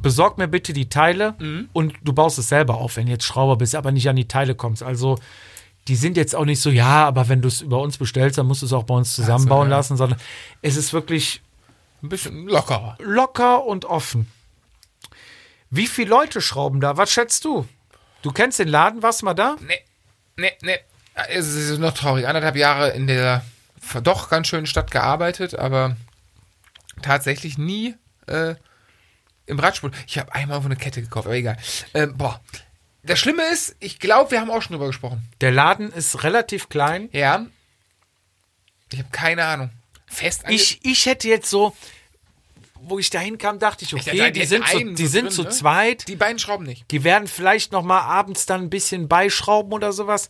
[0.00, 1.34] besorg mir bitte die Teile
[1.72, 4.28] und du baust es selber auf, wenn du jetzt Schrauber bist, aber nicht an die
[4.28, 4.84] Teile kommst.
[4.84, 5.18] Also
[5.88, 8.46] die sind jetzt auch nicht so, ja, aber wenn du es über uns bestellst, dann
[8.46, 9.76] musst du es auch bei uns zusammenbauen ja.
[9.78, 10.20] lassen, sondern
[10.62, 11.42] es ist wirklich
[12.00, 12.96] Ein bisschen lockerer.
[13.00, 14.30] locker und offen.
[15.68, 16.96] Wie viele Leute schrauben da?
[16.96, 17.66] Was schätzt du?
[18.26, 19.54] Du kennst den Laden, warst mal da?
[19.60, 19.78] Nee,
[20.36, 20.80] nee, nee.
[21.28, 22.26] Es ist noch traurig.
[22.26, 23.44] Anderthalb Jahre in der
[24.02, 25.96] doch ganz schönen Stadt gearbeitet, aber
[27.02, 27.94] tatsächlich nie
[28.26, 28.56] äh,
[29.46, 29.94] im Radsport.
[30.08, 31.56] Ich habe einmal so eine Kette gekauft, aber egal.
[31.94, 32.40] Ähm, boah.
[33.04, 35.22] Das Schlimme ist, ich glaube, wir haben auch schon drüber gesprochen.
[35.40, 37.08] Der Laden ist relativ klein.
[37.12, 37.46] Ja.
[38.90, 39.70] Ich habe keine Ahnung.
[40.08, 41.76] Fest Ich, ich hätte jetzt so,
[42.88, 45.32] wo ich dahin kam, dachte ich, okay, die die sind, zu, die so sind drin,
[45.32, 45.48] zu ne?
[45.50, 46.08] zweit.
[46.08, 46.90] Die beiden Schrauben nicht.
[46.90, 50.28] Die werden vielleicht noch mal abends dann ein bisschen beischrauben oder sowas.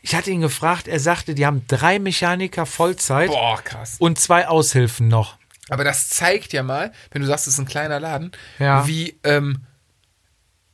[0.00, 3.96] Ich hatte ihn gefragt, er sagte, die haben drei Mechaniker Vollzeit Boah, krass.
[3.98, 5.38] und zwei Aushilfen noch.
[5.70, 8.86] Aber das zeigt ja mal, wenn du sagst, es ist ein kleiner Laden, Ja.
[8.86, 9.62] wie, ähm,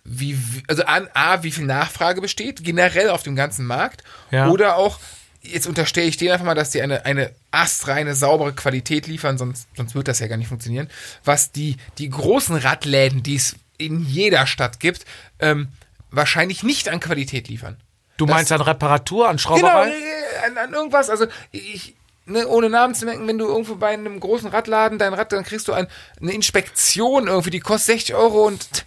[0.05, 0.37] wie-
[0.67, 4.03] also an, A, wie viel Nachfrage besteht, generell auf dem ganzen Markt.
[4.31, 4.49] Ja.
[4.49, 4.99] Oder auch,
[5.43, 9.69] jetzt unterstelle ich denen einfach mal, dass die eine, eine astreine, saubere Qualität liefern, sonst,
[9.77, 10.89] sonst wird das ja gar nicht funktionieren.
[11.25, 15.05] Was die, die großen Radläden, die es in jeder Stadt gibt,
[15.39, 15.69] ähm,
[16.11, 17.77] wahrscheinlich nicht an Qualität liefern.
[18.17, 19.89] Du Das- meinst an Reparatur, an Genau, Schrauberei?
[19.91, 21.09] äh, an, an irgendwas.
[21.09, 21.95] Also ich,
[22.27, 25.45] ne, ohne Namen zu merken, wenn du irgendwo bei einem großen Radladen dein Rad, dann
[25.45, 25.87] kriegst du ein,
[26.21, 28.85] eine Inspektion irgendwie, die kostet 60 Euro und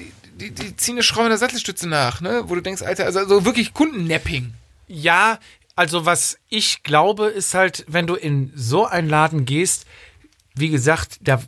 [0.00, 2.42] die, die, die ziehen eine Schraube in der Sattelstütze nach, ne?
[2.46, 4.54] Wo du denkst, Alter, also, also wirklich Kundennapping.
[4.88, 5.38] Ja,
[5.76, 9.86] also was ich glaube, ist halt, wenn du in so einen Laden gehst,
[10.54, 11.42] wie gesagt, da,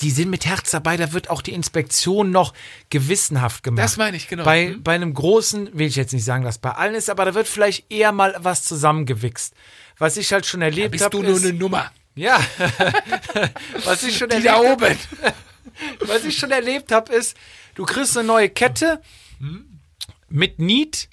[0.00, 2.52] die sind mit Herz dabei, da wird auch die Inspektion noch
[2.90, 3.84] gewissenhaft gemacht.
[3.84, 4.44] Das meine ich, genau.
[4.44, 4.82] Bei, Hm.
[4.82, 7.46] bei einem großen, will ich jetzt nicht sagen, dass bei allen ist, aber da wird
[7.48, 9.54] vielleicht eher mal was zusammengewichst.
[9.98, 11.16] Was ich halt schon erlebt Bist habe.
[11.16, 11.90] du nur ist, eine Nummer.
[12.14, 12.40] Ja.
[13.84, 14.98] was ich schon Die erlebt da hab- oben.
[16.08, 17.36] was ich schon erlebt habe, ist,
[17.76, 19.00] du kriegst eine neue Kette
[20.28, 21.08] mit Niet.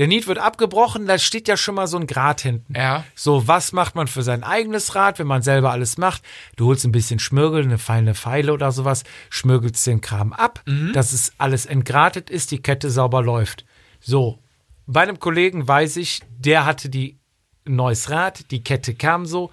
[0.00, 2.72] Der Niet wird abgebrochen, da steht ja schon mal so ein Grat hinten.
[2.74, 3.04] Ja.
[3.14, 6.22] So, was macht man für sein eigenes Rad, wenn man selber alles macht?
[6.56, 10.62] Du holst ein bisschen Schmirgel, eine feine Pfeile oder sowas, schmirgelst den Kram ab,
[10.94, 13.66] dass es alles entgratet ist, die Kette sauber läuft.
[14.00, 14.38] So,
[14.86, 17.18] bei einem Kollegen weiß ich, der hatte die
[17.66, 19.50] ein neues Rad, die Kette kam so.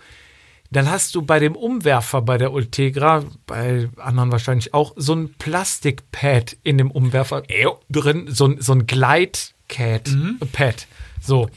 [0.71, 5.33] Dann hast du bei dem Umwerfer bei der Ultegra, bei anderen wahrscheinlich auch, so ein
[5.33, 7.43] Plastikpad in dem Umwerfer
[7.89, 8.71] drin, so ein, so
[9.69, 10.51] ein Gleitpad.
[10.51, 10.87] Pad.
[11.21, 11.49] So.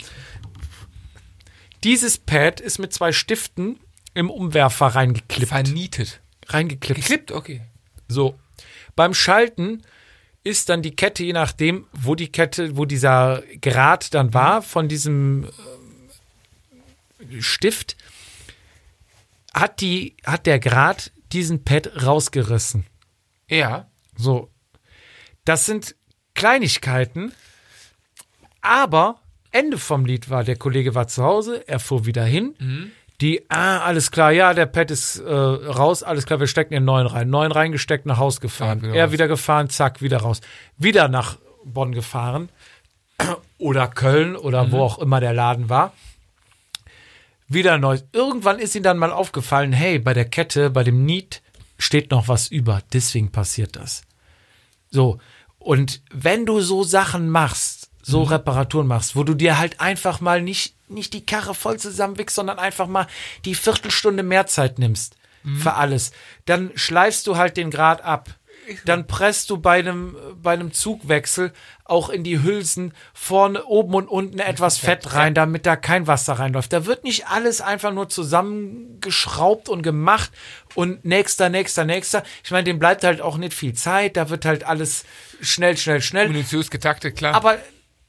[1.84, 3.80] Dieses Pad ist mit zwei Stiften
[4.14, 5.48] im Umwerfer reingeklippt.
[5.48, 6.20] Vernietet.
[6.46, 7.00] Reingeklippt.
[7.00, 7.62] Geklippt, okay.
[8.08, 8.38] So.
[8.96, 9.82] Beim Schalten
[10.42, 14.88] ist dann die Kette, je nachdem, wo die Kette, wo dieser Grat dann war, von
[14.88, 15.48] diesem
[17.20, 17.96] ähm, Stift,
[19.54, 22.86] hat, die, hat der Grat diesen Pad rausgerissen.
[23.48, 23.88] Ja.
[24.16, 24.50] So.
[25.44, 25.94] Das sind
[26.34, 27.32] Kleinigkeiten,
[28.62, 29.20] aber
[29.50, 32.54] Ende vom Lied war, der Kollege war zu Hause, er fuhr wieder hin.
[33.20, 36.84] Die, ah, alles klar, ja, der Pad ist äh, raus, alles klar, wir stecken den
[36.84, 37.28] neuen rein.
[37.28, 38.80] Neuen reingesteckt, nach Haus gefahren.
[38.82, 39.12] Ja, wieder er raus.
[39.12, 40.40] wieder gefahren, zack, wieder raus.
[40.78, 42.48] Wieder nach Bonn gefahren.
[43.58, 45.92] Oder Köln oder wo auch immer der Laden war.
[47.48, 47.98] Wieder neu.
[48.12, 51.42] Irgendwann ist ihm dann mal aufgefallen, hey, bei der Kette, bei dem Niet
[51.76, 52.80] steht noch was über.
[52.92, 54.02] Deswegen passiert das.
[54.90, 55.18] So.
[55.58, 60.42] Und wenn du so Sachen machst, so Reparaturen machst, wo du dir halt einfach mal
[60.42, 63.06] nicht, nicht die Karre voll zusammenwickst, sondern einfach mal
[63.44, 66.12] die Viertelstunde mehr Zeit nimmst für alles,
[66.44, 68.28] dann schleifst du halt den Grad ab.
[68.84, 71.52] Dann presst du bei einem, bei einem Zugwechsel
[71.84, 76.34] auch in die Hülsen vorne, oben und unten etwas Fett rein, damit da kein Wasser
[76.34, 76.72] reinläuft.
[76.72, 80.30] Da wird nicht alles einfach nur zusammengeschraubt und gemacht
[80.74, 82.22] und nächster, nächster, nächster.
[82.44, 84.16] Ich meine, dem bleibt halt auch nicht viel Zeit.
[84.16, 85.04] Da wird halt alles
[85.40, 86.28] schnell, schnell, schnell.
[86.28, 87.34] Minutiös getaktet, klar.
[87.34, 87.58] Aber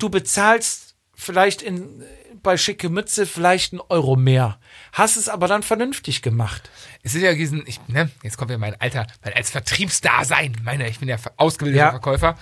[0.02, 2.04] du bezahlst vielleicht in,
[2.42, 4.60] bei schicke Mütze vielleicht einen Euro mehr.
[4.94, 6.70] Hast es aber dann vernünftig gemacht.
[7.04, 10.90] Es ist ja diesen, ich, ne, jetzt kommt ja mein Alter, mein als Vertriebsdasein, meine,
[10.90, 11.92] ich bin ja ausgebildeter Ja.
[11.92, 12.38] Verkäufer.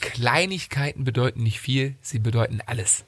[0.00, 3.04] Kleinigkeiten bedeuten nicht viel, sie bedeuten alles.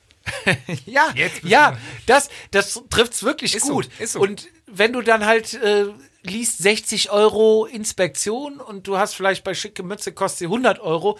[0.86, 1.12] Ja,
[1.42, 1.76] ja,
[2.06, 3.88] das, das trifft's wirklich Ist so, gut.
[3.98, 4.20] ist so.
[4.20, 5.86] Und wenn du dann halt äh,
[6.22, 11.18] liest 60 Euro Inspektion und du hast vielleicht bei schicke Mütze kostet sie 100 Euro,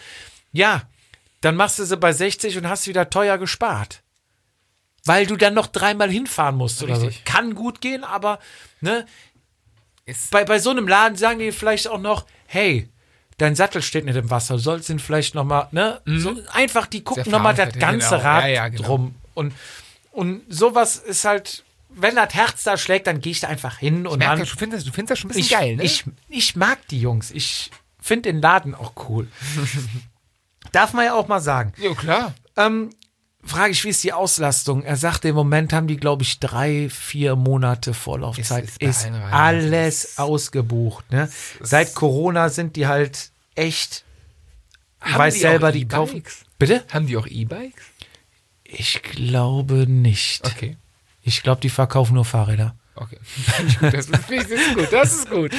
[0.52, 0.82] ja,
[1.40, 4.02] dann machst du sie bei 60 und hast wieder teuer gespart.
[5.04, 7.06] Weil du dann noch dreimal hinfahren musst oder so.
[7.06, 7.24] Richtig.
[7.24, 8.38] Kann gut gehen, aber
[8.80, 9.06] ne,
[10.04, 12.88] Ist, bei, bei so einem Laden sagen die vielleicht auch noch, hey,
[13.38, 16.86] dein Sattel steht nicht im Wasser, du sollst ihn vielleicht noch mal, ne, so einfach,
[16.86, 18.22] die gucken Sehr noch mal das ganze genau.
[18.22, 18.82] Rad Ja, ja, genau.
[18.82, 19.14] drum.
[19.32, 19.54] Und,
[20.12, 24.06] und sowas ist halt, wenn das Herz da schlägt, dann gehe ich da einfach hin
[24.06, 25.82] und merk, dann, das, du, findest, du findest das schon ein bisschen ich, geil, ne?
[25.82, 29.28] ich, ich mag die Jungs, ich finde den Laden auch cool.
[30.72, 31.72] Darf man ja auch mal sagen.
[31.78, 32.34] ja, klar.
[32.56, 32.90] Ähm,
[33.44, 34.82] frage ich, wie ist die Auslastung?
[34.82, 38.64] Er sagte, im Moment haben die, glaube ich, drei, vier Monate Vorlaufzeit.
[38.64, 41.10] Ist- Ist, ist alles ist- ausgebucht.
[41.10, 41.30] Ne?
[41.60, 44.04] Seit Corona sind die halt echt.
[45.04, 45.94] Ich Haben weiß die selber, auch die E-Bikes?
[45.96, 46.22] kaufen.
[46.58, 46.84] Bitte?
[46.92, 47.82] Haben die auch E-Bikes?
[48.64, 50.44] Ich glaube nicht.
[50.46, 50.76] Okay.
[51.22, 52.76] Ich glaube, die verkaufen nur Fahrräder.
[52.94, 53.18] Okay.
[53.80, 54.92] Das, ist, das ist gut.
[54.92, 55.52] Das ist gut.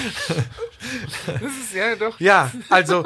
[1.26, 2.20] Das ist ja doch.
[2.20, 3.06] Ja, also.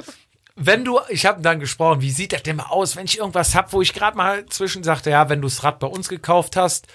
[0.56, 3.56] Wenn du, ich habe dann gesprochen, wie sieht das denn mal aus, wenn ich irgendwas
[3.56, 6.56] hab, wo ich gerade mal zwischen sagte, ja, wenn du das Rad bei uns gekauft
[6.56, 6.88] hast,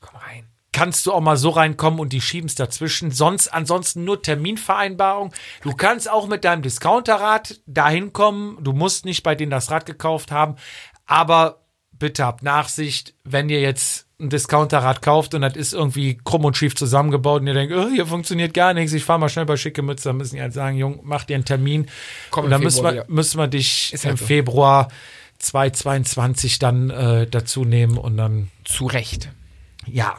[0.00, 0.46] Komm rein.
[0.72, 3.10] kannst du auch mal so reinkommen und die schieben's dazwischen.
[3.10, 5.32] Sonst ansonsten nur Terminvereinbarung.
[5.62, 8.62] Du kannst auch mit deinem Discounterrad dahin kommen.
[8.62, 10.54] Du musst nicht bei denen das Rad gekauft haben.
[11.06, 16.44] Aber bitte habt Nachsicht, wenn ihr jetzt ein Discounterrad kauft und das ist irgendwie krumm
[16.46, 19.44] und schief zusammengebaut und ihr denkt, oh, hier funktioniert gar nichts, ich fahr mal schnell
[19.44, 21.86] bei schicke Mütze, dann müssen die halt sagen, Jung, mach dir einen Termin.
[22.30, 24.24] Komm und dann müssen wir, müssen wir dich halt im so.
[24.24, 24.88] Februar
[25.38, 29.30] 2022 dann äh, dazu nehmen und dann Zu Recht.
[29.86, 30.16] ja.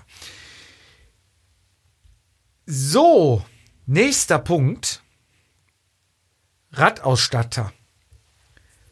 [2.69, 3.45] So,
[3.85, 5.01] nächster Punkt.
[6.73, 7.71] Radausstatter.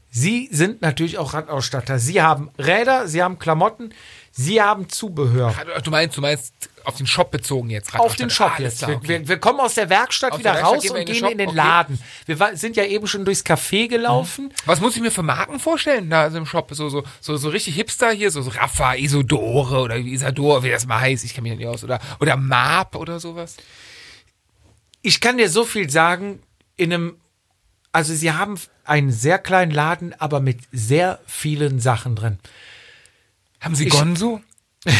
[0.10, 2.00] Sie sind natürlich auch Radausstatter.
[2.00, 3.94] Sie haben Räder, sie haben Klamotten,
[4.38, 5.54] sie haben Zubehör.
[5.84, 6.54] Du meinst, du meinst
[6.84, 7.98] auf den Shop bezogen jetzt.
[7.98, 8.80] Auf den Shop Ah, jetzt.
[8.80, 9.08] klar, Wir, okay.
[9.08, 11.16] wir, wir kommen aus der Werkstatt Aus wieder der Werkstatt raus gehen und in den
[11.16, 11.58] gehen in den okay.
[11.58, 12.00] Laden.
[12.26, 14.54] Wir sind ja eben schon durchs Café gelaufen.
[14.66, 16.70] Was muss ich mir für Marken vorstellen da also im Shop?
[16.74, 20.86] So, so, so, so richtig Hipster hier, so, so Raffa, Isodore oder Isador, wie das
[20.86, 21.84] mal heißt, ich kenne mich nicht aus.
[21.84, 23.56] Oder, oder Map oder sowas.
[25.02, 26.42] Ich kann dir so viel sagen,
[26.78, 27.18] in einem,
[27.92, 32.38] also sie haben einen sehr kleinen Laden, aber mit sehr vielen Sachen drin.
[33.66, 34.42] Haben Sie Ich- Gonzo?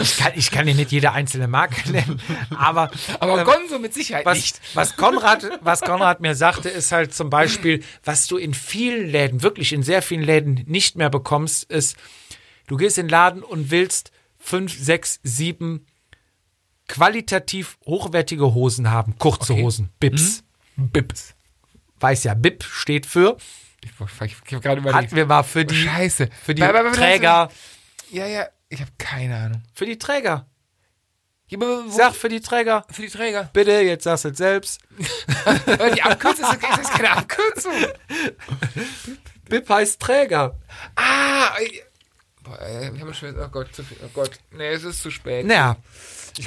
[0.00, 2.18] Ich kann, ich kann dir nicht jede einzelne Marke nennen,
[2.56, 2.90] aber,
[3.20, 4.60] Aber ähm, Gonzo mit Sicherheit was, nicht.
[4.72, 9.42] was Konrad, was Konrad mir sagte, ist halt zum Beispiel, was du in vielen Läden,
[9.42, 11.98] wirklich in sehr vielen Läden nicht mehr bekommst, ist,
[12.66, 15.84] du gehst in den Laden und willst fünf, sechs, sieben
[16.86, 19.62] qualitativ hochwertige Hosen haben, kurze Okay.
[19.62, 20.44] Hosen, Bips.
[20.76, 21.34] Bips.
[22.00, 23.36] Weiß ja, Bip steht für,
[23.82, 24.94] Ich, ich, ich habe gerade überlegt.
[25.06, 26.28] hatten wir mal für die, Scheiße.
[26.44, 27.48] für die Aber- aber- Träger,
[28.10, 29.62] Ja, ja, ich habe keine Ahnung.
[29.74, 30.46] für die Träger.
[31.50, 32.84] Ja, Sag für die Träger.
[32.90, 33.48] für die Träger.
[33.54, 34.80] Bitte, jetzt sagst du es selbst.
[35.94, 37.72] Die Abkürzung ist, ist das keine Abkürzung.
[39.48, 40.58] Bip heißt Träger.
[40.94, 41.82] Ah, ich,
[42.42, 42.58] boah,
[42.94, 44.32] ich habe schon, oh Gott, zu viel, oh Gott.
[44.50, 45.46] Nee, es ist zu spät.
[45.46, 45.76] Naja,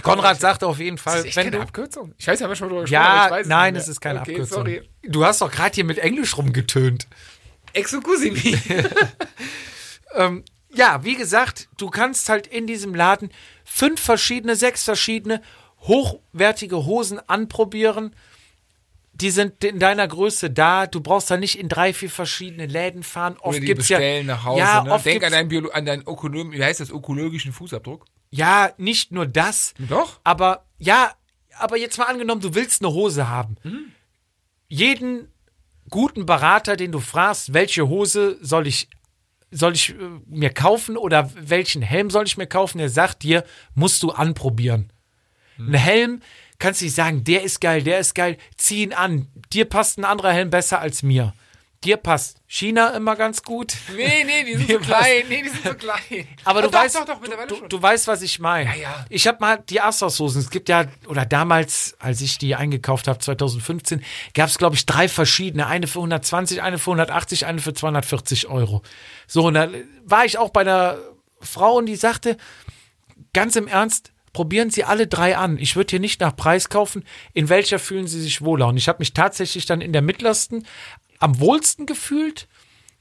[0.02, 2.14] Konrad sagte auf jeden das Fall, ist echt wenn keine du, Abkürzung.
[2.18, 4.22] Ich weiß, haben wir schon drüber gesprochen, aber Ja, ich weiß nein, es ist keine
[4.22, 4.58] okay, Abkürzung.
[4.58, 4.90] sorry.
[5.04, 7.08] Du hast doch gerade hier mit Englisch rumgetönt.
[7.74, 8.58] Exokusimi.
[10.14, 10.44] Ähm,
[10.74, 13.30] ja, wie gesagt, du kannst halt in diesem Laden
[13.64, 15.42] fünf verschiedene, sechs verschiedene
[15.82, 18.16] hochwertige Hosen anprobieren.
[19.14, 20.88] Die sind in deiner Größe da.
[20.88, 23.36] Du brauchst da nicht in drei, vier verschiedene Läden fahren.
[23.38, 24.60] Oft Oder die gibt's ja, bestellen nach Hause.
[24.60, 24.92] Ja, ne?
[24.92, 28.06] oft Denk gibt's, an deinen, Biolo an deinen Ökonom wie heißt das, ökologischen Fußabdruck.
[28.32, 29.74] Ja, nicht nur das.
[29.78, 30.20] Doch.
[30.24, 31.14] Aber ja,
[31.60, 33.58] aber jetzt mal angenommen, du willst eine Hose haben.
[34.68, 35.28] Jeden
[35.90, 38.90] guten Berater, den du fragst, welche Hose soll ich
[39.54, 39.96] soll ich äh,
[40.28, 43.44] mir kaufen oder welchen Helm soll ich mir kaufen, der sagt dir,
[43.76, 44.94] musst du anprobieren.
[45.58, 46.22] Ein Helm
[46.58, 49.28] kannst du nicht sagen, der ist geil, der ist geil, zieh ihn an.
[49.52, 51.34] Dir passt ein anderer Helm besser als mir.
[51.84, 53.74] Dir passt China immer ganz gut.
[53.96, 55.24] Nee, nee, die sind so klein.
[55.28, 56.28] Nee, die sind so klein.
[56.44, 57.70] Aber du doch, weißt, Doch, doch, mittlerweile du, schon.
[57.70, 58.70] du weißt, was ich meine.
[58.70, 59.06] Ja, ja.
[59.10, 60.42] Ich habe mal die Assos-Hosen.
[60.42, 64.04] Es gibt ja, oder damals, als ich die eingekauft habe, 2015,
[64.36, 65.66] gab es, glaube ich, drei verschiedene.
[65.66, 68.84] Eine für 120, eine für 180, eine für 240 Euro.
[69.26, 69.74] So, und dann
[70.06, 71.00] war ich auch bei einer
[71.40, 72.38] Frau und die sagte,
[73.34, 75.58] ganz im Ernst, probieren Sie alle drei an.
[75.58, 77.04] Ich würde hier nicht nach Preis kaufen.
[77.34, 78.68] In welcher fühlen Sie sich wohler?
[78.68, 80.66] Und ich habe mich tatsächlich dann in der mittlersten
[81.22, 82.48] am wohlsten gefühlt.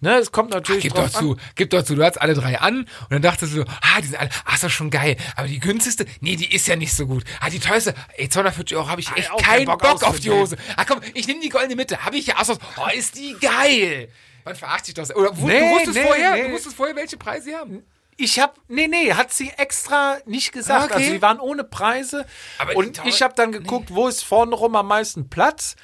[0.03, 1.23] Ne, es kommt natürlich Gib doch drauf an.
[1.23, 4.07] zu, gib doch zu, du hattest alle drei an und dann dachtest du, ah, die
[4.07, 5.19] sind alle, ah, ist doch schon geil.
[5.37, 7.23] Aber die günstigste, nee, die ist ja nicht so gut.
[7.41, 10.31] Ah, die teuerste, ey, 240 Euro habe ich echt auch keinen Bock, Bock auf die.
[10.31, 10.57] Hose.
[10.77, 12.03] Ah, komm, ich nehme die goldene Mitte.
[12.03, 12.57] Habe ich ja Asos.
[12.79, 14.09] Oh, ist die geil.
[14.47, 15.15] Man verarscht sich das.
[15.15, 16.43] Oder Nee, du wusstest nee, vorher, nee.
[16.45, 17.83] du wusstest vorher, welche Preise sie haben.
[18.21, 20.93] Ich habe, nee, nee, hat sie extra nicht gesagt.
[20.93, 20.95] Okay.
[20.95, 22.27] Also die waren ohne Preise.
[22.59, 25.75] Aber und ich habe dann geguckt, wo ist vorne rum am meisten Platz.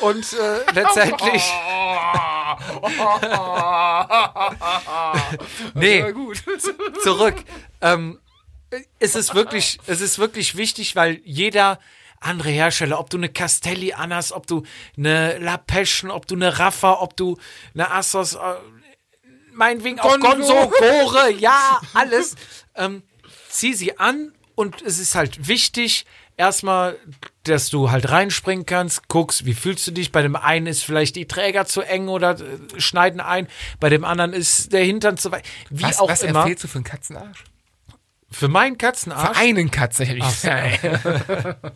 [0.00, 1.42] Und äh, letztendlich,
[5.74, 6.44] nee, gut.
[7.02, 7.42] zurück.
[7.80, 8.20] Ähm,
[9.00, 11.80] es ist wirklich, es ist wirklich wichtig, weil jeder
[12.20, 14.62] andere Hersteller, ob du eine Castelli anhast, ob du
[14.96, 17.38] eine La Passion, ob du eine Raffa, ob du
[17.74, 18.38] eine Assos, äh,
[19.52, 20.70] meinetwegen auch Gonzo.
[20.78, 22.36] Gore, ja, alles.
[22.74, 23.02] ähm,
[23.48, 26.06] zieh sie an und es ist halt wichtig,
[26.36, 26.98] erstmal,
[27.44, 30.12] dass du halt reinspringen kannst, guckst, wie fühlst du dich.
[30.12, 33.48] Bei dem einen ist vielleicht die Träger zu eng oder äh, schneiden ein,
[33.80, 35.44] bei dem anderen ist der Hintern zu weit.
[35.70, 36.40] Wie Was, auch was immer.
[36.40, 37.44] empfehlst du für einen Katzenarsch?
[38.30, 39.28] Für meinen Katzenarsch.
[39.28, 41.56] Für einen Katze hätte ich gesagt.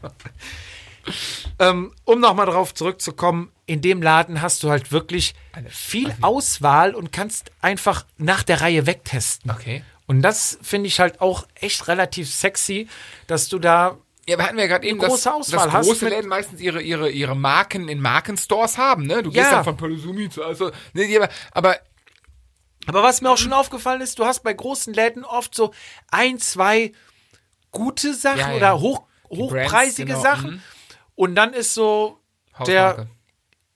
[1.61, 5.35] Ähm, um nochmal drauf zurückzukommen, in dem Laden hast du halt wirklich
[5.69, 9.51] viel Auswahl und kannst einfach nach der Reihe wegtesten.
[9.51, 9.83] Okay.
[10.07, 12.89] Und das finde ich halt auch echt relativ sexy,
[13.27, 13.99] dass du da
[14.29, 16.61] Ja, aber hatten wir ja gerade eben, große dass, Auswahl dass große mit- Läden meistens
[16.61, 19.23] ihre, ihre, ihre Marken in Markenstores haben, ne?
[19.25, 19.57] Du gehst Ja.
[19.57, 21.77] dann von Palazumi zu, also, ne, aber, aber
[22.87, 25.75] Aber was mir auch schon aufgefallen ist, du hast bei großen Läden oft so
[26.13, 26.93] ein, zwei
[27.73, 28.57] gute Sachen Ja, ja.
[28.57, 30.63] oder hoch, hochpreisige Brands, genau, Sachen.
[31.17, 32.21] Und dann ist so
[32.65, 33.09] der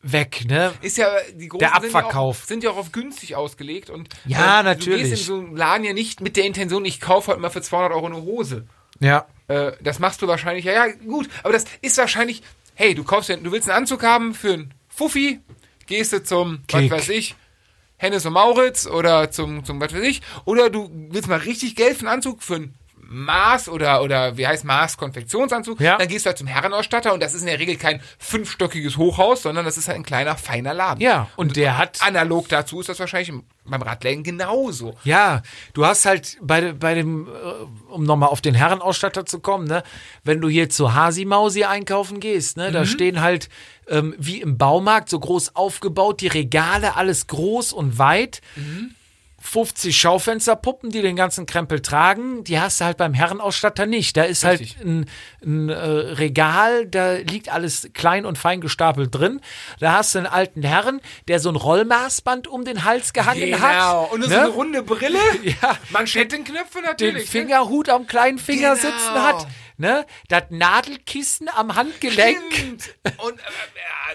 [0.03, 0.73] weg, ne?
[0.81, 2.43] Ist ja, die großen Der Sind ja, Abverkauf.
[2.43, 5.03] auch, sind ja auch auf günstig ausgelegt und Ja, äh, natürlich.
[5.03, 7.51] Du gehst in so einen Laden ja nicht mit der Intention, ich kaufe heute mal
[7.51, 8.67] für 200 Euro eine Hose.
[9.01, 9.27] Ja.
[9.49, 12.43] Äh, das machst du wahrscheinlich, ja, ja, gut, aber das ist wahrscheinlich,
[12.75, 15.41] hey, du kaufst ja, du willst einen Anzug haben für einen Fuffi,
[15.87, 16.91] gehst du zum, Kick.
[16.91, 17.35] was weiß ich,
[17.97, 21.97] Hennes und Mauritz oder zum, zum, was weiß ich, oder du willst mal richtig Geld
[21.97, 22.75] für einen Anzug für einen
[23.13, 25.81] Maß oder, oder wie heißt Maß Konfektionsanzug.
[25.81, 25.99] Ja.
[25.99, 29.43] Dann gehst du halt zum Herrenausstatter und das ist in der Regel kein fünfstöckiges Hochhaus,
[29.43, 31.01] sondern das ist halt ein kleiner, feiner Laden.
[31.01, 34.95] Ja, und der hat Analog dazu ist das wahrscheinlich im- beim Radläden genauso.
[35.05, 35.43] Ja,
[35.75, 37.31] du hast halt bei, bei dem, äh,
[37.93, 39.83] um nochmal auf den Herrenausstatter zu kommen, ne,
[40.23, 43.49] wenn du hier zu Hasi Mausi einkaufen gehst, ne, da stehen halt
[43.89, 48.41] ähm, wie im Baumarkt so groß aufgebaut, die Regale, alles groß und weit.
[49.43, 54.17] 50 Schaufensterpuppen, die den ganzen Krempel tragen, die hast du halt beim Herrenausstatter nicht.
[54.17, 54.77] Da ist Richtig.
[54.77, 55.07] halt ein,
[55.43, 59.41] ein äh, Regal, da liegt alles klein und fein gestapelt drin.
[59.81, 63.73] Da hast du einen alten Herren, der so ein Rollmaßband um den Hals gehangen hat.
[63.73, 64.05] Genau.
[64.13, 64.41] Und so ne?
[64.41, 65.19] eine runde Brille.
[65.43, 65.77] Ja.
[65.91, 67.25] Manschettenknöpfe den natürlich.
[67.25, 67.41] ne?
[67.41, 68.89] Fingerhut am kleinen Finger Genau.
[68.91, 69.47] sitzen hat,
[69.81, 70.07] ne?
[70.29, 72.41] Das Nadelkissen am Handgelenk.
[72.53, 72.95] Stimmt.
[73.19, 73.43] Und äh,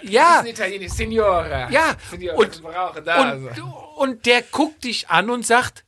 [0.03, 0.39] äh, Ja.
[0.39, 1.67] Ist Italienisch, Signore.
[1.71, 1.95] Ja.
[2.09, 2.63] Signore, Und-.
[2.63, 3.49] Und, also.
[3.97, 5.83] und der guckt dich an und sagt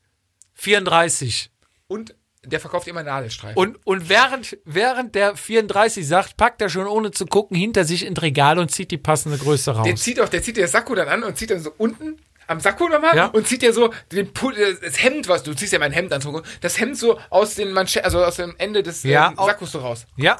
[0.55, 1.51] 34.
[1.87, 3.57] und der verkauft immer Nadelstreifen.
[3.57, 8.05] Und, und während, während der 34 sagt, packt er schon ohne zu gucken hinter sich
[8.05, 9.85] ins Regal und zieht die passende Größe raus.
[9.85, 12.59] der zieht auch, der zieht der Sakko dann an und zieht dann so unten am
[12.59, 13.25] Sakko nochmal Ja.
[13.27, 16.21] und zieht dir so den Pu- das Hemd, was du ziehst ja mein Hemd an,
[16.61, 19.71] das Hemd so aus den Manschetten, also aus dem Ende des Ja, ähm, au- Sakkos
[19.71, 20.05] so raus.
[20.15, 20.37] Ja.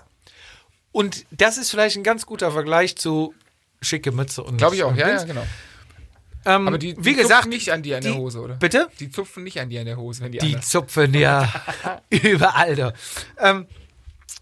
[0.92, 3.34] Und das ist vielleicht ein ganz guter Vergleich zu
[3.82, 5.46] schicke Mütze und Glaube ich auch, ja, ja, genau.
[6.46, 8.56] Ähm, Aber die, die wie gesagt, zupfen nicht an dir an der Hose, oder?
[8.56, 8.88] Bitte?
[9.00, 10.70] Die zupfen nicht an dir an der Hose, wenn die, Die anders.
[10.70, 11.48] zupfen ja
[12.10, 12.94] überall da.
[13.38, 13.68] Ähm,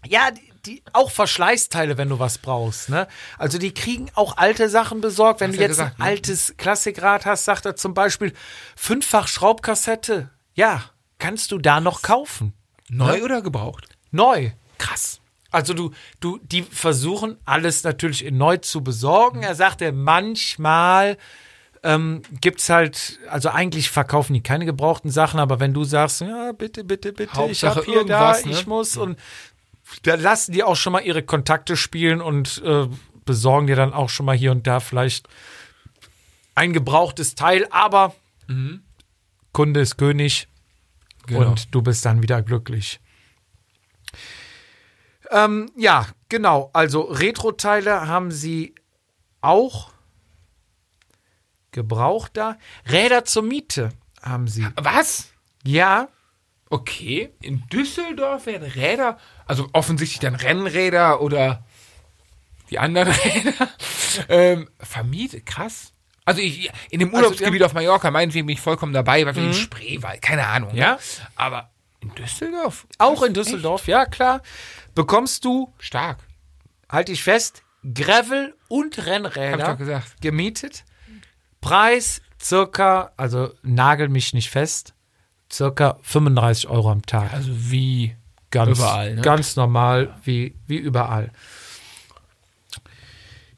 [0.06, 0.30] ja,
[0.66, 2.88] die, auch Verschleißteile, wenn du was brauchst.
[2.88, 3.06] Ne?
[3.38, 5.40] Also die kriegen auch alte Sachen besorgt.
[5.40, 6.10] Wenn Hast du ja jetzt gesagt, ein ne?
[6.10, 8.32] altes Klassikrad hast, sagt er zum Beispiel
[8.74, 10.30] fünffach Schraubkassette.
[10.54, 10.82] Ja,
[11.18, 12.52] kannst du da noch kaufen.
[12.88, 13.88] Neu oder gebraucht?
[14.10, 14.50] Neu.
[14.78, 15.20] Krass.
[15.50, 19.42] Also du, du, die versuchen alles natürlich neu zu besorgen.
[19.42, 21.16] Er sagte, manchmal
[21.82, 26.52] ähm, gibt's halt, also eigentlich verkaufen die keine gebrauchten Sachen, aber wenn du sagst, ja,
[26.52, 28.52] bitte, bitte, bitte, ich Hauptsache hab hier da, irgendwas, ne?
[28.52, 29.18] ich muss und
[30.02, 32.88] da lassen die auch schon mal ihre Kontakte spielen und äh,
[33.24, 35.28] besorgen dir dann auch schon mal hier und da vielleicht
[36.54, 38.14] ein gebrauchtes Teil, aber
[39.52, 40.48] Kunde ist König
[41.26, 41.48] Genau.
[41.50, 43.00] und du bist dann wieder glücklich.
[45.30, 46.70] Ähm, ja, genau.
[46.72, 48.74] Also Retro-Teile haben sie
[49.40, 49.90] auch
[51.72, 52.56] gebraucht da.
[52.88, 53.90] Räder zur Miete
[54.22, 54.66] haben sie.
[54.76, 55.32] Was?
[55.64, 56.08] Ja,
[56.68, 61.64] Okay, in Düsseldorf werden Räder, also offensichtlich dann Rennräder oder
[62.70, 63.68] die anderen Räder,
[64.28, 65.46] ähm, vermietet.
[65.46, 65.92] Krass.
[66.24, 69.44] Also ich, in dem Also, Urlaubsgebiet auf Mallorca, meinetwegen bin ich vollkommen dabei, weil wir
[69.44, 70.74] in Spreewald, keine Ahnung.
[70.74, 70.92] Ja.
[70.92, 70.98] Ne?
[71.36, 71.70] Aber
[72.00, 72.86] in Düsseldorf?
[72.98, 74.42] auch in Düsseldorf, ja klar.
[74.94, 76.18] Bekommst du, Stark.
[76.90, 77.62] halt dich fest,
[77.94, 79.78] Gravel und Rennräder
[80.20, 80.84] gemietet.
[81.60, 84.94] Preis circa, also nagel mich nicht fest,
[85.52, 87.32] circa 35 Euro am Tag.
[87.32, 88.16] Also wie
[88.64, 89.22] Ganz, Überall, ne?
[89.22, 91.30] ganz normal, wie, wie überall.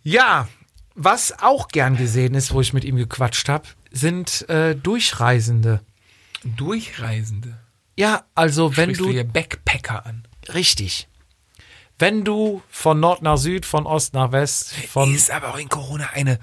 [0.03, 0.49] Ja,
[0.95, 5.81] was auch gern gesehen ist, wo ich mit ihm gequatscht habe, sind äh, Durchreisende.
[6.45, 7.59] Durchreisende.
[7.97, 10.27] Ja, also wenn Sprichst du, du Backpacker an.
[10.55, 11.09] richtig,
[11.99, 15.69] wenn du von Nord nach Süd, von Ost nach West, von ist aber auch in
[15.69, 16.39] Corona eine,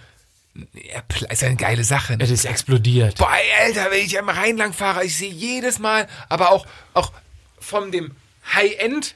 [1.30, 2.18] ist eine geile Sache.
[2.18, 2.24] Ne?
[2.24, 3.18] es ist explodiert.
[3.18, 7.12] Boah, Alter, wenn ich am Rhein lang fahre, ich sehe jedes Mal, aber auch, auch
[7.60, 8.12] von dem
[8.54, 9.16] High-End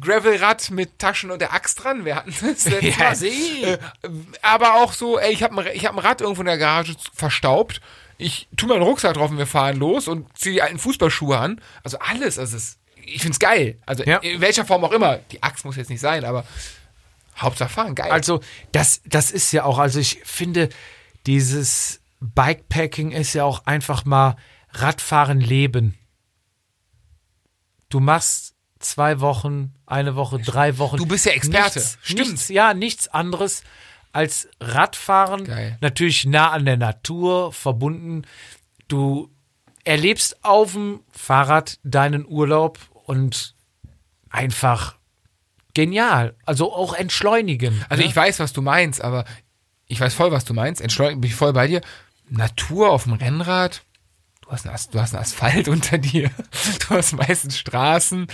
[0.00, 2.04] Gravelrad mit Taschen und der Axt dran.
[2.04, 3.16] Wir hatten das letzte Ja, Mal.
[3.16, 3.64] sieh.
[3.64, 3.78] Äh,
[4.42, 6.94] aber auch so, ey, ich habe ein, ich hab ein Rad irgendwo in der Garage
[7.12, 7.80] verstaubt.
[8.16, 11.60] Ich tu meinen Rucksack drauf und wir fahren los und ziehe die alten Fußballschuhe an.
[11.82, 13.78] Also alles, also es, ich find's geil.
[13.86, 14.18] Also Ja.
[14.18, 15.16] in welcher Form auch immer.
[15.32, 16.44] Die Axt muss jetzt nicht sein, aber
[17.38, 18.10] Hauptsache fahren, geil.
[18.10, 18.40] Also,
[18.72, 20.68] das, das ist ja auch, also ich finde,
[21.26, 24.36] dieses Bikepacking ist ja auch einfach mal
[24.72, 25.96] Radfahren leben.
[27.88, 30.96] Du machst zwei Wochen, eine Woche, drei Wochen.
[30.96, 31.78] Du bist ja Experte.
[31.78, 32.30] Nichts, Stimmt.
[32.30, 33.62] Nichts, ja, nichts anderes
[34.12, 35.44] als Radfahren.
[35.44, 35.78] Geil.
[35.80, 38.22] Natürlich nah an der Natur verbunden.
[38.88, 39.30] Du
[39.84, 43.54] erlebst auf dem Fahrrad deinen Urlaub und
[44.28, 44.96] einfach
[45.74, 46.34] genial.
[46.44, 47.84] Also auch entschleunigen.
[47.88, 48.08] Also ne?
[48.08, 49.24] ich weiß, was du meinst, aber
[49.86, 50.80] ich weiß voll, was du meinst.
[50.80, 51.80] Entschleunigen bin ich voll bei dir.
[52.28, 53.82] Natur auf dem Rennrad.
[54.50, 56.30] Du hast, einen du hast einen Asphalt unter dir.
[56.80, 58.26] Du hast meistens Straßen.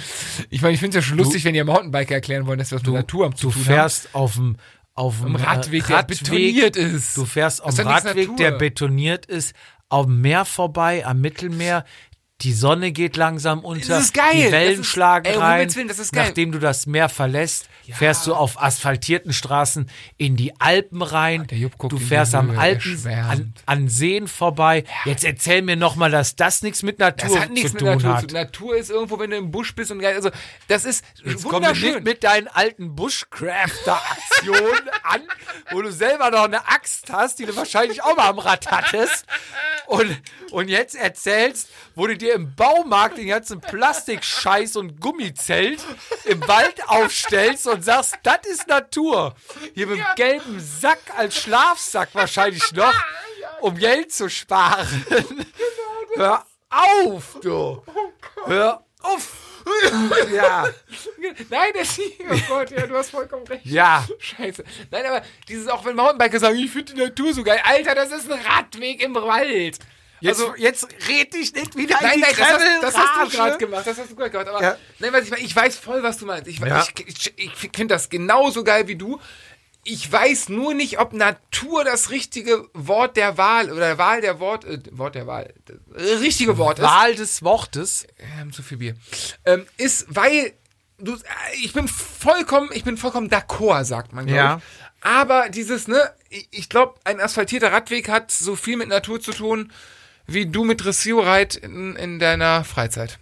[0.48, 2.76] Ich meine, ich finde es ja schon lustig, wenn ihr Mountainbiker erklären wollen, dass wir
[2.76, 4.56] was mit Natur am zu Du tun fährst auf dem
[4.94, 5.36] auf dem.
[5.36, 7.18] Am Radweg, äh, der betoniert ist.
[7.18, 9.54] Du fährst auf dem Radweg, der betoniert ist,
[9.90, 11.84] auf dem Meer vorbei, am Mittelmeer.
[12.42, 14.26] Die Sonne geht langsam unter, Das ist geil.
[14.34, 15.74] die Wellen ist- schlagen ey, um rein.
[15.74, 16.26] Willen, das ist geil.
[16.26, 19.88] Nachdem du das Meer verlässt, fährst du auf asphaltierten Straßen
[20.18, 21.46] in die Alpen rein.
[21.48, 24.84] du fährst am Höhe, Alpen an, an Seen vorbei.
[25.06, 27.80] Jetzt erzähl mir noch mal, dass das nichts mit Natur Das hat nichts zu mit
[27.80, 28.28] tun Natur hat.
[28.28, 28.34] zu.
[28.36, 30.04] Natur ist irgendwo, wenn du im Busch bist und.
[30.04, 30.30] Also,
[30.68, 31.94] das ist Jetzt komm wunderschön.
[31.94, 35.22] nicht mit deinen alten Bushcrafter-Aktionen an,
[35.70, 39.24] wo du selber noch eine Axt hast, die du wahrscheinlich auch mal am Rad hattest.
[39.86, 45.80] Und, und jetzt erzählst, wo du dir im Baumarkt den ganzen Plastikscheiß und Gummizelt
[46.24, 49.34] im Wald aufstellst und sagst, das ist Natur.
[49.74, 52.94] Hier mit dem gelben Sack als Schlafsack wahrscheinlich noch,
[53.60, 55.06] um Geld zu sparen.
[56.16, 57.82] Hör auf, du.
[58.46, 59.32] Hör auf.
[60.32, 60.68] Ja.
[61.50, 62.00] Nein, das ist
[62.30, 63.66] Oh Gott, ja, du hast vollkommen recht.
[63.66, 64.06] Ja.
[64.18, 64.64] Scheiße.
[64.90, 67.60] Nein, aber dieses auch, wenn Mountainbiker sagen, ich finde die Natur so geil.
[67.64, 69.78] Alter, das ist ein Radweg im Wald.
[70.20, 73.32] Jetzt, Also- jetzt red dich nicht wieder Nein, in die nein, das hast, das hast
[73.32, 73.86] du gerade gemacht.
[73.86, 74.48] Das hast du gerade gemacht.
[74.48, 74.76] Aber Ja.
[74.98, 76.46] nein, was ich, ich weiß voll, was du meinst.
[76.48, 76.82] Ich, Ja.
[76.82, 79.20] ich, ich, ich finde das genauso geil wie du.
[79.88, 84.64] Ich weiß nur nicht, ob Natur das richtige Wort der Wahl oder Wahl der Wort,
[84.64, 85.54] äh, Wort der Wahl,
[85.94, 86.84] äh, richtige Wort ist.
[86.84, 88.04] Wahl des Wortes.
[88.40, 88.96] Ähm, zu viel Bier.
[89.44, 90.54] Ähm, ist, weil
[90.98, 91.18] du, äh,
[91.62, 94.56] ich bin vollkommen, ich bin vollkommen d'accord, sagt man, glaube Ja.
[94.56, 95.06] ich.
[95.06, 99.72] Aber dieses, ne, ich glaube, ein asphaltierter Radweg hat so viel mit Natur zu tun,
[100.26, 103.18] wie du mit Dressurreit in, in deiner Freizeit.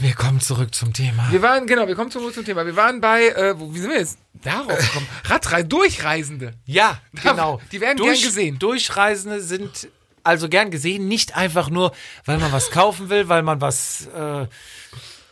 [0.00, 1.30] Wir kommen zurück zum Thema.
[1.30, 2.66] Wir waren, genau, wir kommen zum, zum Thema.
[2.66, 5.06] Wir waren bei, äh, wo, wie sind wir jetzt darauf gekommen?
[5.24, 6.52] Radreise, Durchreisende.
[6.66, 7.60] Ja, genau.
[7.72, 8.58] Die werden gern gesehen.
[8.58, 9.88] Durchreisende sind
[10.22, 11.92] also gern gesehen, nicht einfach nur,
[12.26, 14.46] weil man was kaufen will, weil man was äh,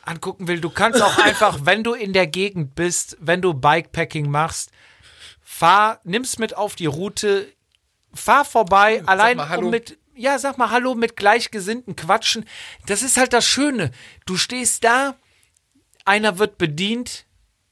[0.03, 0.61] angucken will.
[0.61, 4.71] Du kannst auch einfach, wenn du in der Gegend bist, wenn du Bikepacking machst,
[5.43, 7.53] fahr, nimm's mit auf die Route,
[8.19, 12.45] fahr vorbei, allein mal um mit ja, sag mal Hallo mit Gleichgesinnten quatschen.
[12.87, 13.93] Das ist halt das Schöne.
[14.27, 15.15] Du stehst da,
[16.05, 17.25] einer wird bedient,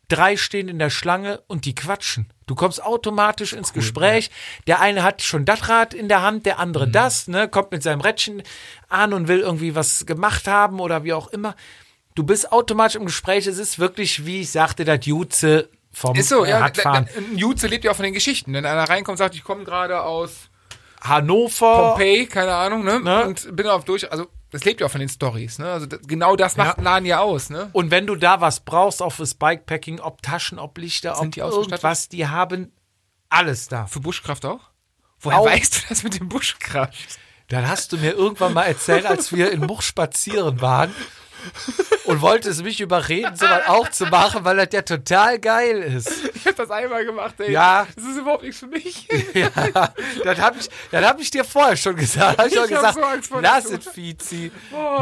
[0.09, 2.33] drei stehen in der Schlange und die quatschen.
[2.47, 4.31] Du kommst automatisch ins Gespräch.
[4.69, 6.61] Der eine hat schon das Rad in der Hand, der Mhm.
[6.61, 8.45] andere das, ne, kommt mit seinem Rädchen
[8.89, 11.57] an und will irgendwie was gemacht haben oder wie auch immer.
[12.15, 13.49] Du bist automatisch im Gespräch.
[13.49, 15.69] Es ist wirklich, wie ich sagte, das Jutze
[15.99, 16.59] vom Ist so, äh, ja.
[16.59, 17.07] Radfahren.
[17.07, 18.53] da- da- Ein Jutze lebt ja auch von den Geschichten.
[18.53, 20.51] Wenn einer reinkommt und sagt, ich komme gerade aus
[21.01, 21.91] Hannover.
[21.95, 23.01] Pompeii, keine Ahnung, ne?
[23.01, 23.27] Ne?
[23.27, 25.71] Und bin auf durch, also das lebt ja auch von den Stories, ne?
[25.73, 26.83] Also genau das macht Ja.
[26.83, 27.71] Laden ja aus, ne?
[27.73, 31.33] Und wenn du da was brauchst, auch fürs Bikepacking, ob Taschen, ob Lichter, Sind ob
[31.33, 32.73] die irgendwas, die haben
[33.29, 33.87] alles da.
[33.87, 34.61] Für Buschkraft auch?
[35.21, 35.47] Woher Auch.
[35.47, 36.95] weißt du das mit dem Buschkraft?
[37.49, 40.93] Dann hast du mir irgendwann mal erzählt, als wir in Buch spazieren waren
[42.05, 46.11] und wolltest mich überreden, sowas auch zu machen, weil das ja total geil ist.
[46.35, 47.53] Ich hab das einmal gemacht, ey.
[47.53, 47.87] Ja.
[47.97, 49.09] Das ist überhaupt nichts für mich.
[49.35, 49.51] Ja,
[50.25, 52.39] das habe ich, das hab ich dir vorher schon gesagt.
[52.39, 54.51] Hab ich, Ich schon hab gesagt, so Angst vor lass es, Fizi.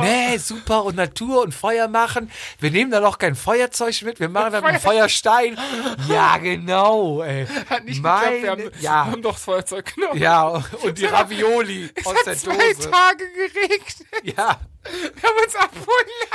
[0.01, 2.31] Nee, super und Natur und Feuer machen.
[2.59, 5.59] Wir nehmen da noch kein Feuerzeug mit, wir machen dann einen Feuerstein.
[6.09, 7.47] Ja, genau, ey.
[7.69, 8.59] Hat nicht Meine- geklappt.
[8.59, 10.21] Wir haben, ja, haben doch das Feuerzeug genommen.
[10.21, 10.49] ja,
[10.83, 12.91] und die Ravioli aus der Es hat zwei Dose.
[12.91, 13.97] Tage geregnet.
[14.37, 14.59] Ja.
[14.85, 15.87] Wir haben uns abholen
[16.31, 16.34] lassen.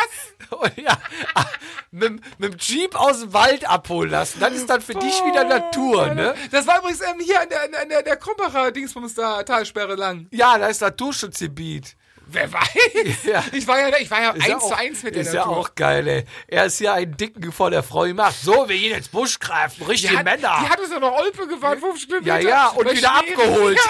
[0.49, 0.97] Und ja,
[1.35, 1.45] ah,
[1.91, 4.39] mit, mit dem Jeep aus dem Wald abholen lassen.
[4.39, 6.33] Das ist dann für dich wieder Natur, ne?
[6.51, 10.27] Das war übrigens ähm, hier an der, an der, der Krumbacher Dingsbums da, Talsperre lang.
[10.31, 11.95] Ja, da ist Naturschutzgebiet.
[12.31, 12.69] Wer weiß?
[13.23, 13.43] Ja.
[13.53, 15.33] Ich war ja, ich war ja Ist ja eins auch- zu eins mit der Ist
[15.33, 15.51] Natur.
[15.51, 16.25] ja auch geil, ey.
[16.47, 18.35] Er ist ja ein Dicken vor der Frau gemacht.
[18.41, 20.57] So, wir gehen jetzt Buschgreifen, Die richtige hat, Männer.
[20.63, 22.39] die hat uns ja noch Olpe gefahren, 50 Kilometer.
[22.39, 23.33] ja, ja, und wieder Schnee.
[23.35, 23.79] abgeholt.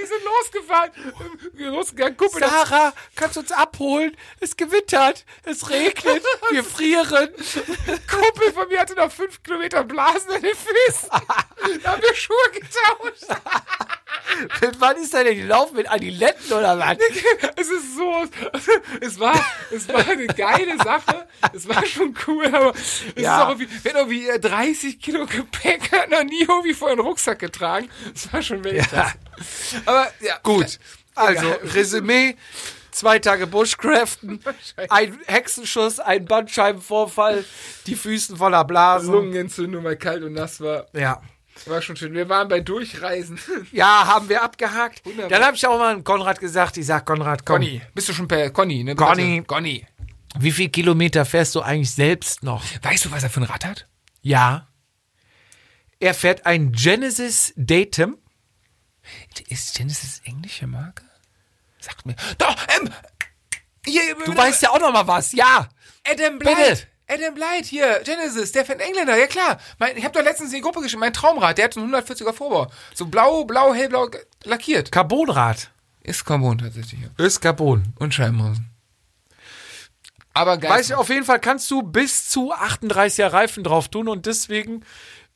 [0.00, 0.90] Die sind losgefahren.
[1.54, 2.40] Losgegangen, Kumpel.
[2.40, 4.16] Sarah, kannst du uns abholen?
[4.40, 7.28] Es gewittert, es regnet, wir frieren.
[8.10, 11.08] Kumpel von mir hatte noch 5 Kilometer Blasen an den Füßen.
[11.82, 13.40] Da haben wir Schuhe getauscht.
[14.60, 15.76] Mit wann ist er denn gelaufen?
[15.76, 16.96] Mit Adiletten oder was?
[17.56, 18.24] Es ist so,
[19.00, 19.34] es war,
[19.70, 21.26] es war eine geile Sache.
[21.52, 23.36] Es war schon cool, aber es Ja.
[23.36, 26.88] ist auch irgendwie, wir hatten irgendwie äh, 30 Kilo Gepäck, hat noch nie irgendwie vor
[26.90, 27.88] einen Rucksack getragen.
[28.14, 29.14] Es war schon Weltklasse.
[29.86, 30.78] Aber ja, Gut,
[31.14, 31.68] also Egal.
[31.74, 32.36] Resümee.
[32.90, 34.38] Zwei Tage Bushcraften,
[34.88, 37.44] ein Hexenschuss, ein Bandscheibenvorfall,
[37.88, 39.12] die Füßen voller Blasen.
[39.12, 40.86] Lungenentzündung, weil kalt und nass war.
[40.92, 41.20] Ja.
[41.66, 42.14] War schon schön.
[42.14, 43.40] Wir waren bei Durchreisen.
[43.72, 45.04] Ja, haben wir abgehakt.
[45.04, 45.28] Wunderbar.
[45.28, 48.28] Dann habe ich auch mal Konrad gesagt, ich sag Konrad, komm, Conny, bist du schon
[48.28, 48.94] per Conny, ne?
[48.94, 49.42] Conny.
[49.44, 49.84] Conny.
[50.38, 52.62] wie viel Kilometer fährst du eigentlich selbst noch?
[52.82, 53.88] Weißt du, was er für ein Rad hat?
[54.22, 54.68] Ja.
[55.98, 58.18] Er fährt ein Genesis Datum.
[59.48, 61.04] Ist Genesis englische Marke?
[61.80, 62.16] Sagt mir.
[62.38, 62.90] Doch, ähm.
[63.86, 65.32] Hier, Du weißt ja auch noch mal was.
[65.32, 65.68] Ja.
[66.08, 66.54] Adam Bitte.
[66.54, 66.88] Blight.
[67.06, 69.60] Adam Blight, hier, Genesis, der von Engländer, ja klar.
[69.78, 71.94] Mein, ich habe doch letztens in die Gruppe geschrieben, mein Traumrad, der hat so einen
[71.94, 72.70] 140er Vorbau.
[72.94, 74.08] So blau, blau, hellblau
[74.44, 74.90] lackiert.
[74.90, 75.70] Carbonrad.
[76.02, 77.00] Ist Carbon tatsächlich.
[77.02, 77.24] Ja.
[77.24, 77.92] Ist Carbon.
[77.98, 78.70] Und Scheibenbremsen.
[80.32, 80.70] Aber geil.
[80.70, 84.84] Weißt du, auf jeden Fall kannst du bis zu 38er Reifen drauf tun und deswegen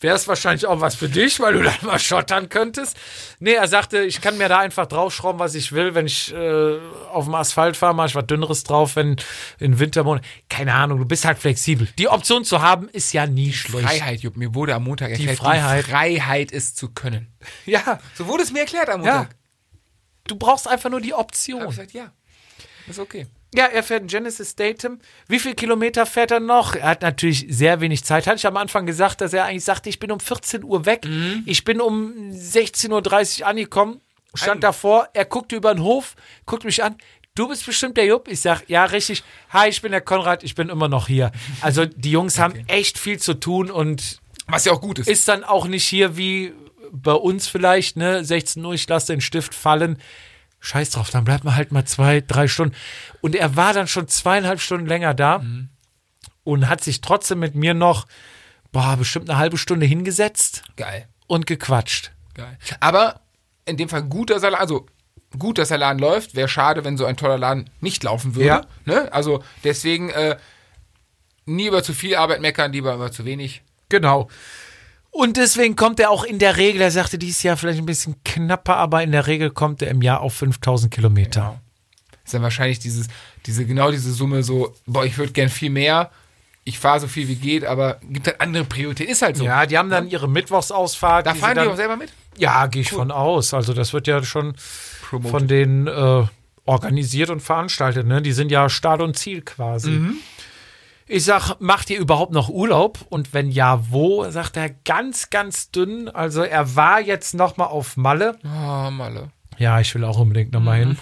[0.01, 2.97] wäre es wahrscheinlich auch was für dich, weil du dann mal schottern könntest.
[3.41, 5.95] Nee, er sagte, ich kann mir da einfach draufschrauben, was ich will.
[5.95, 6.79] Wenn ich äh,
[7.13, 9.17] auf dem Asphalt fahre, mache ich was Dünneres drauf, wenn
[9.59, 10.27] in Wintermonaten.
[10.49, 11.89] Keine Ahnung, du bist halt flexibel.
[11.99, 13.87] Die Option zu haben, ist ja nie schlecht.
[13.89, 14.37] Freiheit, Jupp.
[14.37, 15.87] Mir wurde am Montag erklärt, Freiheit.
[15.87, 17.33] die Freiheit ist zu können.
[17.67, 19.17] Ja, So wurde es mir erklärt am ja.
[19.19, 19.37] Montag.
[20.27, 21.63] Du brauchst einfach nur die Hab Option.
[21.63, 22.13] ich gesagt, ja.
[22.87, 23.27] Ist okay.
[23.55, 24.99] Ja, er fährt einen Genesis Datum.
[25.27, 26.75] Wie viel Kilometer fährt er noch?
[26.75, 28.27] Er hat natürlich sehr wenig Zeit.
[28.27, 31.07] Hatte ich am Anfang gesagt, dass er eigentlich sagte, ich bin um 14 Uhr weg.
[31.47, 34.01] Ich bin um 16.30 Uhr angekommen,
[34.35, 36.15] stand An- davor, er guckte über den Hof,
[36.45, 36.97] guckt mich an.
[37.35, 38.29] Du bist bestimmt der Jupp.
[38.29, 39.23] Ich sag, ja, richtig.
[39.51, 41.31] Hi, ich bin der Konrad, ich bin immer noch hier.
[41.61, 44.19] Also die Jungs haben echt viel zu tun und
[44.49, 45.09] Was ja auch gut ist.
[45.09, 46.53] ist dann auch nicht hier wie
[46.93, 48.25] bei uns vielleicht, ne?
[48.25, 49.99] 16 Uhr, ich lasse den Stift fallen.
[50.61, 52.75] Scheiß drauf, dann bleibt man halt mal zwei, drei Stunden.
[53.21, 55.43] Und er war dann schon zweieinhalb Stunden länger da
[56.45, 58.07] und hat sich trotzdem mit mir noch,
[58.73, 61.07] boah, bestimmt eine halbe Stunde hingesetzt Geil.
[61.27, 62.13] und gequatscht.
[62.35, 62.59] Geil.
[62.81, 63.21] Aber
[63.67, 64.87] in dem Fall gut, dass er, also
[65.39, 66.35] gut, dass der Laden läuft.
[66.35, 68.47] Wäre schade, wenn so ein toller Laden nicht laufen würde.
[68.47, 68.67] Ja.
[68.85, 69.13] Ne?
[69.13, 70.37] Also deswegen äh,
[71.45, 73.63] nie über zu viel Arbeit meckern, lieber über zu wenig.
[73.89, 74.29] Genau.
[75.19, 78.15] Und deswegen kommt er auch in der Regel, er sagte dieses Jahr vielleicht ein bisschen
[78.25, 81.61] knapper, aber in der Regel kommt er im Jahr auf 5000 Kilometer.
[82.25, 83.09] Ist dann wahrscheinlich dieses,
[83.45, 86.13] diese, genau diese Summe so, boah, ich würde gern viel mehr.
[86.63, 89.11] Ich fahre so viel wie geht, aber gibt halt andere Prioritäten.
[89.11, 89.45] Ist halt so.
[89.45, 91.27] Ja, die haben dann ihre Mittwochsausfahrt.
[91.27, 92.13] Da sie fahren die dann, auch selber mit?
[92.37, 93.53] Ja, gehe ich von aus.
[93.55, 94.55] Also das wird ja schon
[95.11, 95.31] Promoted.
[95.33, 96.27] von denen äh,
[96.65, 98.07] organisiert und veranstaltet.
[98.07, 98.23] Ne?
[98.23, 99.91] Die sind ja Start und Ziel quasi.
[99.91, 100.19] Mhm.
[101.11, 102.99] Ich sag, macht ihr überhaupt noch Urlaub?
[103.09, 104.29] Und wenn ja, wo?
[104.31, 106.11] Sagt er ganz, ganz dünn.
[106.11, 108.39] Also er war jetzt noch mal auf Malle.
[108.45, 109.31] Oh, Malle.
[109.59, 110.97] Ja, ich will auch unbedingt noch mal hin.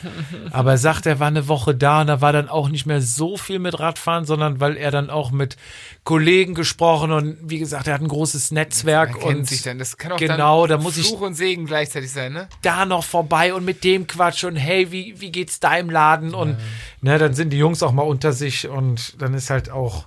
[0.51, 3.03] Aber er sagt, er war eine Woche da und da war dann auch nicht mehr
[3.03, 5.59] so viel mit Radfahren, sondern weil er dann auch mit
[6.05, 9.79] Kollegen gesprochen und wie gesagt, er hat ein großes Netzwerk und sich dann.
[9.79, 12.49] Das kann auch genau, dann da muss ich Fluch und Segen gleichzeitig sein, ne?
[12.63, 16.35] da noch vorbei und mit dem Quatsch und hey, wie, wie geht's da im Laden?
[16.35, 16.57] Und
[17.03, 20.07] ne, dann sind die Jungs auch mal unter sich und dann ist halt auch,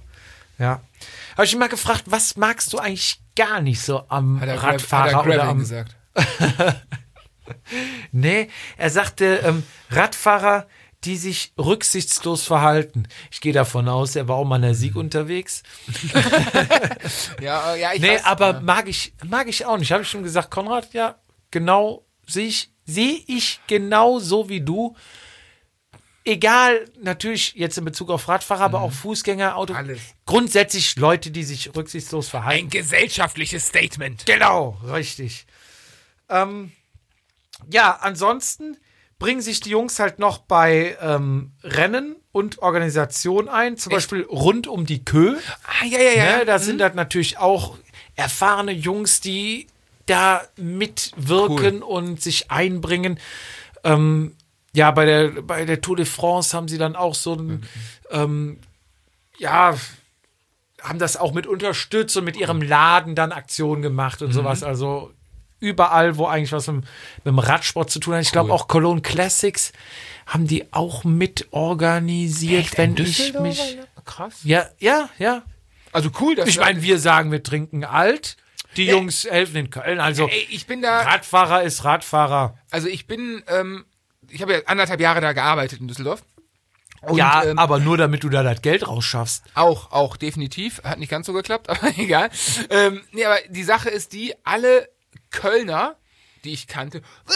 [0.57, 0.81] ja.
[1.33, 4.63] Habe ich ihn mal gefragt, was magst du eigentlich gar nicht so am Hat er,
[4.63, 5.59] Radfahrer hat er oder am.
[5.59, 5.95] gesagt.
[8.11, 10.67] Nee, er sagte, ähm, Radfahrer,
[11.03, 13.07] die sich rücksichtslos verhalten.
[13.31, 15.63] Ich gehe davon aus, er war auch mal in der Sieg unterwegs.
[17.41, 18.25] Ja, äh, ja, ich nee, weiß.
[18.25, 18.59] aber ja.
[18.59, 19.91] mag ich, mag ich auch nicht.
[19.91, 21.15] Habe ich schon gesagt, Konrad, ja,
[21.51, 24.95] genau, sehe ich, sehe ich genau so wie du.
[26.25, 29.73] Egal, natürlich jetzt in Bezug auf Radfahrer, aber auch Fußgänger, Auto.
[29.73, 29.79] Mhm.
[29.79, 30.01] Alles.
[30.25, 32.65] Grundsätzlich Leute, die sich rücksichtslos verhalten.
[32.65, 34.25] Ein gesellschaftliches Statement.
[34.25, 35.47] Genau, richtig.
[36.29, 36.71] Ähm,
[37.69, 38.77] ja, ansonsten
[39.19, 44.67] bringen sich die Jungs halt noch bei ähm, Rennen und Organisation ein, zum Beispiel rund
[44.67, 45.37] um die Kö.
[45.63, 46.37] Ah, ja, ja, ja.
[46.37, 47.77] Ne, da sind halt natürlich auch
[48.15, 49.67] erfahrene Jungs, die
[50.05, 53.19] da mitwirken und sich einbringen.
[53.83, 54.35] Ähm,
[54.73, 57.65] ja, bei der, bei der Tour de France haben sie dann auch so ein,
[58.11, 58.59] ähm,
[59.37, 59.75] ja,
[60.81, 64.63] haben das auch mit unterstützt und mit ihrem Laden dann Aktionen gemacht und sowas.
[64.63, 65.11] Also
[65.59, 66.85] überall, wo eigentlich was mit,
[67.23, 68.21] mit dem Radsport zu tun hat.
[68.21, 69.71] Ich glaube auch Cologne Classics
[70.25, 73.77] haben die auch mit organisiert, wenn ich mich.
[74.05, 74.39] Krass.
[74.43, 75.43] Ja, ja, ja.
[75.91, 78.37] Also cool, dass Ich meine, wir sagen, wir trinken alt.
[78.75, 79.99] Die Jungs helfen in Köln.
[79.99, 82.57] Also Ey, ich bin da, Radfahrer ist Radfahrer.
[82.69, 83.85] also ich bin, ähm,
[84.29, 86.23] ich habe ja anderthalb Jahre da gearbeitet in Düsseldorf.
[87.01, 89.43] Und, ja, ähm, aber nur damit du da das Geld rausschaffst.
[89.55, 90.83] Auch, auch definitiv.
[90.83, 92.29] Hat nicht ganz so geklappt, aber egal.
[92.69, 94.87] Ähm, nee, aber die Sache ist die, alle
[95.31, 95.95] Kölner,
[96.43, 97.35] die ich kannte, was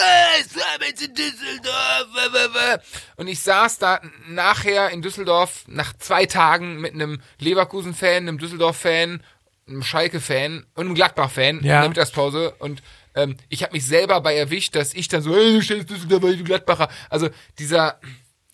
[0.88, 2.07] jetzt in Düsseldorf?
[2.14, 2.80] Wah, wah, wah?"
[3.18, 9.22] Und ich saß da nachher in Düsseldorf nach zwei Tagen mit einem Leverkusen-Fan, einem Düsseldorf-Fan,
[9.68, 11.80] einem Schalke-Fan und einem Gladbach-Fan in Ja.
[11.82, 12.82] der Mittagspause und
[13.15, 16.24] ähm, ich habe mich selber bei erwischt, dass ich dann so, ey, du stehst Düsseldorf,
[16.24, 16.90] weil du Gladbacher.
[17.10, 17.30] Also
[17.60, 17.99] dieser,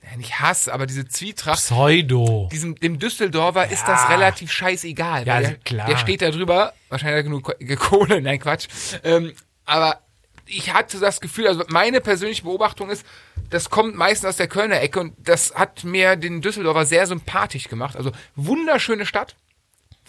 [0.04, 2.50] ja, nicht Hass, aber diese Zwietracht Pseudo.
[2.52, 5.22] diesem, dem Düsseldorfer ist das relativ scheißegal.
[5.28, 5.88] Ja, weil also der, klar.
[5.88, 8.68] Der steht da drüber, wahrscheinlich hat er genug Ko- Kohle, nein, Quatsch.
[9.04, 9.34] Ähm,
[9.66, 10.00] aber
[10.46, 13.06] ich hatte das Gefühl, also meine persönliche Beobachtung ist,
[13.50, 17.68] das kommt meistens aus der Kölner Ecke und das hat mir den Düsseldorfer sehr sympathisch
[17.68, 17.96] gemacht.
[17.96, 19.36] Also wunderschöne Stadt.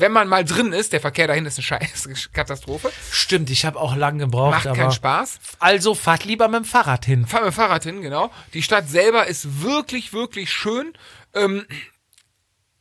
[0.00, 2.90] Wenn man mal drin ist, der Verkehr dahin ist eine scheiß Katastrophe.
[3.10, 5.38] Stimmt, ich habe auch lange gebraucht, Macht aber keinen Spaß.
[5.58, 7.26] also fahrt lieber mit dem Fahrrad hin.
[7.26, 8.30] Fahr mit dem Fahrrad hin, genau.
[8.54, 10.94] Die Stadt selber ist wirklich, wirklich schön.
[11.34, 11.66] Ähm,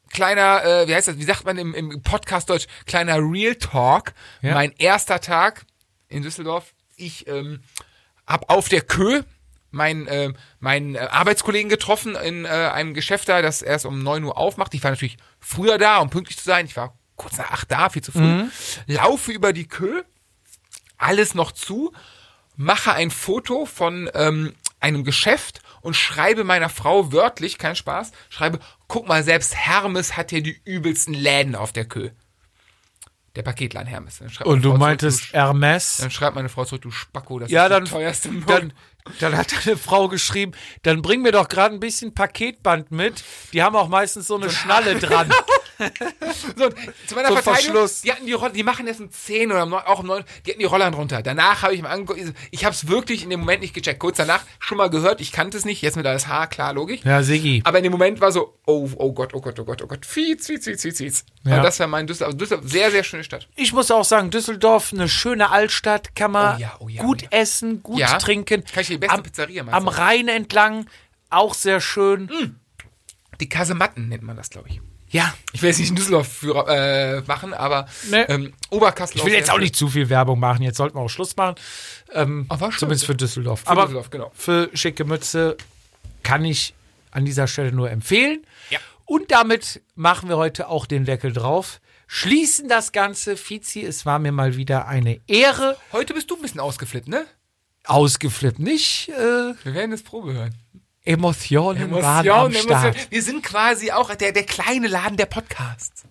[0.10, 4.14] kleiner, äh, wie heißt das, wie sagt man im, im Podcast Deutsch, kleiner Real Talk.
[4.42, 4.54] Ja.
[4.54, 5.66] Mein erster Tag
[6.08, 6.74] in Düsseldorf.
[6.96, 7.62] Ich ähm,
[8.26, 9.24] hab auf der Kö
[9.72, 14.24] meinen äh, meinen äh, Arbeitskollegen getroffen in äh, einem Geschäft da, das erst um 9
[14.24, 14.74] Uhr aufmacht.
[14.74, 16.66] Ich war natürlich früher da, um pünktlich zu sein.
[16.66, 18.46] Ich war kurz nach 8 da, viel zu früh.
[18.88, 20.02] Laufe über die Kö,
[20.98, 21.94] alles noch zu,
[22.56, 28.60] mache ein Foto von ähm, einem Geschäft und schreibe meiner Frau wörtlich, kein Spaß, schreibe,
[28.88, 32.10] guck mal, selbst Hermes hat hier die übelsten Läden auf der Kö.
[33.36, 34.20] Der Paketladen Hermes.
[34.20, 35.98] Und du Frau zurück, meintest du, Hermes?
[35.98, 38.74] dann schreibt meine Frau zurück, du Spacko, das Ja, ist dann, die teuerste dann,
[39.20, 43.24] dann hat deine Frau geschrieben, dann bring mir doch gerade ein bisschen Paketband mit.
[43.54, 45.32] Die haben auch meistens so eine Schnalle dran.
[46.56, 46.70] So,
[47.08, 49.70] zu meiner So Verteidigung, die hatten die Roller, die machen erst um 10 oder um
[49.70, 51.22] 9, auch um 9, die hatten die Rollern runter.
[51.22, 52.20] Danach habe ich mir angeguckt,
[52.52, 54.00] ich habe es wirklich in dem Moment nicht gecheckt.
[54.00, 57.02] Kurz danach schon mal gehört, ich kannte es nicht, jetzt mit alles Haar, klar, logisch.
[57.04, 57.62] Ja, Sigi.
[57.66, 60.06] Aber in dem Moment war so, oh, oh Gott, oh Gott, oh Gott, oh Gott,
[60.06, 61.26] Fietz, Fietz, Fietz, Fietz, Fietz.
[61.46, 61.54] Ja.
[61.54, 62.34] Aber das war mein Düsseldorf.
[62.34, 63.48] Also Düsseldorf, sehr, sehr schöne Stadt.
[63.56, 67.24] Ich muss auch sagen, Düsseldorf, eine schöne Altstadt, kann man Oh ja, oh ja, gut
[67.24, 67.42] oh ja.
[67.42, 68.64] essen, gut trinken.
[68.66, 69.88] Kann ich die beste am, Pizzeria mal Am.
[69.88, 70.88] Rhein entlang,
[71.30, 72.56] auch sehr schön.
[73.40, 74.82] Die Kasematten nennt man das, glaube ich.
[75.12, 76.68] Ja, Ich will jetzt nicht einen Düsseldorf-Führer
[77.18, 78.22] äh, machen, aber Nee.
[78.28, 80.62] ähm, Oberkassel ich will jetzt auch nicht zu viel Werbung machen.
[80.62, 81.56] Jetzt sollten wir auch Schluss machen.
[82.14, 83.62] Ähm, Aber zumindest für Düsseldorf.
[83.62, 84.32] Für Aber Düsseldorf, genau.
[84.36, 85.58] für schicke Mütze
[86.24, 86.74] kann ich
[87.12, 88.46] an dieser Stelle nur empfehlen.
[88.70, 88.78] Ja.
[89.06, 91.82] Und damit machen wir heute auch den Deckel drauf.
[92.06, 93.38] Schließen das Ganze.
[93.38, 95.76] Fizi, es war mir mal wieder eine Ehre.
[95.92, 97.26] Heute bist du ein bisschen ausgeflippt, ne?
[97.86, 99.10] Ausgeflippt, nicht?
[99.10, 100.56] Äh, Wir werden das Probe hören.
[101.10, 102.86] Emotionen, waren am Start.
[102.86, 102.96] Emotionen.
[103.10, 106.04] Wir sind quasi auch der, der kleine Laden der Podcasts.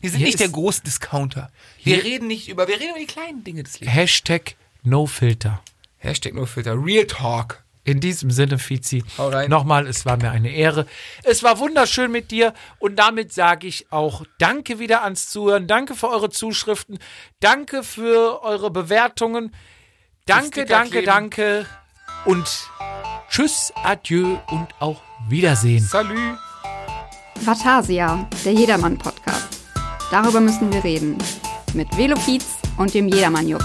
[0.00, 1.50] Wir sind Hier nicht der große Discounter.
[1.82, 3.94] Wir reden nicht über, wir reden über die kleinen Dinge des Lebens.
[3.94, 5.62] Hashtag NoFilter.
[5.98, 6.74] Hashtag nur Filter.
[6.74, 7.62] Real Talk.
[7.84, 9.02] In diesem Sinne, Fizi,
[9.48, 10.86] nochmal, es war mir eine Ehre.
[11.24, 15.66] Es war wunderschön mit dir und damit sage ich auch Danke wieder ans Zuhören.
[15.66, 17.00] Danke für eure Zuschriften.
[17.40, 19.52] Danke für eure Bewertungen.
[20.26, 21.66] Danke, danke, danke.
[22.24, 22.68] Und
[23.32, 25.82] tschüss, adieu und auch Wiedersehen.
[25.82, 26.36] Salü.
[27.40, 29.58] Vatasia, der Jedermann-Podcast.
[30.10, 31.16] Darüber müssen wir reden.
[31.72, 32.44] Mit Velofiz
[32.76, 33.64] und dem Jedermann-Jupp.